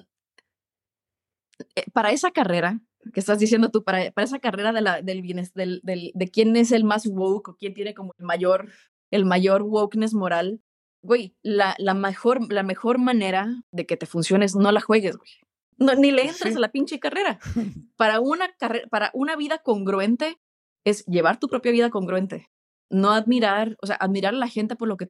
eh, 1.75 1.85
para 1.93 2.11
esa 2.11 2.31
carrera 2.31 2.81
que 3.13 3.19
estás 3.19 3.39
diciendo 3.39 3.69
tú, 3.69 3.83
para, 3.83 4.11
para 4.11 4.25
esa 4.25 4.39
carrera 4.39 4.71
de, 4.71 4.81
la, 4.81 5.01
del, 5.01 5.21
del, 5.53 5.81
del, 5.83 6.11
de 6.13 6.27
quién 6.29 6.55
es 6.55 6.71
el 6.71 6.83
más 6.83 7.05
woke 7.07 7.49
o 7.49 7.55
quién 7.57 7.73
tiene 7.73 7.93
como 7.93 8.13
el 8.17 8.25
mayor, 8.25 8.71
el 9.11 9.25
mayor 9.25 9.63
wokeness 9.63 10.13
moral, 10.13 10.61
güey, 11.01 11.35
la, 11.43 11.75
la, 11.77 11.93
mejor, 11.93 12.51
la 12.51 12.63
mejor 12.63 12.97
manera 12.97 13.63
de 13.71 13.85
que 13.85 13.97
te 13.97 14.05
funcione 14.05 14.45
es 14.45 14.55
no 14.55 14.71
la 14.71 14.81
juegues, 14.81 15.17
güey. 15.17 15.29
No, 15.77 15.95
ni 15.95 16.11
le 16.11 16.27
entras 16.27 16.55
a 16.55 16.59
la 16.59 16.71
pinche 16.71 16.99
carrera. 16.99 17.39
Para 17.97 18.19
una, 18.19 18.53
carrera, 18.53 18.87
para 18.89 19.11
una 19.13 19.35
vida 19.35 19.57
congruente 19.57 20.39
es 20.85 21.05
llevar 21.05 21.39
tu 21.39 21.47
propia 21.47 21.71
vida 21.71 21.89
congruente. 21.89 22.49
No 22.89 23.11
admirar, 23.11 23.75
o 23.81 23.87
sea, 23.87 23.95
admirar 23.95 24.33
a 24.33 24.37
la 24.37 24.47
gente 24.47 24.75
por 24.75 24.87
lo 24.87 24.97
que... 24.97 25.07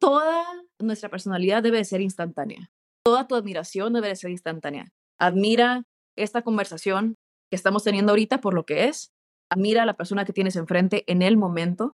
Toda 0.00 0.44
nuestra 0.80 1.08
personalidad 1.08 1.62
debe 1.62 1.78
de 1.78 1.84
ser 1.84 2.00
instantánea. 2.00 2.70
Toda 3.04 3.26
tu 3.26 3.34
admiración 3.34 3.92
debe 3.92 4.08
de 4.08 4.16
ser 4.16 4.30
instantánea. 4.30 4.88
Admira 5.18 5.84
esta 6.16 6.42
conversación 6.42 7.16
que 7.50 7.56
estamos 7.56 7.84
teniendo 7.84 8.12
ahorita 8.12 8.40
por 8.40 8.54
lo 8.54 8.64
que 8.64 8.84
es. 8.84 9.12
Admira 9.50 9.82
a 9.82 9.86
la 9.86 9.96
persona 9.96 10.24
que 10.24 10.32
tienes 10.32 10.56
enfrente 10.56 11.04
en 11.06 11.22
el 11.22 11.36
momento. 11.36 11.92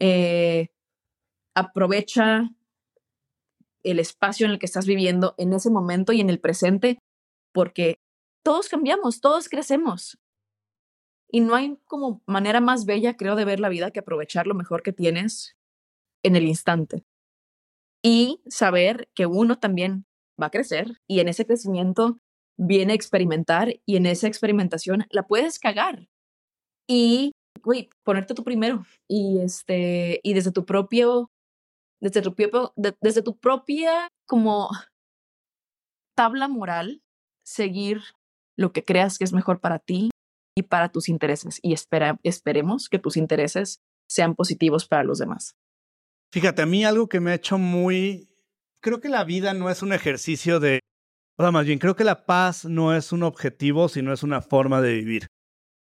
Eh, 0.00 0.68
aprovecha 1.54 2.50
el 3.82 3.98
espacio 3.98 4.46
en 4.46 4.52
el 4.52 4.58
que 4.58 4.66
estás 4.66 4.86
viviendo 4.86 5.34
en 5.38 5.52
ese 5.52 5.70
momento 5.70 6.12
y 6.12 6.20
en 6.20 6.30
el 6.30 6.40
presente 6.40 6.98
porque 7.52 7.98
todos 8.44 8.68
cambiamos, 8.68 9.20
todos 9.20 9.48
crecemos. 9.48 10.18
Y 11.30 11.40
no 11.40 11.54
hay 11.54 11.78
como 11.84 12.22
manera 12.26 12.60
más 12.60 12.86
bella, 12.86 13.16
creo, 13.16 13.36
de 13.36 13.44
ver 13.44 13.60
la 13.60 13.68
vida 13.68 13.90
que 13.90 14.00
aprovechar 14.00 14.46
lo 14.46 14.54
mejor 14.54 14.82
que 14.82 14.92
tienes 14.92 15.56
en 16.22 16.36
el 16.36 16.44
instante. 16.46 17.04
Y 18.02 18.40
saber 18.48 19.08
que 19.14 19.26
uno 19.26 19.58
también 19.58 20.06
va 20.40 20.46
a 20.46 20.50
crecer 20.50 21.00
y 21.08 21.20
en 21.20 21.28
ese 21.28 21.46
crecimiento 21.46 22.18
viene 22.56 22.92
a 22.92 22.96
experimentar 22.96 23.74
y 23.86 23.96
en 23.96 24.06
esa 24.06 24.26
experimentación 24.26 25.06
la 25.10 25.26
puedes 25.26 25.58
cagar. 25.58 26.08
Y, 26.88 27.32
güey, 27.62 27.90
ponerte 28.04 28.34
tú 28.34 28.44
primero 28.44 28.84
y, 29.08 29.38
este, 29.40 30.20
y 30.22 30.34
desde 30.34 30.52
tu 30.52 30.64
propio, 30.64 31.30
desde 32.00 32.22
tu, 32.22 32.34
propio, 32.34 32.72
desde 33.00 33.22
tu 33.22 33.36
propia 33.38 34.08
como 34.26 34.70
tabla 36.16 36.48
moral, 36.48 37.02
seguir 37.44 38.02
lo 38.56 38.72
que 38.72 38.84
creas 38.84 39.18
que 39.18 39.24
es 39.24 39.32
mejor 39.32 39.60
para 39.60 39.78
ti 39.78 40.10
y 40.56 40.62
para 40.62 40.90
tus 40.90 41.08
intereses. 41.08 41.60
Y 41.62 41.72
espera, 41.72 42.18
esperemos 42.24 42.88
que 42.88 42.98
tus 42.98 43.16
intereses 43.16 43.80
sean 44.08 44.34
positivos 44.34 44.88
para 44.88 45.04
los 45.04 45.18
demás. 45.18 45.54
Fíjate, 46.32 46.62
a 46.62 46.66
mí 46.66 46.84
algo 46.84 47.08
que 47.08 47.20
me 47.20 47.30
ha 47.30 47.34
hecho 47.34 47.58
muy... 47.58 48.28
Creo 48.80 49.00
que 49.00 49.08
la 49.08 49.24
vida 49.24 49.54
no 49.54 49.70
es 49.70 49.82
un 49.82 49.92
ejercicio 49.92 50.60
de... 50.60 50.80
O 51.38 51.42
sea, 51.42 51.52
más 51.52 51.66
bien, 51.66 51.78
creo 51.78 51.96
que 51.96 52.04
la 52.04 52.26
paz 52.26 52.64
no 52.64 52.94
es 52.94 53.12
un 53.12 53.22
objetivo, 53.22 53.88
sino 53.88 54.12
es 54.12 54.22
una 54.22 54.42
forma 54.42 54.80
de 54.80 54.94
vivir. 54.94 55.26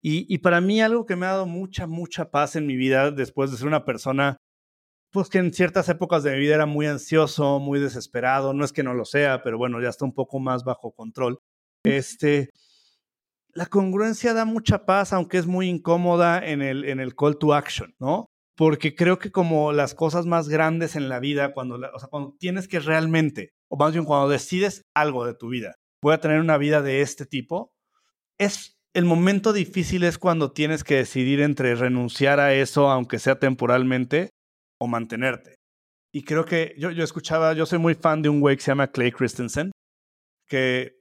Y, 0.01 0.33
y 0.33 0.39
para 0.39 0.61
mí 0.61 0.81
algo 0.81 1.05
que 1.05 1.15
me 1.15 1.25
ha 1.25 1.31
dado 1.31 1.45
mucha, 1.45 1.87
mucha 1.87 2.31
paz 2.31 2.55
en 2.55 2.65
mi 2.65 2.75
vida 2.75 3.11
después 3.11 3.51
de 3.51 3.57
ser 3.57 3.67
una 3.67 3.85
persona 3.85 4.37
pues 5.11 5.29
que 5.29 5.39
en 5.39 5.53
ciertas 5.53 5.89
épocas 5.89 6.23
de 6.23 6.31
mi 6.31 6.39
vida 6.39 6.55
era 6.55 6.65
muy 6.65 6.87
ansioso, 6.87 7.59
muy 7.59 7.79
desesperado, 7.79 8.53
no 8.53 8.63
es 8.63 8.71
que 8.71 8.83
no 8.83 8.93
lo 8.93 9.05
sea, 9.05 9.43
pero 9.43 9.57
bueno, 9.57 9.81
ya 9.81 9.89
está 9.89 10.05
un 10.05 10.13
poco 10.13 10.39
más 10.39 10.63
bajo 10.63 10.93
control. 10.93 11.39
Este, 11.83 12.49
la 13.53 13.65
congruencia 13.65 14.33
da 14.33 14.45
mucha 14.45 14.85
paz, 14.85 15.11
aunque 15.11 15.37
es 15.37 15.47
muy 15.47 15.67
incómoda 15.67 16.39
en 16.39 16.61
el, 16.61 16.85
en 16.85 17.01
el 17.01 17.15
call 17.15 17.37
to 17.37 17.53
action, 17.53 17.93
¿no? 17.99 18.27
Porque 18.55 18.95
creo 18.95 19.17
que 19.17 19.31
como 19.31 19.71
las 19.71 19.95
cosas 19.95 20.25
más 20.25 20.49
grandes 20.49 20.95
en 20.95 21.09
la 21.09 21.19
vida, 21.19 21.53
cuando, 21.53 21.75
o 21.75 21.99
sea, 21.99 22.09
cuando 22.09 22.35
tienes 22.39 22.67
que 22.67 22.79
realmente, 22.79 23.53
o 23.69 23.77
más 23.77 23.93
bien 23.93 24.05
cuando 24.05 24.29
decides 24.29 24.83
algo 24.93 25.25
de 25.25 25.33
tu 25.33 25.49
vida, 25.49 25.75
voy 26.03 26.13
a 26.13 26.19
tener 26.19 26.39
una 26.39 26.57
vida 26.57 26.81
de 26.81 27.01
este 27.01 27.25
tipo, 27.25 27.71
es 28.37 28.77
el 28.93 29.05
momento 29.05 29.53
difícil 29.53 30.03
es 30.03 30.17
cuando 30.17 30.51
tienes 30.51 30.83
que 30.83 30.95
decidir 30.95 31.41
entre 31.41 31.75
renunciar 31.75 32.39
a 32.39 32.53
eso, 32.53 32.89
aunque 32.89 33.19
sea 33.19 33.39
temporalmente, 33.39 34.31
o 34.79 34.87
mantenerte. 34.87 35.55
Y 36.13 36.23
creo 36.23 36.43
que 36.43 36.75
yo, 36.77 36.91
yo 36.91 37.03
escuchaba, 37.03 37.53
yo 37.53 37.65
soy 37.65 37.79
muy 37.79 37.95
fan 37.95 38.21
de 38.21 38.29
un 38.29 38.41
güey 38.41 38.57
que 38.57 38.63
se 38.63 38.71
llama 38.71 38.91
Clay 38.91 39.11
Christensen, 39.11 39.71
que 40.49 40.99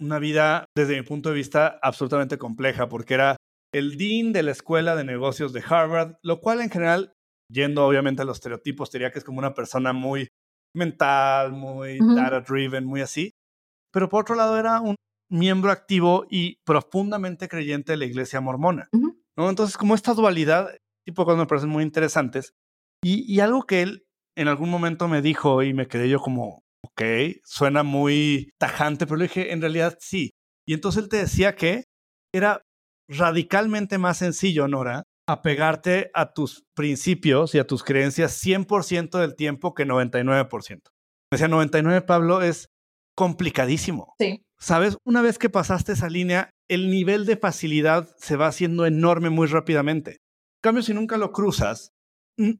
una 0.00 0.18
vida, 0.18 0.64
desde 0.74 0.96
mi 0.96 1.02
punto 1.02 1.28
de 1.28 1.34
vista, 1.34 1.78
absolutamente 1.82 2.38
compleja, 2.38 2.88
porque 2.88 3.14
era 3.14 3.36
el 3.72 3.96
dean 3.96 4.32
de 4.32 4.42
la 4.42 4.50
Escuela 4.50 4.96
de 4.96 5.04
Negocios 5.04 5.52
de 5.52 5.62
Harvard, 5.66 6.16
lo 6.22 6.40
cual 6.40 6.60
en 6.60 6.70
general, 6.70 7.12
yendo 7.50 7.86
obviamente 7.86 8.22
a 8.22 8.24
los 8.24 8.38
estereotipos, 8.38 8.90
diría 8.90 9.10
que 9.10 9.18
es 9.18 9.24
como 9.24 9.38
una 9.38 9.54
persona 9.54 9.92
muy 9.92 10.28
mental, 10.74 11.52
muy 11.52 11.98
data-driven, 11.98 12.84
muy 12.84 13.00
así. 13.00 13.32
Pero 13.92 14.08
por 14.08 14.22
otro 14.22 14.34
lado 14.36 14.58
era 14.58 14.80
un 14.80 14.94
miembro 15.30 15.70
activo 15.70 16.26
y 16.30 16.56
profundamente 16.64 17.48
creyente 17.48 17.92
de 17.92 17.98
la 17.98 18.04
iglesia 18.04 18.40
mormona. 18.40 18.88
¿no? 19.36 19.48
Entonces, 19.50 19.76
como 19.76 19.94
esta 19.94 20.14
dualidad, 20.14 20.76
tipo 21.04 21.22
de 21.22 21.26
cosas 21.26 21.38
me 21.38 21.46
parecen 21.46 21.70
muy 21.70 21.82
interesantes. 21.82 22.52
Y, 23.02 23.32
y 23.32 23.40
algo 23.40 23.62
que 23.62 23.82
él 23.82 24.04
en 24.36 24.48
algún 24.48 24.70
momento 24.70 25.08
me 25.08 25.22
dijo 25.22 25.62
y 25.62 25.74
me 25.74 25.88
quedé 25.88 26.08
yo 26.08 26.20
como, 26.20 26.62
ok, 26.84 27.02
suena 27.44 27.82
muy 27.82 28.50
tajante, 28.58 29.06
pero 29.06 29.16
le 29.16 29.24
dije, 29.24 29.52
en 29.52 29.60
realidad 29.60 29.96
sí. 30.00 30.30
Y 30.66 30.74
entonces 30.74 31.02
él 31.02 31.08
te 31.08 31.16
decía 31.16 31.56
que 31.56 31.84
era 32.32 32.62
radicalmente 33.10 33.98
más 33.98 34.18
sencillo, 34.18 34.68
Nora, 34.68 35.02
apegarte 35.28 36.10
a 36.14 36.32
tus 36.32 36.64
principios 36.74 37.54
y 37.54 37.58
a 37.58 37.66
tus 37.66 37.82
creencias 37.84 38.42
100% 38.42 39.18
del 39.18 39.36
tiempo 39.36 39.74
que 39.74 39.86
99%. 39.86 40.80
Decía 41.30 41.48
99, 41.48 42.02
Pablo, 42.02 42.40
es 42.42 42.68
complicadísimo. 43.16 44.14
Sí. 44.18 44.42
Sabes, 44.58 44.96
una 45.04 45.22
vez 45.22 45.38
que 45.38 45.50
pasaste 45.50 45.92
esa 45.92 46.08
línea, 46.08 46.50
el 46.68 46.90
nivel 46.90 47.26
de 47.26 47.36
facilidad 47.36 48.08
se 48.18 48.36
va 48.36 48.46
haciendo 48.46 48.86
enorme 48.86 49.30
muy 49.30 49.46
rápidamente. 49.46 50.12
En 50.12 50.62
cambio, 50.62 50.82
si 50.82 50.94
nunca 50.94 51.16
lo 51.16 51.32
cruzas, 51.32 51.92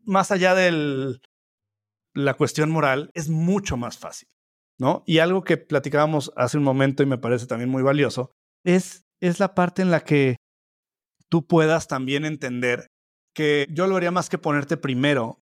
más 0.05 0.31
allá 0.31 0.55
del 0.55 1.21
la 2.15 2.35
cuestión 2.35 2.71
moral 2.71 3.11
es 3.15 3.29
mucho 3.29 3.77
más 3.77 3.99
fácil, 3.99 4.29
¿no? 4.79 5.03
Y 5.07 5.19
algo 5.19 5.43
que 5.43 5.57
platicábamos 5.57 6.33
hace 6.37 6.59
un 6.59 6.65
momento 6.65 7.03
y 7.03 7.07
me 7.07 7.19
parece 7.19 7.47
también 7.47 7.71
muy 7.71 7.83
valioso 7.83 8.33
es, 8.65 9.05
es 9.21 9.41
la 9.41 9.55
parte 9.55 9.83
en 9.83 9.91
la 9.91 10.01
que 10.01 10.37
tú 11.29 11.47
puedas 11.47 11.89
también 11.89 12.25
entender 12.25 12.89
que 13.35 13.67
yo 13.71 13.87
lo 13.87 13.97
haría 13.97 14.11
más 14.11 14.29
que 14.29 14.39
ponerte 14.39 14.77
primero, 14.77 15.41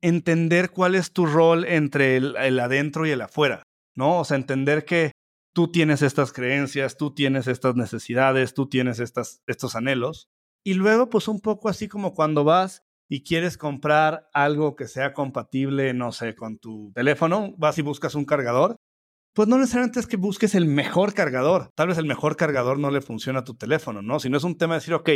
entender 0.00 0.70
cuál 0.70 0.94
es 0.94 1.12
tu 1.12 1.26
rol 1.26 1.64
entre 1.64 2.16
el, 2.16 2.60
adentro 2.60 3.06
y 3.06 3.10
el 3.10 3.20
afuera, 3.20 3.62
¿no? 3.94 4.18
O 4.20 4.24
sea, 4.24 4.36
entender 4.36 4.84
que 4.84 5.12
tú 5.54 5.70
tienes 5.70 6.02
estas 6.02 6.32
creencias, 6.32 6.96
tú 6.96 7.14
tienes 7.14 7.46
estas 7.48 7.74
necesidades, 7.74 8.54
tú 8.54 8.68
tienes 8.68 9.00
estos 9.00 9.76
anhelos. 9.76 10.28
Y 10.64 10.74
luego, 10.74 11.10
pues 11.10 11.28
un 11.28 11.40
poco 11.40 11.68
así 11.68 11.88
como 11.88 12.14
cuando 12.14 12.44
vas 12.44 12.82
y 13.08 13.22
quieres 13.22 13.56
comprar 13.56 14.28
algo 14.32 14.76
que 14.76 14.86
sea 14.86 15.12
compatible, 15.14 15.94
no 15.94 16.12
sé, 16.12 16.34
con 16.34 16.58
tu 16.58 16.92
teléfono, 16.94 17.54
vas 17.56 17.78
y 17.78 17.82
buscas 17.82 18.14
un 18.14 18.24
cargador, 18.24 18.76
pues 19.38 19.46
no 19.46 19.56
necesariamente 19.56 20.00
es 20.00 20.08
que 20.08 20.16
busques 20.16 20.56
el 20.56 20.66
mejor 20.66 21.14
cargador. 21.14 21.70
Tal 21.76 21.86
vez 21.86 21.96
el 21.98 22.06
mejor 22.06 22.34
cargador 22.34 22.80
no 22.80 22.90
le 22.90 23.00
funciona 23.00 23.38
a 23.38 23.44
tu 23.44 23.54
teléfono, 23.54 24.02
¿no? 24.02 24.18
Si 24.18 24.28
no 24.28 24.36
es 24.36 24.42
un 24.42 24.58
tema 24.58 24.74
de 24.74 24.80
decir, 24.80 24.94
ok, 24.94 25.10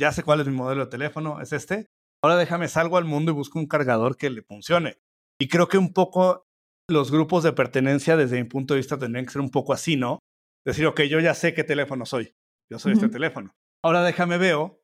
ya 0.00 0.12
sé 0.12 0.22
cuál 0.22 0.38
es 0.38 0.46
mi 0.46 0.52
modelo 0.52 0.84
de 0.84 0.90
teléfono, 0.92 1.40
es 1.40 1.52
este. 1.52 1.86
Ahora 2.22 2.36
déjame 2.36 2.68
salgo 2.68 2.96
al 2.96 3.06
mundo 3.06 3.32
y 3.32 3.34
busco 3.34 3.58
un 3.58 3.66
cargador 3.66 4.16
que 4.16 4.30
le 4.30 4.42
funcione. 4.42 4.98
Y 5.40 5.48
creo 5.48 5.66
que 5.66 5.78
un 5.78 5.92
poco 5.92 6.44
los 6.88 7.10
grupos 7.10 7.42
de 7.42 7.52
pertenencia, 7.52 8.16
desde 8.16 8.40
mi 8.40 8.48
punto 8.48 8.74
de 8.74 8.78
vista, 8.78 9.00
tendrían 9.00 9.26
que 9.26 9.32
ser 9.32 9.42
un 9.42 9.50
poco 9.50 9.72
así, 9.72 9.96
¿no? 9.96 10.20
Decir, 10.64 10.86
ok, 10.86 11.00
yo 11.00 11.18
ya 11.18 11.34
sé 11.34 11.52
qué 11.52 11.64
teléfono 11.64 12.06
soy. 12.06 12.30
Yo 12.70 12.78
soy 12.78 12.92
este 12.92 13.08
teléfono. 13.08 13.50
Ahora 13.84 14.04
déjame 14.04 14.38
veo 14.38 14.80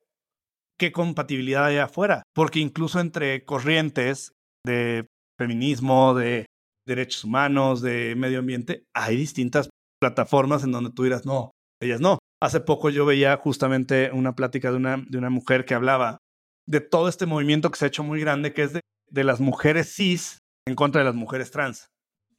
qué 0.76 0.90
compatibilidad 0.90 1.66
hay 1.66 1.76
afuera, 1.76 2.24
porque 2.34 2.58
incluso 2.58 2.98
entre 2.98 3.44
corrientes 3.44 4.32
de 4.66 5.06
feminismo, 5.38 6.14
de 6.14 6.46
derechos 6.86 7.24
humanos, 7.24 7.82
de 7.82 8.14
medio 8.16 8.38
ambiente, 8.38 8.84
hay 8.94 9.16
distintas 9.16 9.68
plataformas 10.00 10.64
en 10.64 10.72
donde 10.72 10.90
tú 10.90 11.02
dirás, 11.02 11.26
no, 11.26 11.50
ellas 11.80 12.00
no. 12.00 12.18
Hace 12.42 12.60
poco 12.60 12.90
yo 12.90 13.06
veía 13.06 13.36
justamente 13.36 14.10
una 14.12 14.34
plática 14.34 14.70
de 14.70 14.76
una, 14.76 15.04
de 15.08 15.18
una 15.18 15.30
mujer 15.30 15.64
que 15.64 15.74
hablaba 15.74 16.18
de 16.66 16.80
todo 16.80 17.08
este 17.08 17.26
movimiento 17.26 17.70
que 17.70 17.78
se 17.78 17.86
ha 17.86 17.88
hecho 17.88 18.04
muy 18.04 18.20
grande, 18.20 18.52
que 18.52 18.62
es 18.62 18.72
de, 18.72 18.80
de 19.10 19.24
las 19.24 19.40
mujeres 19.40 19.94
cis 19.94 20.38
en 20.66 20.74
contra 20.74 21.00
de 21.00 21.06
las 21.06 21.14
mujeres 21.14 21.50
trans, 21.50 21.88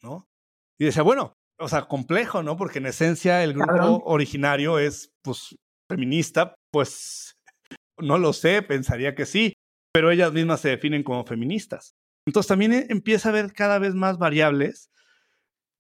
¿no? 0.02 0.26
Y 0.80 0.86
decía, 0.86 1.02
bueno, 1.02 1.34
o 1.60 1.68
sea, 1.68 1.88
complejo, 1.88 2.43
¿no? 2.43 2.58
Porque 2.58 2.80
en 2.80 2.86
esencia 2.86 3.43
el 3.43 3.54
grupo 3.54 4.04
originario 4.06 4.80
es, 4.80 5.10
pues, 5.24 5.56
feminista, 5.89 6.54
pues 6.72 7.34
no 8.00 8.18
lo 8.18 8.34
sé, 8.34 8.62
pensaría 8.62 9.16
que 9.16 9.26
sí, 9.26 9.54
pero 9.93 10.12
ellas 10.12 10.32
mismas 10.34 10.62
se 10.62 10.70
definen 10.70 11.04
como 11.04 11.26
feministas. 11.26 11.93
Entonces 12.28 12.47
también 12.47 12.73
e, 12.73 12.86
empieza 12.89 13.30
a 13.30 13.32
haber 13.32 13.53
cada 13.53 13.80
vez 13.80 13.95
más 13.95 14.17
variables. 14.17 14.91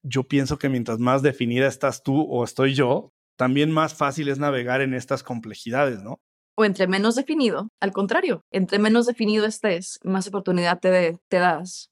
Yo 0.01 0.23
pienso 0.23 0.57
que 0.57 0.69
mientras 0.69 0.97
más 0.97 1.21
definida 1.21 1.67
estás 1.67 2.01
tú 2.01 2.21
o 2.21 2.43
estoy 2.43 2.73
yo, 2.73 3.11
también 3.35 3.69
más 3.69 3.93
fácil 3.93 4.29
es 4.29 4.39
navegar 4.39 4.81
en 4.81 4.93
estas 4.93 5.23
complejidades, 5.23 6.01
¿no? 6.01 6.21
O 6.55 6.65
entre 6.65 6.87
menos 6.87 7.15
definido, 7.15 7.69
al 7.81 7.91
contrario, 7.91 8.45
entre 8.49 8.79
menos 8.79 9.05
definido 9.05 9.45
estés, 9.45 9.99
más 10.03 10.27
oportunidad 10.27 10.79
te, 10.79 11.19
te 11.27 11.37
das 11.37 11.91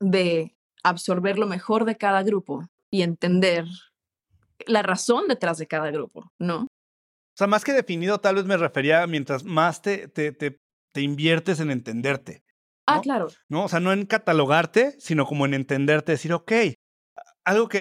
de 0.00 0.56
absorber 0.82 1.38
lo 1.38 1.46
mejor 1.46 1.84
de 1.84 1.96
cada 1.96 2.22
grupo 2.22 2.66
y 2.90 3.02
entender 3.02 3.66
la 4.66 4.82
razón 4.82 5.28
detrás 5.28 5.58
de 5.58 5.66
cada 5.66 5.90
grupo, 5.90 6.32
¿no? 6.38 6.62
O 6.62 7.36
sea, 7.36 7.46
más 7.46 7.64
que 7.64 7.72
definido, 7.72 8.18
tal 8.18 8.36
vez 8.36 8.46
me 8.46 8.56
refería 8.56 9.02
a 9.02 9.06
mientras 9.06 9.44
más 9.44 9.82
te, 9.82 10.08
te, 10.08 10.32
te, 10.32 10.58
te 10.92 11.02
inviertes 11.02 11.60
en 11.60 11.70
entenderte. 11.70 12.42
Ah, 12.86 13.00
claro. 13.00 13.28
¿no? 13.48 13.64
O 13.64 13.68
sea, 13.68 13.80
no 13.80 13.92
en 13.92 14.06
catalogarte, 14.06 14.96
sino 14.98 15.26
como 15.26 15.46
en 15.46 15.54
entenderte, 15.54 16.12
decir, 16.12 16.32
ok, 16.32 16.52
algo 17.44 17.68
que 17.68 17.80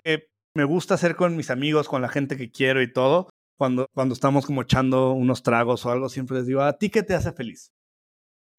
me 0.55 0.63
gusta 0.63 0.95
hacer 0.95 1.15
con 1.15 1.35
mis 1.35 1.49
amigos, 1.49 1.87
con 1.87 2.01
la 2.01 2.09
gente 2.09 2.37
que 2.37 2.51
quiero 2.51 2.81
y 2.81 2.91
todo, 2.91 3.29
cuando, 3.57 3.87
cuando 3.93 4.13
estamos 4.13 4.45
como 4.45 4.61
echando 4.61 5.11
unos 5.11 5.43
tragos 5.43 5.85
o 5.85 5.91
algo, 5.91 6.09
siempre 6.09 6.37
les 6.37 6.47
digo, 6.47 6.61
¿a 6.61 6.77
ti 6.77 6.89
qué 6.89 7.03
te 7.03 7.13
hace 7.13 7.31
feliz? 7.31 7.71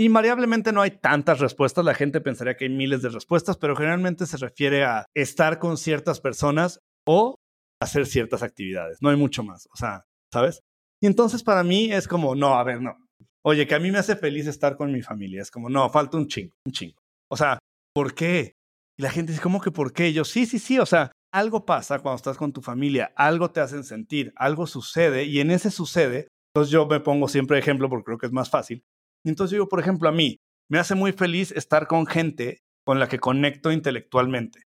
Invariablemente 0.00 0.72
no 0.72 0.82
hay 0.82 0.92
tantas 0.92 1.40
respuestas, 1.40 1.84
la 1.84 1.94
gente 1.94 2.20
pensaría 2.20 2.56
que 2.56 2.64
hay 2.64 2.70
miles 2.70 3.02
de 3.02 3.10
respuestas, 3.10 3.58
pero 3.58 3.76
generalmente 3.76 4.26
se 4.26 4.38
refiere 4.38 4.84
a 4.84 5.06
estar 5.14 5.58
con 5.58 5.76
ciertas 5.76 6.20
personas 6.20 6.80
o 7.06 7.36
hacer 7.82 8.06
ciertas 8.06 8.42
actividades, 8.42 8.98
no 9.00 9.10
hay 9.10 9.16
mucho 9.16 9.42
más, 9.42 9.66
o 9.72 9.76
sea, 9.76 10.04
¿sabes? 10.32 10.60
Y 11.02 11.06
entonces 11.06 11.42
para 11.42 11.64
mí 11.64 11.90
es 11.92 12.06
como, 12.06 12.34
no, 12.34 12.58
a 12.58 12.64
ver, 12.64 12.80
no, 12.82 12.96
Oye, 13.44 13.66
que 13.66 13.74
a 13.74 13.78
mí 13.78 13.90
me 13.90 13.98
hace 13.98 14.16
feliz 14.16 14.46
estar 14.46 14.76
con 14.76 14.92
mi 14.92 15.02
familia. 15.02 15.42
Es 15.42 15.50
como, 15.50 15.68
no, 15.68 15.88
falta 15.88 16.16
un 16.16 16.26
chingo, 16.26 16.54
un 16.66 16.72
chingo. 16.72 17.00
O 17.30 17.36
sea, 17.36 17.58
¿por 17.94 18.14
qué? 18.14 18.54
Y 18.98 19.02
la 19.02 19.10
gente 19.10 19.32
dice, 19.32 19.42
¿cómo 19.42 19.60
que 19.60 19.70
por 19.70 19.92
qué? 19.92 20.08
Y 20.08 20.12
yo, 20.12 20.24
sí, 20.24 20.46
sí, 20.46 20.58
sí. 20.58 20.78
O 20.78 20.86
sea, 20.86 21.10
algo 21.32 21.64
pasa 21.64 22.00
cuando 22.00 22.16
estás 22.16 22.36
con 22.36 22.52
tu 22.52 22.60
familia, 22.60 23.12
algo 23.16 23.50
te 23.50 23.60
hacen 23.60 23.84
sentir, 23.84 24.32
algo 24.36 24.66
sucede 24.66 25.24
y 25.24 25.40
en 25.40 25.50
ese 25.50 25.70
sucede. 25.70 26.28
Entonces 26.52 26.72
yo 26.72 26.86
me 26.86 27.00
pongo 27.00 27.28
siempre 27.28 27.58
ejemplo 27.58 27.88
porque 27.88 28.04
creo 28.04 28.18
que 28.18 28.26
es 28.26 28.32
más 28.32 28.50
fácil. 28.50 28.82
Y 29.24 29.30
entonces 29.30 29.52
yo 29.52 29.56
digo, 29.56 29.68
por 29.68 29.80
ejemplo, 29.80 30.08
a 30.08 30.12
mí 30.12 30.38
me 30.68 30.78
hace 30.78 30.94
muy 30.94 31.12
feliz 31.12 31.52
estar 31.52 31.86
con 31.86 32.06
gente 32.06 32.58
con 32.84 32.98
la 32.98 33.08
que 33.08 33.18
conecto 33.18 33.70
intelectualmente. 33.70 34.62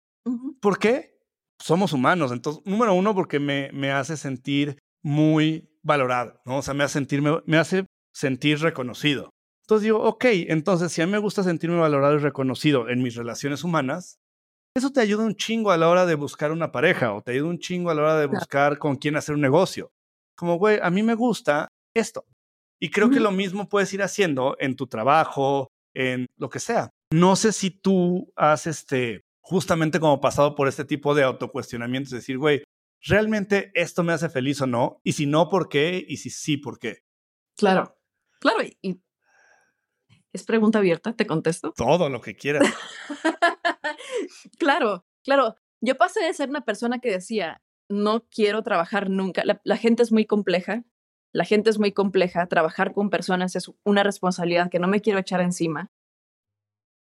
¿Por 0.61 0.79
qué? 0.79 1.19
Somos 1.61 1.93
humanos. 1.93 2.33
Entonces, 2.33 2.63
número 2.65 2.95
uno, 2.95 3.15
porque 3.15 3.41
me, 3.41 3.71
me 3.73 3.91
hace 3.91 4.17
sentir 4.17 4.79
muy 5.03 5.69
valorado, 5.83 6.41
¿no? 6.45 6.59
O 6.59 6.63
sea, 6.63 6.75
me 6.75 6.85
hace 6.85 6.95
sentirme, 6.95 7.41
me 7.47 7.57
hace 7.57 7.87
sentir 8.13 8.61
reconocido. 8.61 9.31
Entonces 9.65 9.85
digo, 9.85 10.03
ok, 10.03 10.25
entonces 10.49 10.93
si 10.93 11.03
a 11.03 11.07
mí 11.07 11.13
me 11.13 11.19
gusta 11.19 11.43
sentirme 11.43 11.79
valorado 11.79 12.15
y 12.15 12.19
reconocido 12.19 12.89
en 12.89 13.03
mis 13.03 13.15
relaciones 13.15 13.65
humanas, 13.65 14.19
eso 14.75 14.91
te 14.91 15.01
ayuda 15.01 15.25
un 15.25 15.37
chingo 15.37 15.71
a 15.71 15.77
la 15.77 15.89
hora 15.89 16.07
de 16.07 16.15
buscar 16.15 16.51
una 16.51 16.73
pareja 16.73 17.13
o 17.13 17.23
te 17.23 17.33
ayuda 17.33 17.51
un 17.51 17.59
chingo 17.59 17.91
a 17.91 17.95
la 17.95 18.03
hora 18.03 18.19
de 18.19 18.27
buscar 18.27 18.79
con 18.79 18.97
quién 18.97 19.17
hacer 19.17 19.35
un 19.35 19.41
negocio. 19.41 19.91
Como, 20.37 20.57
güey, 20.57 20.79
a 20.83 20.91
mí 20.91 21.03
me 21.03 21.15
gusta 21.15 21.69
esto. 21.95 22.25
Y 22.81 22.91
creo 22.91 23.11
que 23.11 23.21
lo 23.21 23.31
mismo 23.31 23.69
puedes 23.69 23.93
ir 23.93 24.03
haciendo 24.03 24.57
en 24.59 24.75
tu 24.75 24.87
trabajo, 24.89 25.69
en 25.95 26.27
lo 26.37 26.49
que 26.49 26.59
sea. 26.59 26.91
No 27.13 27.37
sé 27.37 27.53
si 27.53 27.71
tú 27.71 28.33
has, 28.35 28.67
este, 28.67 29.21
justamente 29.41 30.01
como 30.01 30.21
pasado 30.21 30.55
por 30.55 30.67
este 30.67 30.85
tipo 30.85 31.15
de 31.15 31.23
autocuestionamientos, 31.23 32.11
decir, 32.11 32.39
güey, 32.39 32.65
¿realmente 33.03 33.71
esto 33.75 34.03
me 34.03 34.13
hace 34.13 34.29
feliz 34.31 34.61
o 34.63 34.67
no? 34.67 35.01
Y 35.05 35.13
si 35.13 35.27
no, 35.27 35.49
¿por 35.49 35.69
qué? 35.69 36.05
Y 36.09 36.17
si 36.17 36.31
sí, 36.31 36.57
¿por 36.57 36.79
qué? 36.79 37.03
Claro. 37.57 37.95
Claro, 38.43 38.59
y 38.83 39.01
es 40.33 40.43
pregunta 40.43 40.81
abierta, 40.81 41.13
te 41.13 41.29
contesto. 41.29 41.73
Todo 41.77 42.09
lo 42.09 42.21
que 42.21 42.35
quieras. 42.35 42.67
claro, 44.59 45.05
claro. 45.23 45.55
Yo 45.81 45.97
pasé 45.97 46.25
de 46.25 46.35
ser 46.35 46.49
una 46.49 46.65
persona 46.65 46.99
que 46.99 47.13
decía, 47.13 47.63
no 47.89 48.27
quiero 48.29 48.65
trabajar 48.65 49.11
nunca. 49.11 49.45
La, 49.45 49.77
gente 49.77 50.03
es 50.03 50.11
muy 50.11 50.27
compleja, 50.27 50.83
la 51.33 51.45
gente 51.45 51.71
es 51.71 51.79
muy 51.79 51.93
compleja. 51.93 52.49
Trabajar 52.49 52.93
con 52.95 53.11
personas 53.11 53.55
es 53.55 53.71
una 53.85 54.03
responsabilidad 54.03 54.71
que 54.71 54.81
no 54.81 54.89
me 54.89 55.01
quiero 55.01 55.21
echar 55.21 55.41
encima. 55.41 55.93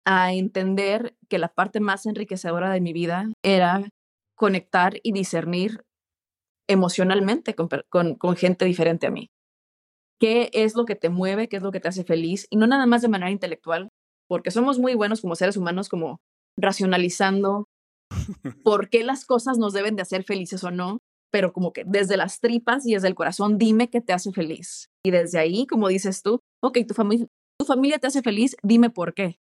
A 0.05 0.35
entender 0.35 1.16
que 1.28 1.39
la 1.39 1.49
parte 1.49 1.80
más 1.80 2.07
enriquecedora 2.07 2.70
de 2.70 2.80
mi 2.80 2.93
vida 2.93 3.32
era 3.43 3.89
conectar 4.37 5.01
y 5.03 5.11
discernir 5.11 5.85
emocionalmente 6.68 7.57
con 7.57 8.37
gente 8.37 8.66
diferente 8.66 9.09
a 9.09 9.11
mí 9.11 9.34
qué 10.21 10.51
es 10.53 10.75
lo 10.75 10.85
que 10.85 10.95
te 10.95 11.09
mueve, 11.09 11.49
qué 11.49 11.57
es 11.57 11.62
lo 11.62 11.73
que 11.73 11.81
te 11.81 11.89
hace 11.89 12.05
feliz, 12.05 12.47
y 12.51 12.57
no 12.57 12.67
nada 12.67 12.87
más 12.87 13.03
de 13.03 13.09
manera 13.09 13.31
intelectual, 13.31 13.89
porque 14.29 14.51
somos 14.51 14.79
muy 14.79 14.95
buenos 14.95 15.21
como 15.21 15.35
seres 15.35 15.57
humanos, 15.57 15.89
como 15.89 16.21
racionalizando 16.59 17.67
por 18.65 18.89
qué 18.89 19.05
las 19.05 19.25
cosas 19.25 19.59
nos 19.59 19.73
deben 19.73 19.97
de 19.97 20.03
hacer 20.03 20.25
felices 20.25 20.65
o 20.65 20.71
no, 20.71 20.99
pero 21.33 21.53
como 21.53 21.73
que 21.73 21.85
desde 21.85 22.17
las 22.17 22.41
tripas 22.41 22.87
y 22.87 22.95
desde 22.95 23.09
el 23.09 23.17
corazón, 23.17 23.59
dime 23.59 23.91
qué 23.91 24.01
te 24.01 24.12
hace 24.12 24.33
feliz. 24.33 24.89
Y 25.05 25.11
desde 25.11 25.41
ahí, 25.41 25.67
como 25.67 25.89
dices 25.89 26.23
tú, 26.23 26.41
ok, 26.62 26.79
tu, 26.87 26.95
familia 26.95 27.27
tu 27.59 27.65
familia 27.65 27.99
te 27.99 28.07
hace 28.07 28.23
feliz, 28.23 28.57
dime 28.62 28.91
por 28.91 29.15
qué. 29.15 29.39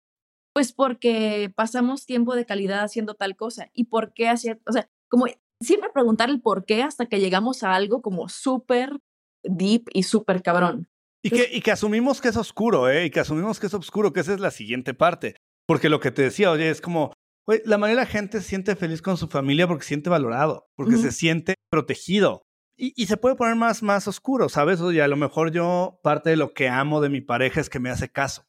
Pues 0.54 0.72
porque 0.72 1.52
pasamos 1.54 2.06
tiempo 2.06 2.34
de 2.34 2.46
calidad 2.46 2.82
haciendo 2.82 3.14
tal 3.14 3.36
cosa. 3.36 3.70
¿Y 3.72 3.84
por 3.84 4.12
qué 4.12 4.28
hacer? 4.28 4.60
O 4.68 4.72
sea, 4.72 4.88
como 5.08 5.26
siempre 5.60 5.90
preguntar 5.92 6.30
el 6.30 6.40
por 6.40 6.64
qué 6.64 6.82
hasta 6.82 7.06
que 7.06 7.20
llegamos 7.20 7.62
a 7.62 7.74
algo 7.74 8.02
como 8.02 8.28
súper 8.28 9.00
deep 9.44 9.84
y 9.92 10.02
súper 10.02 10.42
cabrón. 10.42 10.88
Y 11.22 11.30
que, 11.30 11.48
y 11.52 11.60
que 11.60 11.70
asumimos 11.70 12.20
que 12.20 12.28
es 12.28 12.36
oscuro, 12.36 12.88
¿eh? 12.88 13.06
Y 13.06 13.10
que 13.10 13.20
asumimos 13.20 13.60
que 13.60 13.66
es 13.66 13.74
oscuro, 13.74 14.12
que 14.12 14.20
esa 14.20 14.32
es 14.32 14.40
la 14.40 14.50
siguiente 14.50 14.94
parte. 14.94 15.36
Porque 15.66 15.90
lo 15.90 16.00
que 16.00 16.10
te 16.10 16.22
decía, 16.22 16.50
oye, 16.50 16.70
es 16.70 16.80
como, 16.80 17.12
oye, 17.46 17.62
la 17.66 17.78
mayoría 17.78 18.00
de 18.00 18.06
la 18.06 18.10
gente 18.10 18.40
se 18.40 18.48
siente 18.48 18.74
feliz 18.74 19.02
con 19.02 19.16
su 19.16 19.28
familia 19.28 19.68
porque 19.68 19.82
se 19.82 19.88
siente 19.88 20.10
valorado, 20.10 20.68
porque 20.76 20.96
se 20.96 21.12
siente 21.12 21.54
protegido. 21.70 22.42
Y, 22.76 22.94
y, 22.96 23.06
se 23.06 23.18
puede 23.18 23.36
poner 23.36 23.56
más, 23.56 23.82
más 23.82 24.08
oscuro, 24.08 24.48
¿sabes? 24.48 24.80
Oye, 24.80 25.02
a 25.02 25.08
lo 25.08 25.16
mejor 25.16 25.52
yo, 25.52 26.00
parte 26.02 26.30
de 26.30 26.36
lo 26.36 26.54
que 26.54 26.70
amo 26.70 27.02
de 27.02 27.10
mi 27.10 27.20
pareja 27.20 27.60
es 27.60 27.68
que 27.68 27.78
me 27.78 27.90
hace 27.90 28.08
caso. 28.08 28.46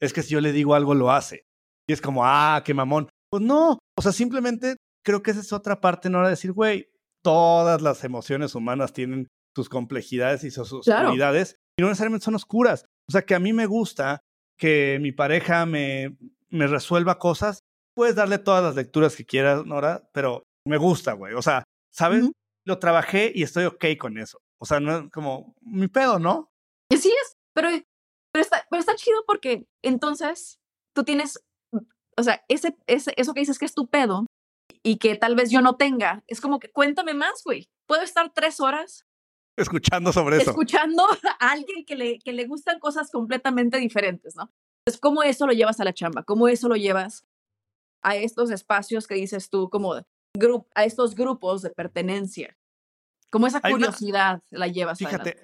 Es 0.00 0.12
que 0.12 0.22
si 0.22 0.30
yo 0.30 0.40
le 0.40 0.52
digo 0.52 0.76
algo, 0.76 0.94
lo 0.94 1.10
hace. 1.10 1.44
Y 1.88 1.92
es 1.92 2.00
como, 2.00 2.24
ah, 2.24 2.62
qué 2.64 2.72
mamón. 2.72 3.08
Pues 3.30 3.42
no, 3.42 3.80
o 3.98 4.02
sea, 4.02 4.12
simplemente 4.12 4.76
creo 5.04 5.22
que 5.22 5.32
esa 5.32 5.40
es 5.40 5.52
otra 5.52 5.80
parte, 5.80 6.08
no 6.08 6.22
de 6.22 6.30
decir, 6.30 6.52
güey, 6.52 6.88
todas 7.22 7.82
las 7.82 8.04
emociones 8.04 8.54
humanas 8.54 8.92
tienen 8.92 9.26
sus 9.54 9.68
complejidades 9.68 10.44
y 10.44 10.50
sus 10.50 10.72
oscuridades, 10.72 11.56
y 11.78 11.82
no 11.82 11.88
necesariamente 11.88 12.24
son 12.24 12.34
oscuras. 12.34 12.86
O 13.08 13.12
sea, 13.12 13.22
que 13.22 13.34
a 13.34 13.40
mí 13.40 13.52
me 13.52 13.66
gusta 13.66 14.20
que 14.58 14.98
mi 15.00 15.12
pareja 15.12 15.66
me, 15.66 16.16
me 16.48 16.66
resuelva 16.66 17.18
cosas. 17.18 17.60
Puedes 17.94 18.16
darle 18.16 18.38
todas 18.38 18.62
las 18.62 18.74
lecturas 18.74 19.16
que 19.16 19.26
quieras, 19.26 19.64
Nora, 19.66 20.08
pero 20.12 20.42
me 20.66 20.78
gusta, 20.78 21.12
güey. 21.12 21.34
O 21.34 21.42
sea, 21.42 21.64
¿sabes? 21.92 22.30
Lo 22.66 22.78
trabajé 22.78 23.30
y 23.34 23.42
estoy 23.42 23.64
ok 23.66 23.84
con 23.98 24.18
eso. 24.18 24.38
O 24.60 24.66
sea, 24.66 24.80
no 24.80 24.96
es 24.96 25.10
como 25.10 25.54
mi 25.60 25.88
pedo, 25.88 26.18
¿no? 26.18 26.48
Sí 26.90 27.08
es, 27.08 27.34
pero, 27.54 27.68
pero, 28.32 28.42
está, 28.42 28.66
pero 28.70 28.80
está 28.80 28.94
chido 28.94 29.24
porque 29.26 29.66
entonces 29.82 30.58
tú 30.94 31.04
tienes, 31.04 31.44
o 32.16 32.22
sea, 32.22 32.44
ese, 32.48 32.76
ese, 32.86 33.12
eso 33.16 33.34
que 33.34 33.40
dices 33.40 33.58
que 33.58 33.66
es 33.66 33.74
tu 33.74 33.88
pedo 33.88 34.26
y 34.82 34.98
que 34.98 35.16
tal 35.16 35.34
vez 35.34 35.50
yo 35.50 35.60
no 35.60 35.76
tenga, 35.76 36.22
es 36.26 36.40
como 36.40 36.60
que 36.60 36.70
cuéntame 36.70 37.14
más, 37.14 37.42
güey. 37.44 37.68
Puedo 37.86 38.02
estar 38.02 38.32
tres 38.32 38.60
horas 38.60 39.04
escuchando 39.56 40.12
sobre 40.12 40.38
eso. 40.38 40.50
Escuchando 40.50 41.04
a 41.40 41.50
alguien 41.50 41.84
que 41.84 41.96
le, 41.96 42.18
que 42.18 42.32
le 42.32 42.46
gustan 42.46 42.78
cosas 42.78 43.10
completamente 43.10 43.78
diferentes, 43.78 44.36
¿no? 44.36 44.52
Entonces, 44.84 45.00
¿cómo 45.00 45.22
eso 45.22 45.46
lo 45.46 45.52
llevas 45.52 45.80
a 45.80 45.84
la 45.84 45.94
chamba? 45.94 46.24
¿Cómo 46.24 46.48
eso 46.48 46.68
lo 46.68 46.76
llevas 46.76 47.24
a 48.02 48.16
estos 48.16 48.50
espacios 48.50 49.06
que 49.06 49.14
dices 49.14 49.48
tú, 49.48 49.70
como 49.70 49.94
a 49.94 50.84
estos 50.84 51.14
grupos 51.14 51.62
de 51.62 51.70
pertenencia? 51.70 52.58
¿Cómo 53.30 53.46
esa 53.46 53.60
curiosidad 53.60 54.42
la 54.50 54.68
llevas? 54.68 54.98
Fíjate, 54.98 55.42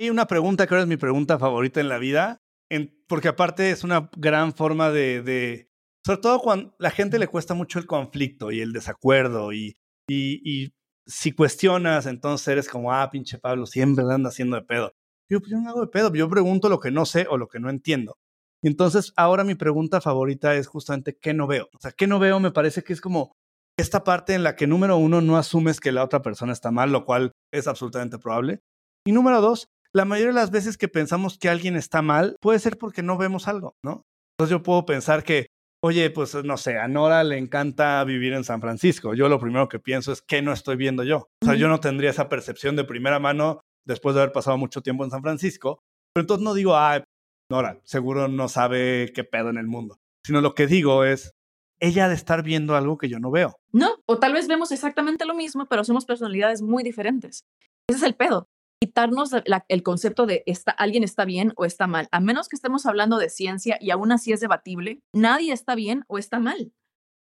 hay 0.00 0.10
una 0.10 0.26
pregunta 0.26 0.66
que 0.66 0.74
ahora 0.74 0.82
es 0.82 0.88
mi 0.88 0.96
pregunta 0.96 1.38
favorita 1.38 1.80
en 1.80 1.88
la 1.88 1.98
vida, 1.98 2.42
en, 2.70 2.98
porque 3.06 3.28
aparte 3.28 3.70
es 3.70 3.84
una 3.84 4.10
gran 4.16 4.54
forma 4.54 4.90
de, 4.90 5.22
de, 5.22 5.70
sobre 6.04 6.20
todo 6.20 6.40
cuando 6.40 6.74
la 6.78 6.90
gente 6.90 7.18
le 7.18 7.28
cuesta 7.28 7.52
mucho 7.52 7.78
el 7.78 7.86
conflicto 7.86 8.50
y 8.50 8.60
el 8.60 8.72
desacuerdo 8.72 9.52
y, 9.52 9.76
y, 10.08 10.40
y 10.42 10.72
si 11.10 11.32
cuestionas, 11.32 12.06
entonces 12.06 12.48
eres 12.48 12.68
como, 12.68 12.92
ah, 12.92 13.10
pinche 13.10 13.38
Pablo, 13.38 13.66
siempre 13.66 14.04
anda 14.08 14.28
haciendo 14.28 14.56
de 14.56 14.62
pedo. 14.62 14.92
Yo, 15.28 15.40
pues 15.40 15.50
yo 15.50 15.60
no 15.60 15.68
hago 15.68 15.80
de 15.82 15.88
pedo, 15.88 16.12
yo 16.14 16.28
pregunto 16.28 16.68
lo 16.68 16.80
que 16.80 16.90
no 16.90 17.04
sé 17.04 17.26
o 17.28 17.36
lo 17.36 17.48
que 17.48 17.60
no 17.60 17.68
entiendo. 17.68 18.16
Y 18.62 18.68
entonces 18.68 19.12
ahora 19.16 19.44
mi 19.44 19.54
pregunta 19.54 20.00
favorita 20.00 20.54
es 20.54 20.66
justamente, 20.66 21.16
¿qué 21.20 21.34
no 21.34 21.46
veo? 21.46 21.68
O 21.74 21.80
sea, 21.80 21.92
¿qué 21.92 22.06
no 22.06 22.18
veo? 22.18 22.40
Me 22.40 22.52
parece 22.52 22.82
que 22.82 22.92
es 22.92 23.00
como 23.00 23.32
esta 23.78 24.04
parte 24.04 24.34
en 24.34 24.42
la 24.42 24.56
que 24.56 24.66
número 24.66 24.96
uno, 24.96 25.20
no 25.20 25.36
asumes 25.36 25.80
que 25.80 25.92
la 25.92 26.04
otra 26.04 26.22
persona 26.22 26.52
está 26.52 26.70
mal, 26.70 26.92
lo 26.92 27.04
cual 27.04 27.32
es 27.52 27.66
absolutamente 27.66 28.18
probable. 28.18 28.60
Y 29.06 29.12
número 29.12 29.40
dos, 29.40 29.68
la 29.92 30.04
mayoría 30.04 30.28
de 30.28 30.40
las 30.40 30.50
veces 30.50 30.76
que 30.76 30.88
pensamos 30.88 31.38
que 31.38 31.48
alguien 31.48 31.76
está 31.76 32.02
mal, 32.02 32.36
puede 32.40 32.58
ser 32.58 32.78
porque 32.78 33.02
no 33.02 33.16
vemos 33.16 33.48
algo, 33.48 33.74
¿no? 33.82 34.02
Entonces 34.36 34.50
yo 34.50 34.62
puedo 34.62 34.84
pensar 34.84 35.24
que 35.24 35.46
oye, 35.82 36.10
pues 36.10 36.34
no 36.44 36.56
sé, 36.56 36.78
a 36.78 36.88
Nora 36.88 37.24
le 37.24 37.38
encanta 37.38 38.02
vivir 38.04 38.32
en 38.32 38.44
San 38.44 38.60
Francisco. 38.60 39.14
Yo 39.14 39.28
lo 39.28 39.40
primero 39.40 39.68
que 39.68 39.78
pienso 39.78 40.12
es 40.12 40.22
que 40.22 40.42
no 40.42 40.52
estoy 40.52 40.76
viendo 40.76 41.04
yo. 41.04 41.28
O 41.42 41.46
sea, 41.46 41.54
yo 41.54 41.68
no 41.68 41.80
tendría 41.80 42.10
esa 42.10 42.28
percepción 42.28 42.76
de 42.76 42.84
primera 42.84 43.18
mano 43.18 43.60
después 43.86 44.14
de 44.14 44.22
haber 44.22 44.32
pasado 44.32 44.58
mucho 44.58 44.82
tiempo 44.82 45.04
en 45.04 45.10
San 45.10 45.22
Francisco. 45.22 45.80
Pero 46.12 46.22
entonces 46.22 46.44
no 46.44 46.54
digo, 46.54 46.76
ah, 46.76 47.02
Nora, 47.50 47.80
seguro 47.84 48.28
no 48.28 48.48
sabe 48.48 49.12
qué 49.14 49.24
pedo 49.24 49.50
en 49.50 49.58
el 49.58 49.66
mundo. 49.66 49.98
Sino 50.24 50.40
lo 50.40 50.54
que 50.54 50.66
digo 50.66 51.04
es, 51.04 51.32
ella 51.80 52.04
ha 52.04 52.08
de 52.08 52.14
estar 52.14 52.42
viendo 52.42 52.76
algo 52.76 52.98
que 52.98 53.08
yo 53.08 53.18
no 53.18 53.30
veo. 53.30 53.56
No, 53.72 53.96
o 54.06 54.18
tal 54.18 54.34
vez 54.34 54.48
vemos 54.48 54.70
exactamente 54.70 55.24
lo 55.24 55.34
mismo, 55.34 55.66
pero 55.66 55.82
somos 55.82 56.04
personalidades 56.04 56.62
muy 56.62 56.82
diferentes. 56.82 57.44
Ese 57.88 57.98
es 57.98 58.02
el 58.02 58.14
pedo. 58.14 58.46
Quitarnos 58.82 59.30
el 59.68 59.82
concepto 59.82 60.26
de 60.26 60.42
está, 60.46 60.72
alguien 60.72 61.04
está 61.04 61.24
bien 61.24 61.52
o 61.56 61.64
está 61.64 61.86
mal. 61.86 62.08
A 62.12 62.20
menos 62.20 62.48
que 62.48 62.56
estemos 62.56 62.86
hablando 62.86 63.18
de 63.18 63.28
ciencia 63.28 63.76
y 63.80 63.90
aún 63.90 64.10
así 64.10 64.32
es 64.32 64.40
debatible, 64.40 65.00
nadie 65.14 65.52
está 65.52 65.74
bien 65.74 66.04
o 66.08 66.16
está 66.16 66.38
mal. 66.38 66.72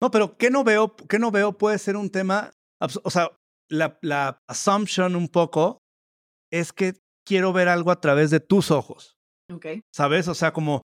No, 0.01 0.11
pero 0.11 0.37
¿qué 0.37 0.49
no 0.49 0.63
veo? 0.63 0.95
¿Qué 0.95 1.19
no 1.19 1.29
veo 1.29 1.57
puede 1.57 1.77
ser 1.77 1.97
un 1.97 2.09
tema? 2.09 2.51
O 3.03 3.09
sea, 3.11 3.31
la, 3.69 3.99
la 4.01 4.41
assumption 4.47 5.15
un 5.15 5.27
poco 5.27 5.79
es 6.51 6.73
que 6.73 6.93
quiero 7.25 7.53
ver 7.53 7.67
algo 7.67 7.91
a 7.91 8.01
través 8.01 8.31
de 8.31 8.39
tus 8.39 8.71
ojos. 8.71 9.17
Ok. 9.51 9.67
¿Sabes? 9.93 10.27
O 10.27 10.33
sea, 10.33 10.53
como, 10.53 10.81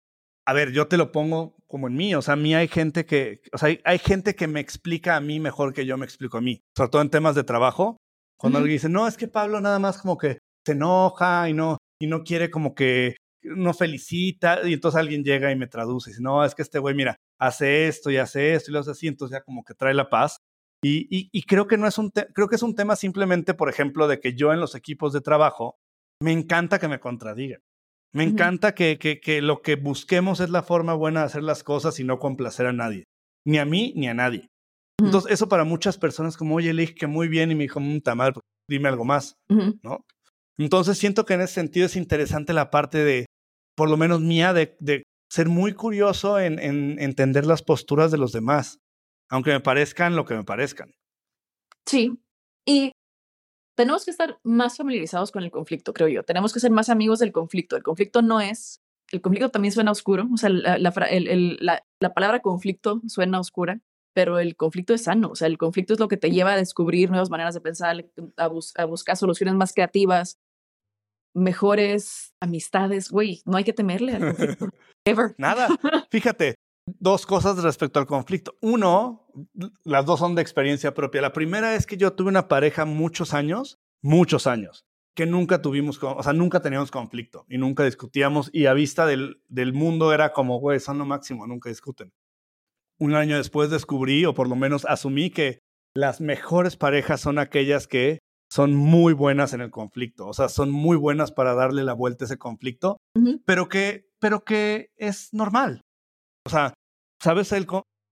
a 0.45 0.53
ver, 0.53 0.71
yo 0.71 0.87
te 0.87 0.97
lo 0.97 1.11
pongo 1.11 1.55
como 1.67 1.87
en 1.87 1.95
mí. 1.95 2.15
O 2.15 2.21
sea, 2.21 2.33
a 2.33 2.37
mí 2.37 2.53
hay 2.53 2.67
gente 2.67 3.05
que, 3.05 3.41
o 3.53 3.57
sea, 3.57 3.69
hay, 3.83 3.99
gente 3.99 4.35
que 4.35 4.47
me 4.47 4.59
explica 4.59 5.15
a 5.15 5.21
mí 5.21 5.39
mejor 5.39 5.73
que 5.73 5.85
yo 5.85 5.97
me 5.97 6.05
explico 6.05 6.37
a 6.37 6.41
mí. 6.41 6.61
Sobre 6.75 6.89
todo 6.89 7.01
en 7.01 7.09
temas 7.09 7.35
de 7.35 7.43
trabajo. 7.43 7.97
Cuando 8.37 8.59
alguien 8.59 8.75
dice, 8.75 8.89
no, 8.89 9.07
es 9.07 9.17
que 9.17 9.27
Pablo 9.27 9.61
nada 9.61 9.79
más 9.79 9.97
como 9.97 10.17
que 10.17 10.39
se 10.65 10.73
enoja 10.73 11.49
y 11.49 11.53
no, 11.53 11.77
y 12.01 12.07
no 12.07 12.23
quiere 12.23 12.49
como 12.49 12.73
que 12.75 13.15
no 13.43 13.73
felicita. 13.73 14.67
Y 14.67 14.73
entonces 14.73 14.99
alguien 14.99 15.23
llega 15.23 15.51
y 15.51 15.55
me 15.55 15.67
traduce. 15.67 16.09
Y 16.09 16.13
dice, 16.13 16.23
no, 16.23 16.43
es 16.43 16.55
que 16.55 16.61
este 16.61 16.79
güey, 16.79 16.95
mira, 16.95 17.15
hace 17.39 17.87
esto 17.87 18.09
y 18.11 18.17
hace 18.17 18.53
esto 18.53 18.71
y 18.71 18.73
lo 18.73 18.79
hace 18.79 18.91
así. 18.91 19.07
Entonces 19.07 19.37
ya 19.37 19.43
como 19.43 19.63
que 19.63 19.73
trae 19.73 19.93
la 19.93 20.09
paz. 20.09 20.37
Y, 20.83 21.07
y, 21.31 21.41
creo 21.43 21.65
que 21.65 21.77
no 21.77 21.87
es 21.87 21.97
un, 21.97 22.11
creo 22.11 22.47
que 22.47 22.57
es 22.57 22.61
un 22.61 22.75
tema 22.75 22.95
simplemente, 22.95 23.55
por 23.55 23.69
ejemplo, 23.69 24.07
de 24.07 24.19
que 24.19 24.35
yo 24.35 24.53
en 24.53 24.59
los 24.59 24.75
equipos 24.75 25.13
de 25.13 25.21
trabajo 25.21 25.77
me 26.21 26.31
encanta 26.31 26.77
que 26.77 26.87
me 26.87 26.99
contradigan. 26.99 27.59
Me 28.13 28.23
encanta 28.23 28.75
que, 28.75 28.99
que, 28.99 29.19
que, 29.19 29.41
lo 29.41 29.61
que 29.61 29.75
busquemos 29.75 30.39
es 30.39 30.49
la 30.49 30.61
forma 30.61 30.93
buena 30.93 31.21
de 31.21 31.25
hacer 31.25 31.43
las 31.43 31.63
cosas 31.63 31.99
y 31.99 32.03
no 32.03 32.19
complacer 32.19 32.67
a 32.67 32.71
nadie. 32.71 33.05
Ni 33.47 33.57
a 33.57 33.65
mí 33.65 33.93
ni 33.95 34.07
a 34.07 34.13
nadie. 34.13 34.47
Entonces, 35.03 35.31
eso 35.31 35.49
para 35.49 35.63
muchas 35.63 35.97
personas, 35.97 36.37
como, 36.37 36.55
oye, 36.55 36.73
le 36.73 36.83
dije 36.83 36.95
que 36.95 37.07
muy 37.07 37.27
bien 37.27 37.51
y 37.51 37.55
me 37.55 37.63
dijo, 37.63 37.79
mmm, 37.79 37.99
mal, 38.15 38.33
pues, 38.33 38.43
dime 38.69 38.87
algo 38.87 39.05
más, 39.05 39.35
¿no? 39.49 40.05
Entonces, 40.57 40.97
siento 40.97 41.25
que 41.25 41.33
en 41.33 41.41
ese 41.41 41.55
sentido 41.55 41.85
es 41.85 41.95
interesante 41.95 42.53
la 42.53 42.71
parte 42.71 43.03
de, 43.03 43.25
por 43.75 43.89
lo 43.89 43.97
menos 43.97 44.21
mía, 44.21 44.53
de, 44.53 44.77
de 44.79 45.03
ser 45.29 45.49
muy 45.49 45.73
curioso 45.73 46.39
en, 46.39 46.59
en 46.59 46.99
entender 46.99 47.45
las 47.45 47.61
posturas 47.61 48.11
de 48.11 48.17
los 48.17 48.31
demás, 48.31 48.77
aunque 49.29 49.51
me 49.51 49.59
parezcan 49.59 50.15
lo 50.15 50.25
que 50.25 50.35
me 50.35 50.43
parezcan. 50.43 50.91
Sí. 51.85 52.17
Y 52.65 52.91
tenemos 53.75 54.05
que 54.05 54.11
estar 54.11 54.39
más 54.43 54.77
familiarizados 54.77 55.31
con 55.31 55.43
el 55.43 55.51
conflicto, 55.51 55.93
creo 55.93 56.07
yo. 56.07 56.23
Tenemos 56.23 56.53
que 56.53 56.59
ser 56.59 56.71
más 56.71 56.89
amigos 56.89 57.19
del 57.19 57.31
conflicto. 57.31 57.75
El 57.75 57.83
conflicto 57.83 58.21
no 58.21 58.39
es, 58.39 58.81
el 59.11 59.21
conflicto 59.21 59.49
también 59.49 59.73
suena 59.73 59.91
oscuro, 59.91 60.27
o 60.33 60.37
sea, 60.37 60.49
la, 60.49 60.77
la, 60.79 62.13
palabra 62.13 62.39
conflicto 62.41 63.01
suena 63.07 63.39
oscura, 63.39 63.81
pero 64.13 64.39
el 64.39 64.55
conflicto 64.55 64.93
es 64.93 65.03
sano, 65.03 65.29
o 65.29 65.35
sea, 65.35 65.47
el 65.47 65.57
conflicto 65.57 65.93
es 65.93 65.99
lo 65.99 66.07
que 66.07 66.17
te 66.17 66.31
lleva 66.31 66.53
a 66.53 66.57
descubrir 66.57 67.09
nuevas 67.09 67.29
maneras 67.29 67.53
de 67.53 67.61
pensar, 67.61 68.05
a, 68.37 68.45
a 68.45 68.85
buscar 68.85 69.17
soluciones 69.17 69.55
más 69.55 69.73
creativas, 69.73 70.39
mejores 71.35 72.33
amistades, 72.39 73.11
güey, 73.11 73.41
no 73.45 73.57
hay 73.57 73.63
que 73.63 73.73
temerle 73.73 74.13
al 74.13 74.35
conflicto. 74.35 74.69
Ever. 75.05 75.35
Nada. 75.37 75.67
Fíjate, 76.09 76.55
dos 76.87 77.25
cosas 77.25 77.61
respecto 77.61 77.99
al 77.99 78.07
conflicto. 78.07 78.55
Uno, 78.61 79.27
las 79.83 80.05
dos 80.05 80.19
son 80.19 80.33
de 80.33 80.41
experiencia 80.41 80.93
propia. 80.93 81.21
La 81.21 81.33
primera 81.33 81.75
es 81.75 81.85
que 81.85 81.97
yo 81.97 82.13
tuve 82.13 82.29
una 82.29 82.47
pareja 82.47 82.85
muchos 82.85 83.33
años, 83.33 83.77
muchos 84.01 84.47
años, 84.47 84.85
que 85.15 85.25
nunca 85.25 85.61
tuvimos, 85.61 86.01
o 86.01 86.23
sea, 86.23 86.33
nunca 86.33 86.61
teníamos 86.61 86.89
conflicto 86.89 87.45
y 87.49 87.57
nunca 87.57 87.83
discutíamos 87.83 88.49
y 88.51 88.65
a 88.65 88.73
vista 88.73 89.05
del, 89.05 89.41
del 89.47 89.73
mundo 89.73 90.13
era 90.13 90.33
como, 90.33 90.59
güey, 90.59 90.79
son 90.79 90.97
lo 90.97 91.05
máximo, 91.05 91.45
nunca 91.45 91.69
discuten. 91.69 92.11
Un 92.97 93.13
año 93.13 93.37
después 93.37 93.69
descubrí, 93.69 94.25
o 94.25 94.33
por 94.33 94.47
lo 94.47 94.55
menos 94.55 94.85
asumí 94.85 95.29
que 95.29 95.59
las 95.93 96.21
mejores 96.21 96.77
parejas 96.77 97.21
son 97.21 97.39
aquellas 97.39 97.87
que 97.87 98.19
son 98.55 98.73
muy 98.73 99.11
buenas 99.11 99.51
en 99.51 99.59
el 99.59 99.69
conflicto, 99.69 100.27
o 100.27 100.33
sea, 100.33 100.47
son 100.47 100.71
muy 100.71 100.95
buenas 100.95 101.33
para 101.33 101.55
darle 101.55 101.83
la 101.83 101.91
vuelta 101.91 102.23
a 102.23 102.27
ese 102.27 102.37
conflicto, 102.37 102.95
pero, 103.45 103.67
que, 103.67 104.07
pero 104.21 104.45
que 104.45 104.91
es 104.95 105.33
normal, 105.33 105.81
o 106.47 106.49
sea, 106.49 106.73
sabes, 107.21 107.51
el 107.51 107.67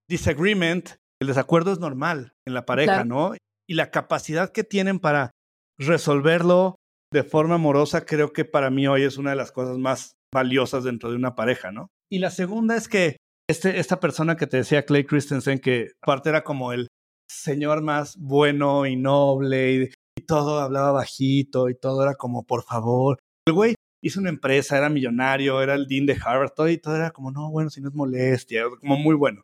disagreement, 0.09 0.89
el 1.21 1.27
desacuerdo 1.27 1.71
es 1.71 1.79
normal 1.79 2.33
en 2.45 2.53
la 2.53 2.65
pareja, 2.65 3.05
¿no? 3.05 3.35
Y 3.69 3.75
la 3.75 3.89
capacidad 3.89 4.51
que 4.51 4.65
tienen 4.65 4.99
para 4.99 5.31
resolverlo 5.79 6.75
de 7.13 7.23
forma 7.23 7.55
amorosa, 7.55 8.05
creo 8.05 8.33
que 8.33 8.43
para 8.43 8.69
mí 8.69 8.85
hoy 8.85 9.03
es 9.03 9.17
una 9.17 9.29
de 9.29 9.37
las 9.37 9.53
cosas 9.53 9.77
más 9.77 10.11
valiosas 10.33 10.83
dentro 10.83 11.09
de 11.09 11.15
una 11.15 11.35
pareja, 11.35 11.71
¿no? 11.71 11.87
Y 12.11 12.19
la 12.19 12.31
segunda 12.31 12.75
es 12.75 12.89
que 12.89 13.15
este, 13.49 13.79
esta 13.79 14.01
persona 14.01 14.35
que 14.35 14.47
te 14.47 14.57
decía, 14.57 14.83
Clay 14.83 15.05
Christensen, 15.05 15.59
que 15.59 15.91
aparte 16.01 16.27
era 16.27 16.43
como 16.43 16.73
el 16.73 16.89
señor 17.29 17.81
más 17.81 18.17
bueno 18.17 18.85
y 18.85 18.97
noble 18.97 19.71
y, 19.71 19.89
y 20.15 20.25
todo 20.25 20.59
hablaba 20.59 20.91
bajito 20.91 21.69
y 21.69 21.75
todo 21.75 22.03
era 22.03 22.15
como, 22.15 22.43
por 22.43 22.63
favor. 22.63 23.19
El 23.47 23.53
güey 23.53 23.75
hizo 24.01 24.19
una 24.19 24.29
empresa, 24.29 24.77
era 24.77 24.89
millonario, 24.89 25.61
era 25.61 25.75
el 25.75 25.87
dean 25.87 26.05
de 26.05 26.17
Harvard, 26.23 26.51
todo 26.55 26.69
y 26.69 26.77
todo 26.77 26.95
era 26.95 27.11
como, 27.11 27.31
no, 27.31 27.49
bueno, 27.49 27.69
si 27.69 27.81
no 27.81 27.89
es 27.89 27.95
molestia, 27.95 28.65
como 28.79 28.97
muy 28.97 29.15
bueno. 29.15 29.43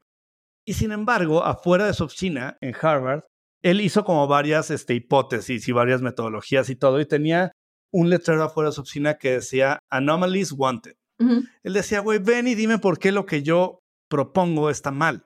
Y 0.67 0.73
sin 0.73 0.91
embargo, 0.91 1.43
afuera 1.43 1.85
de 1.85 1.93
su 1.93 2.03
oficina 2.03 2.57
en 2.61 2.75
Harvard, 2.79 3.23
él 3.63 3.81
hizo 3.81 4.03
como 4.03 4.27
varias 4.27 4.69
este, 4.69 4.93
hipótesis 4.93 5.67
y 5.67 5.71
varias 5.71 6.01
metodologías 6.01 6.69
y 6.69 6.75
todo, 6.75 6.99
y 6.99 7.05
tenía 7.05 7.51
un 7.91 8.09
letrero 8.09 8.43
afuera 8.43 8.69
de 8.69 8.75
su 8.75 8.81
oficina 8.81 9.15
que 9.15 9.31
decía 9.31 9.79
Anomalies 9.89 10.51
Wanted. 10.51 10.95
Él 11.63 11.73
decía, 11.73 11.99
güey, 11.99 12.19
ven 12.19 12.47
y 12.47 12.55
dime 12.55 12.77
por 12.77 12.97
qué 12.97 13.11
lo 13.11 13.25
que 13.25 13.43
yo 13.43 13.79
propongo 14.09 14.69
está 14.69 14.91
mal, 14.91 15.25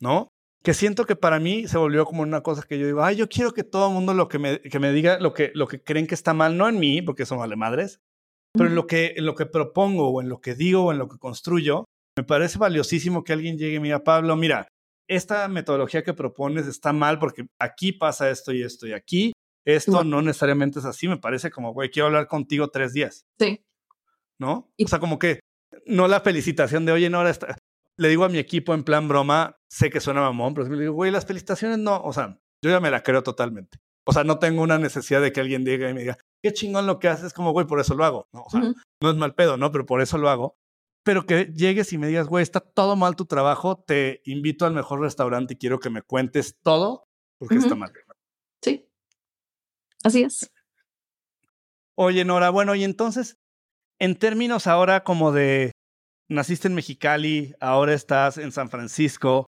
¿no? 0.00 0.28
Que 0.64 0.74
siento 0.74 1.04
que 1.04 1.14
para 1.14 1.38
mí 1.38 1.68
se 1.68 1.78
volvió 1.78 2.06
como 2.06 2.22
una 2.22 2.40
cosa 2.40 2.62
que 2.62 2.78
yo 2.78 2.86
digo, 2.86 3.04
ay, 3.04 3.16
yo 3.16 3.28
quiero 3.28 3.52
que 3.52 3.62
todo 3.64 3.88
el 3.88 3.94
mundo 3.94 4.14
lo 4.14 4.28
que 4.28 4.38
me, 4.38 4.60
que 4.60 4.78
me 4.78 4.92
diga 4.92 5.20
lo 5.20 5.34
que, 5.34 5.52
lo 5.54 5.68
que 5.68 5.82
creen 5.82 6.06
que 6.06 6.14
está 6.14 6.32
mal, 6.32 6.56
no 6.56 6.68
en 6.68 6.80
mí, 6.80 7.02
porque 7.02 7.24
eso 7.24 7.36
vale 7.36 7.54
madres, 7.54 8.00
pero 8.54 8.68
en 8.68 8.74
lo, 8.74 8.86
que, 8.86 9.14
en 9.16 9.26
lo 9.26 9.34
que 9.34 9.46
propongo 9.46 10.08
o 10.08 10.22
en 10.22 10.28
lo 10.28 10.40
que 10.40 10.54
digo 10.54 10.84
o 10.84 10.92
en 10.92 10.98
lo 10.98 11.08
que 11.08 11.18
construyo, 11.18 11.84
me 12.16 12.24
parece 12.24 12.58
valiosísimo 12.58 13.24
que 13.24 13.34
alguien 13.34 13.58
llegue 13.58 13.76
y 13.76 13.80
me 13.80 13.88
diga, 13.88 14.04
Pablo, 14.04 14.36
mira, 14.36 14.68
esta 15.08 15.46
metodología 15.48 16.02
que 16.02 16.14
propones 16.14 16.66
está 16.66 16.92
mal 16.92 17.18
porque 17.18 17.46
aquí 17.60 17.92
pasa 17.92 18.30
esto 18.30 18.52
y 18.52 18.62
esto 18.62 18.86
y 18.86 18.92
aquí 18.92 19.32
esto 19.66 20.04
no 20.04 20.22
necesariamente 20.22 20.78
es 20.78 20.84
así. 20.84 21.08
Me 21.08 21.16
parece 21.16 21.50
como, 21.50 21.72
güey, 21.72 21.90
quiero 21.90 22.06
hablar 22.06 22.26
contigo 22.26 22.68
tres 22.68 22.92
días. 22.92 23.24
Sí. 23.38 23.64
¿No? 24.38 24.70
O 24.82 24.88
sea, 24.88 24.98
como 24.98 25.18
que 25.18 25.40
no 25.86 26.06
la 26.08 26.20
felicitación 26.20 26.84
de, 26.84 26.92
oye, 26.92 27.10
no, 27.10 27.18
ahora 27.18 27.30
está. 27.30 27.58
Le 27.96 28.08
digo 28.08 28.24
a 28.24 28.28
mi 28.28 28.38
equipo 28.38 28.74
en 28.74 28.84
plan 28.84 29.08
broma, 29.08 29.56
sé 29.68 29.90
que 29.90 30.00
suena 30.00 30.20
mamón, 30.20 30.54
pero 30.54 30.68
le 30.68 30.80
digo, 30.80 30.94
güey, 30.94 31.10
las 31.10 31.26
felicitaciones 31.26 31.78
no, 31.78 32.00
o 32.02 32.12
sea, 32.12 32.40
yo 32.62 32.70
ya 32.70 32.80
me 32.80 32.90
la 32.90 33.02
creo 33.02 33.22
totalmente. 33.22 33.78
O 34.06 34.12
sea, 34.12 34.24
no 34.24 34.38
tengo 34.38 34.62
una 34.62 34.78
necesidad 34.78 35.22
de 35.22 35.32
que 35.32 35.40
alguien 35.40 35.64
diga 35.64 35.88
y 35.88 35.94
me 35.94 36.00
diga, 36.00 36.18
qué 36.42 36.52
chingón 36.52 36.86
lo 36.86 36.98
que 36.98 37.08
haces, 37.08 37.32
como, 37.32 37.52
güey, 37.52 37.66
por 37.66 37.80
eso 37.80 37.94
lo 37.94 38.04
hago. 38.04 38.28
No, 38.32 38.42
o 38.42 38.50
sea, 38.50 38.60
no 38.60 39.10
es 39.10 39.16
mal 39.16 39.34
pedo, 39.34 39.56
¿no? 39.56 39.72
Pero 39.72 39.86
por 39.86 40.00
eso 40.02 40.18
lo 40.18 40.28
hago. 40.28 40.58
Pero 41.04 41.26
que 41.26 41.52
llegues 41.54 41.92
y 41.92 41.98
me 41.98 42.06
digas, 42.06 42.26
güey, 42.26 42.42
está 42.42 42.60
todo 42.60 42.96
mal 42.96 43.16
tu 43.16 43.26
trabajo, 43.26 43.82
te 43.86 44.20
invito 44.24 44.66
al 44.66 44.74
mejor 44.74 45.00
restaurante 45.00 45.54
y 45.54 45.56
quiero 45.58 45.78
que 45.78 45.90
me 45.90 46.02
cuentes 46.02 46.58
todo 46.62 47.06
porque 47.38 47.56
está 47.56 47.74
mal. 47.74 47.92
Sí. 48.62 48.88
Así 50.02 50.22
es. 50.22 50.50
Oye, 51.96 52.24
Nora, 52.24 52.50
bueno, 52.50 52.74
y 52.74 52.84
entonces, 52.84 53.38
en 53.98 54.18
términos 54.18 54.66
ahora 54.66 55.04
como 55.04 55.32
de, 55.32 55.72
naciste 56.30 56.68
en 56.68 56.74
Mexicali, 56.74 57.54
ahora 57.60 57.94
estás 57.94 58.38
en 58.38 58.52
San 58.52 58.70
Francisco, 58.70 59.46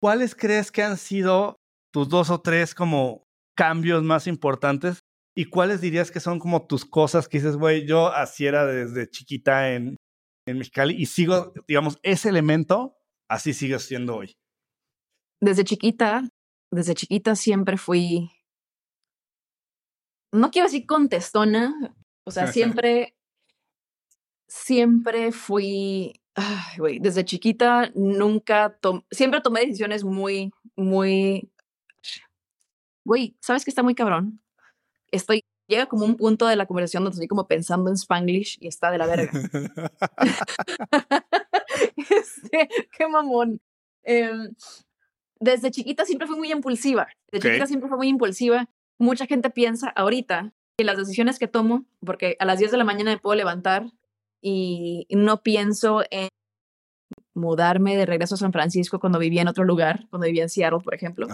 ¿cuáles 0.00 0.34
crees 0.34 0.70
que 0.70 0.82
han 0.82 0.96
sido 0.96 1.56
tus 1.92 2.08
dos 2.08 2.30
o 2.30 2.40
tres 2.40 2.74
como 2.74 3.24
cambios 3.56 4.02
más 4.02 4.26
importantes 4.26 5.00
¿Y 5.38 5.44
cuáles 5.44 5.80
dirías 5.80 6.10
que 6.10 6.18
son 6.18 6.40
como 6.40 6.66
tus 6.66 6.84
cosas 6.84 7.28
que 7.28 7.38
dices, 7.38 7.56
güey, 7.56 7.86
yo 7.86 8.08
así 8.08 8.44
era 8.44 8.66
desde 8.66 9.08
chiquita 9.08 9.72
en, 9.72 9.94
en 10.48 10.58
Mexicali 10.58 11.00
y 11.00 11.06
sigo, 11.06 11.52
digamos, 11.68 11.96
ese 12.02 12.28
elemento, 12.28 12.96
así 13.30 13.54
sigue 13.54 13.78
siendo 13.78 14.16
hoy? 14.16 14.34
Desde 15.40 15.62
chiquita, 15.62 16.28
desde 16.72 16.96
chiquita 16.96 17.36
siempre 17.36 17.76
fui, 17.76 18.32
no 20.34 20.50
quiero 20.50 20.66
decir 20.66 20.86
contestona, 20.86 21.72
o 22.26 22.32
sea, 22.32 22.46
siempre, 22.52 23.14
siempre 24.48 25.30
fui, 25.30 26.20
desde 27.00 27.24
chiquita 27.24 27.92
nunca, 27.94 28.76
siempre 29.10 29.40
tomé 29.40 29.60
decisiones 29.60 30.02
muy, 30.02 30.52
muy, 30.74 31.48
güey, 33.04 33.36
¿sabes 33.40 33.64
que 33.64 33.70
está 33.70 33.82
muy 33.82 33.94
cabrón? 33.94 34.40
estoy, 35.10 35.44
llega 35.66 35.86
como 35.86 36.04
un 36.04 36.16
punto 36.16 36.46
de 36.46 36.56
la 36.56 36.66
conversación 36.66 37.04
donde 37.04 37.14
estoy 37.14 37.28
como 37.28 37.46
pensando 37.46 37.90
en 37.90 37.96
Spanglish 37.96 38.58
y 38.60 38.68
está 38.68 38.90
de 38.90 38.98
la 38.98 39.06
verga. 39.06 39.30
este, 41.96 42.68
qué 42.96 43.08
mamón. 43.08 43.60
Em, 44.02 44.54
desde 45.40 45.70
chiquita 45.70 46.04
siempre 46.04 46.26
fui 46.26 46.36
muy 46.36 46.52
impulsiva. 46.52 47.08
Desde 47.30 47.48
chiquita 47.48 47.66
siempre 47.66 47.88
fui 47.88 47.98
muy 47.98 48.08
impulsiva. 48.08 48.68
Mucha 48.98 49.26
gente 49.26 49.50
piensa 49.50 49.88
ahorita 49.88 50.52
que 50.76 50.84
las 50.84 50.96
decisiones 50.96 51.38
que 51.38 51.48
tomo, 51.48 51.84
porque 52.04 52.36
a 52.38 52.44
las 52.44 52.58
10 52.58 52.72
de 52.72 52.78
la 52.78 52.84
mañana 52.84 53.12
me 53.12 53.18
puedo 53.18 53.36
levantar 53.36 53.90
y 54.40 55.06
no 55.10 55.42
pienso 55.42 56.02
en 56.10 56.28
mudarme 57.38 57.96
de 57.96 58.04
regreso 58.04 58.34
a 58.34 58.38
San 58.38 58.52
Francisco 58.52 59.00
cuando 59.00 59.18
vivía 59.18 59.42
en 59.42 59.48
otro 59.48 59.64
lugar, 59.64 60.06
cuando 60.10 60.26
vivía 60.26 60.42
en 60.42 60.48
Seattle, 60.48 60.80
por 60.82 60.94
ejemplo. 60.94 61.26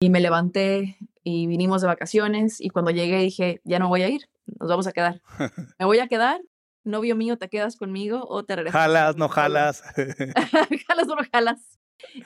Y 0.00 0.10
me 0.10 0.20
levanté 0.20 0.96
y 1.24 1.46
vinimos 1.48 1.80
de 1.80 1.88
vacaciones 1.88 2.60
y 2.60 2.68
cuando 2.68 2.92
llegué 2.92 3.18
dije, 3.18 3.60
ya 3.64 3.78
no 3.78 3.88
voy 3.88 4.02
a 4.02 4.08
ir, 4.08 4.28
nos 4.60 4.68
vamos 4.68 4.86
a 4.86 4.92
quedar. 4.92 5.20
Me 5.78 5.86
voy 5.86 5.98
a 5.98 6.06
quedar, 6.06 6.40
novio 6.84 7.16
mío, 7.16 7.36
te 7.36 7.48
quedas 7.48 7.76
conmigo 7.76 8.24
o 8.28 8.44
te 8.44 8.54
regresas. 8.54 8.80
Jalas, 8.80 9.16
no 9.16 9.28
jalas. 9.28 9.82
jalas 10.88 11.08
o 11.08 11.16
no 11.16 11.22
jalas. 11.32 11.78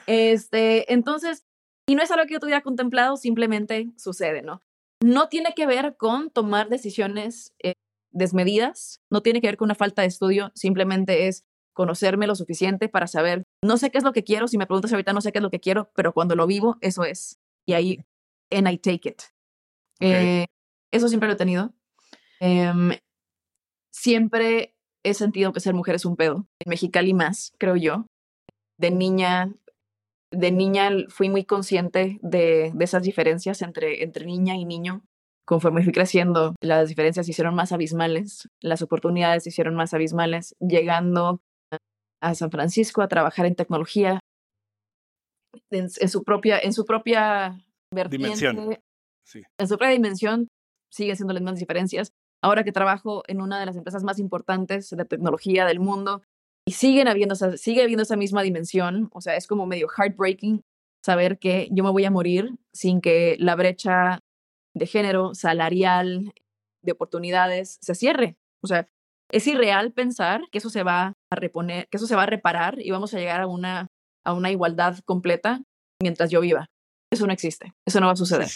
Este, 0.05 0.93
entonces, 0.93 1.45
y 1.87 1.95
no 1.95 2.03
es 2.03 2.11
algo 2.11 2.25
que 2.27 2.33
yo 2.33 2.39
tuviera 2.39 2.61
contemplado, 2.61 3.17
simplemente 3.17 3.91
sucede, 3.97 4.43
¿no? 4.43 4.61
No 5.03 5.27
tiene 5.27 5.53
que 5.55 5.65
ver 5.65 5.97
con 5.97 6.29
tomar 6.29 6.69
decisiones 6.69 7.53
eh, 7.61 7.73
desmedidas, 8.13 9.01
no 9.11 9.21
tiene 9.21 9.41
que 9.41 9.47
ver 9.47 9.57
con 9.57 9.67
una 9.67 9.75
falta 9.75 10.01
de 10.01 10.07
estudio, 10.07 10.51
simplemente 10.55 11.27
es 11.27 11.43
conocerme 11.73 12.27
lo 12.27 12.35
suficiente 12.35 12.87
para 12.87 13.07
saber, 13.07 13.43
no 13.63 13.77
sé 13.77 13.89
qué 13.89 13.97
es 13.97 14.03
lo 14.03 14.13
que 14.13 14.23
quiero, 14.23 14.47
si 14.47 14.57
me 14.57 14.67
preguntas 14.67 14.93
ahorita 14.93 15.11
no 15.13 15.21
sé 15.21 15.31
qué 15.31 15.39
es 15.39 15.43
lo 15.43 15.49
que 15.49 15.59
quiero, 15.59 15.91
pero 15.95 16.13
cuando 16.13 16.35
lo 16.35 16.47
vivo, 16.47 16.77
eso 16.81 17.03
es. 17.03 17.39
Y 17.65 17.73
ahí, 17.73 18.05
and 18.51 18.69
I 18.69 18.77
take 18.77 19.09
it. 19.09 19.21
Eh, 19.99 20.45
eso 20.91 21.07
siempre 21.07 21.27
lo 21.27 21.33
he 21.33 21.37
tenido. 21.37 21.73
Em, 22.39 22.91
siempre 23.91 24.75
he 25.03 25.13
sentido 25.13 25.53
que 25.53 25.59
ser 25.59 25.73
mujer 25.73 25.95
es 25.95 26.05
un 26.05 26.15
pedo. 26.15 26.47
En 26.59 26.69
Mexicali 26.69 27.13
más, 27.13 27.53
creo 27.57 27.75
yo. 27.75 28.05
De 28.77 28.91
niña, 28.91 29.53
de 30.31 30.51
niña 30.51 30.89
fui 31.09 31.29
muy 31.29 31.45
consciente 31.45 32.19
de, 32.21 32.71
de 32.73 32.85
esas 32.85 33.03
diferencias 33.03 33.61
entre, 33.61 34.03
entre 34.03 34.25
niña 34.25 34.55
y 34.55 34.65
niño. 34.65 35.03
Conforme 35.45 35.83
fui 35.83 35.91
creciendo, 35.91 36.55
las 36.61 36.89
diferencias 36.89 37.25
se 37.25 37.31
hicieron 37.31 37.53
más 37.53 37.71
abismales, 37.71 38.47
las 38.61 38.81
oportunidades 38.81 39.43
se 39.43 39.49
hicieron 39.49 39.75
más 39.75 39.93
abismales, 39.93 40.55
llegando 40.59 41.41
a 42.21 42.35
San 42.35 42.49
Francisco 42.49 43.01
a 43.01 43.09
trabajar 43.09 43.45
en 43.45 43.55
tecnología 43.55 44.19
en, 45.69 45.89
su 45.89 46.23
propia, 46.23 46.59
en 46.59 46.73
su 46.73 46.85
propia 46.85 47.61
dimensión. 48.09 48.77
En 49.57 49.67
su 49.67 49.77
propia 49.77 49.93
dimensión 49.93 50.47
sigue 50.91 51.15
siendo 51.15 51.33
las 51.33 51.41
mismas 51.41 51.59
diferencias. 51.59 52.11
Ahora 52.41 52.63
que 52.63 52.71
trabajo 52.71 53.23
en 53.27 53.41
una 53.41 53.59
de 53.59 53.65
las 53.65 53.75
empresas 53.75 54.03
más 54.03 54.19
importantes 54.19 54.89
de 54.89 55.05
tecnología 55.05 55.65
del 55.65 55.79
mundo 55.79 56.23
y 56.65 56.73
siguen 56.73 57.07
habiendo, 57.07 57.35
sigue 57.35 57.83
habiendo 57.83 58.03
esa 58.03 58.15
misma 58.15 58.41
dimensión, 58.43 59.09
o 59.11 59.21
sea, 59.21 59.35
es 59.35 59.47
como 59.47 59.65
medio 59.65 59.87
heartbreaking 59.87 60.61
saber 61.03 61.39
que 61.39 61.67
yo 61.71 61.83
me 61.83 61.89
voy 61.89 62.05
a 62.05 62.11
morir 62.11 62.55
sin 62.73 63.01
que 63.01 63.35
la 63.39 63.55
brecha 63.55 64.19
de 64.73 64.87
género, 64.87 65.33
salarial, 65.33 66.33
de 66.81 66.91
oportunidades 66.91 67.77
se 67.81 67.95
cierre. 67.95 68.37
O 68.61 68.67
sea, 68.67 68.87
es 69.29 69.47
irreal 69.47 69.91
pensar 69.93 70.41
que 70.51 70.59
eso 70.59 70.69
se 70.69 70.83
va 70.83 71.15
a 71.31 71.35
reponer, 71.35 71.87
que 71.89 71.97
eso 71.97 72.07
se 72.07 72.15
va 72.15 72.23
a 72.23 72.27
reparar 72.27 72.79
y 72.79 72.91
vamos 72.91 73.13
a 73.13 73.19
llegar 73.19 73.41
a 73.41 73.47
una, 73.47 73.87
a 74.23 74.33
una 74.33 74.51
igualdad 74.51 74.99
completa 75.05 75.61
mientras 76.01 76.29
yo 76.29 76.41
viva. 76.41 76.69
Eso 77.11 77.25
no 77.27 77.33
existe, 77.33 77.73
eso 77.85 77.99
no 77.99 78.07
va 78.07 78.13
a 78.13 78.17
suceder. 78.17 78.47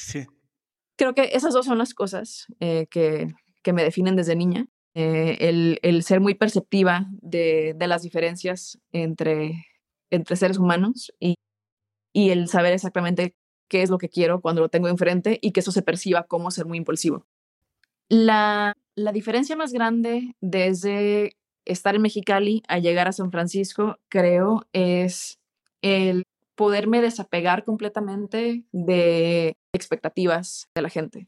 Creo 0.98 1.14
que 1.14 1.30
esas 1.34 1.54
dos 1.54 1.66
son 1.66 1.78
las 1.78 1.94
cosas 1.94 2.48
eh, 2.60 2.88
que, 2.90 3.34
que, 3.64 3.74
me 3.74 3.84
definen 3.84 4.16
desde 4.16 4.36
niña. 4.36 4.66
Eh, 4.96 5.38
el, 5.42 5.80
el, 5.84 6.02
ser 6.04 6.20
muy 6.22 6.34
perceptiva 6.34 7.06
de, 7.12 7.76
de, 7.76 7.88
las 7.88 8.02
diferencias 8.02 8.80
entre, 8.92 9.64
entre 10.10 10.36
seres 10.36 10.58
humanos 10.58 11.14
y, 11.20 11.36
y 12.14 12.32
el 12.32 12.48
saber 12.48 12.74
exactamente 12.74 13.36
qué 13.68 13.82
es 13.82 13.90
lo 13.90 13.98
que 13.98 14.10
quiero 14.10 14.42
cuando 14.42 14.62
lo 14.62 14.70
tengo 14.70 14.88
enfrente 14.88 15.40
y 15.42 15.52
que 15.52 15.60
eso 15.60 15.72
se 15.72 15.82
perciba 15.82 16.24
como 16.24 16.52
ser 16.52 16.66
muy 16.66 16.78
impulsivo. 16.78 17.26
La, 18.10 18.74
la 18.96 19.12
diferencia 19.12 19.56
más 19.56 19.74
grande 19.74 20.36
desde 20.42 21.36
estar 21.66 21.96
en 21.96 22.02
Mexicali 22.02 22.64
a 22.68 22.80
llegar 22.80 23.08
a 23.08 23.12
San 23.12 23.32
Francisco, 23.32 23.98
creo, 24.10 24.66
es 24.72 25.40
el 25.82 26.24
poderme 26.56 27.02
desapegar 27.02 27.64
completamente 27.64 28.64
de 28.72 29.56
expectativas 29.74 30.70
de 30.76 30.82
la 30.82 30.90
gente. 30.90 31.28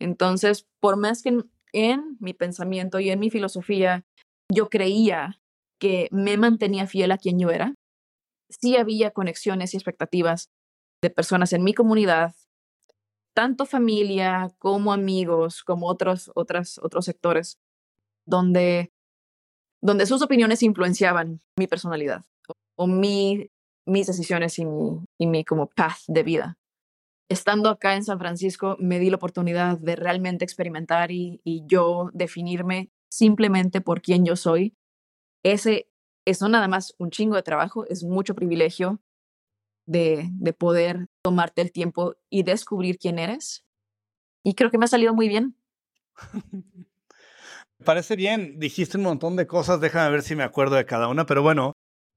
Entonces, 0.00 0.66
por 0.80 0.96
más 0.96 1.22
que 1.22 1.30
en, 1.30 1.50
en, 1.72 2.16
mi 2.20 2.32
pensamiento 2.32 3.00
y 3.00 3.10
en 3.10 3.20
mi 3.20 3.30
filosofía 3.30 4.04
yo 4.50 4.68
creía 4.68 5.40
que 5.78 6.08
me 6.10 6.36
mantenía 6.36 6.86
fiel 6.86 7.12
a 7.12 7.18
quien 7.18 7.38
yo 7.38 7.50
era, 7.50 7.74
sí 8.48 8.76
había 8.76 9.10
conexiones 9.10 9.74
y 9.74 9.76
expectativas 9.76 10.48
de 11.04 11.10
personas 11.10 11.52
en 11.52 11.62
mi 11.62 11.74
comunidad, 11.74 12.34
tanto 13.34 13.66
familia 13.66 14.50
como 14.58 14.90
amigos, 14.90 15.62
como 15.62 15.86
otros, 15.86 16.30
otras, 16.34 16.78
otros 16.82 17.04
sectores, 17.04 17.60
donde, 18.26 18.90
donde 19.82 20.06
sus 20.06 20.22
opiniones 20.22 20.62
influenciaban 20.62 21.42
mi 21.58 21.66
personalidad 21.66 22.24
o, 22.76 22.86
mi, 22.86 23.50
mis 23.86 24.06
decisiones 24.06 24.58
y 24.58 24.64
mi, 24.64 25.04
y 25.18 25.26
mi 25.26 25.44
como 25.44 25.68
path 25.68 25.98
de 26.08 26.22
vida. 26.22 26.58
Estando 27.28 27.68
acá 27.68 27.96
en 27.96 28.04
San 28.04 28.18
Francisco, 28.18 28.76
me 28.80 28.98
di 28.98 29.10
la 29.10 29.16
oportunidad 29.16 29.78
de 29.78 29.96
realmente 29.96 30.44
experimentar 30.44 31.10
y, 31.10 31.42
y 31.44 31.64
yo 31.66 32.10
definirme 32.14 32.90
simplemente 33.10 33.82
por 33.82 34.00
quién 34.00 34.24
yo 34.24 34.36
soy. 34.36 34.74
Ese 35.42 35.90
es 36.26 36.40
no 36.40 36.48
nada 36.48 36.66
más 36.66 36.94
un 36.98 37.10
chingo 37.10 37.36
de 37.36 37.42
trabajo, 37.42 37.84
es 37.88 38.04
mucho 38.04 38.34
privilegio 38.34 39.00
de, 39.86 40.28
de 40.32 40.52
poder 40.52 41.06
tomarte 41.22 41.62
el 41.62 41.72
tiempo 41.72 42.14
y 42.30 42.42
descubrir 42.42 42.98
quién 42.98 43.18
eres. 43.18 43.64
Y 44.44 44.54
creo 44.54 44.70
que 44.70 44.78
me 44.78 44.84
ha 44.84 44.88
salido 44.88 45.14
muy 45.14 45.28
bien. 45.28 45.56
Me 47.78 47.86
parece 47.86 48.14
bien, 48.14 48.60
dijiste 48.60 48.96
un 48.96 49.02
montón 49.02 49.34
de 49.34 49.48
cosas, 49.48 49.80
déjame 49.80 50.08
ver 50.10 50.22
si 50.22 50.36
me 50.36 50.44
acuerdo 50.44 50.76
de 50.76 50.86
cada 50.86 51.08
una, 51.08 51.26
pero 51.26 51.42
bueno, 51.42 51.72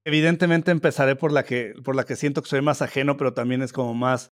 evidentemente 0.05 0.69
empezaré 0.69 1.15
por 1.15 1.31
la 1.31 1.43
que, 1.43 1.73
por 1.83 1.95
la 1.95 2.05
que 2.05 2.15
siento 2.15 2.43
que 2.43 2.49
soy 2.49 2.61
más 2.61 2.83
ajeno, 2.83 3.17
pero 3.17 3.33
también 3.33 3.63
es 3.63 3.73
como 3.73 3.95
más, 3.95 4.29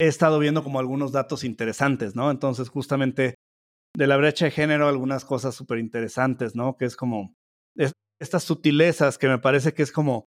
he 0.00 0.06
estado 0.06 0.38
viendo 0.38 0.64
como 0.64 0.80
algunos 0.80 1.12
datos 1.12 1.44
interesantes, 1.44 2.16
¿no? 2.16 2.30
Entonces, 2.30 2.70
justamente 2.70 3.34
de 3.94 4.06
la 4.06 4.16
brecha 4.16 4.46
de 4.46 4.50
género, 4.50 4.88
algunas 4.88 5.24
cosas 5.24 5.54
súper 5.54 5.78
interesantes, 5.78 6.56
¿no? 6.56 6.76
Que 6.76 6.86
es 6.86 6.96
como 6.96 7.34
estas 8.20 8.44
sutilezas 8.44 9.18
que 9.18 9.28
me 9.28 9.38
parece 9.38 9.74
que 9.74 9.82
es 9.82 9.92
como 9.92 10.26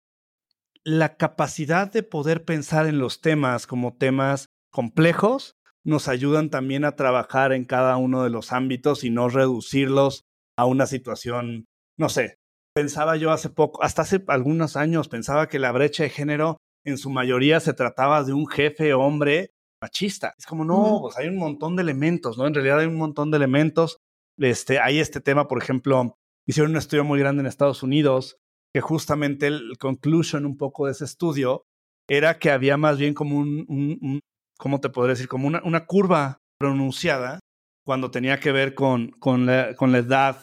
la 0.84 1.16
capacidad 1.16 1.92
de 1.92 2.04
poder 2.04 2.44
pensar 2.44 2.88
en 2.88 3.00
los 3.00 3.22
temas 3.22 3.68
como 3.68 3.96
temas 3.96 4.48
complejos 4.72 5.56
nos 5.84 6.08
ayudan 6.08 6.50
también 6.50 6.86
a 6.86 6.96
trabajar 6.96 7.54
en 7.54 7.66
cada 7.66 7.98
uno 7.98 8.24
de 8.24 8.30
los 8.30 8.52
ámbitos 8.52 9.04
y 9.04 9.10
no 9.10 9.30
reducirlos 9.30 10.24
a 10.58 10.66
una 10.66 10.86
situación, 10.86 11.66
no 11.98 12.10
sé, 12.10 12.38
pensaba 12.76 13.18
yo 13.18 13.32
hace 13.32 13.50
poco, 13.50 13.84
hasta 13.84 14.04
hace 14.04 14.24
algunos 14.28 14.76
años, 14.76 15.08
pensaba 15.08 15.48
que 15.48 15.60
la 15.60 15.72
brecha 15.72 16.04
de 16.04 16.10
género 16.10 16.58
en 16.86 16.98
su 16.98 17.10
mayoría 17.10 17.60
se 17.60 17.74
trataba 17.74 18.24
de 18.24 18.34
un 18.34 18.48
jefe 18.48 18.94
hombre 18.94 19.52
machista. 19.82 20.34
Es 20.38 20.46
como, 20.46 20.66
no, 20.66 21.00
pues 21.02 21.18
hay 21.18 21.28
un 21.28 21.38
montón 21.38 21.76
de 21.76 21.82
elementos, 21.82 22.38
¿no? 22.38 22.48
En 22.48 22.54
realidad 22.54 22.80
hay 22.80 22.88
un 22.88 22.98
montón 22.98 23.32
de 23.32 23.38
elementos. 23.38 23.98
Este, 24.38 24.80
hay 24.80 25.00
este 25.00 25.22
tema, 25.22 25.48
por 25.48 25.62
ejemplo, 25.62 26.16
hicieron 26.48 26.72
un 26.72 26.78
estudio 26.78 27.04
muy 27.04 27.20
grande 27.20 27.42
en 27.42 27.48
Estados 27.48 27.84
Unidos 27.84 28.38
que 28.74 28.82
justamente 28.82 29.48
el 29.48 29.78
conclusion 29.78 30.46
un 30.46 30.58
poco 30.58 30.86
de 30.86 30.94
ese 30.94 31.06
estudio 31.06 31.64
era 32.08 32.40
que 32.40 32.52
había 32.52 32.78
más 32.78 32.98
bien 32.98 33.14
como 33.14 33.38
un, 33.38 33.66
un, 33.68 34.20
¿cómo 34.58 34.80
te 34.80 34.90
podría 34.90 35.14
decir? 35.14 35.28
Como 35.28 35.48
una, 35.48 35.62
una 35.64 35.86
curva 35.86 36.38
pronunciada 36.58 37.40
cuando 37.86 38.12
tenía 38.12 38.40
que 38.40 38.52
ver 38.52 38.76
con, 38.76 39.12
con, 39.12 39.46
la, 39.46 39.76
con 39.76 39.92
la 39.92 40.00
edad 40.00 40.38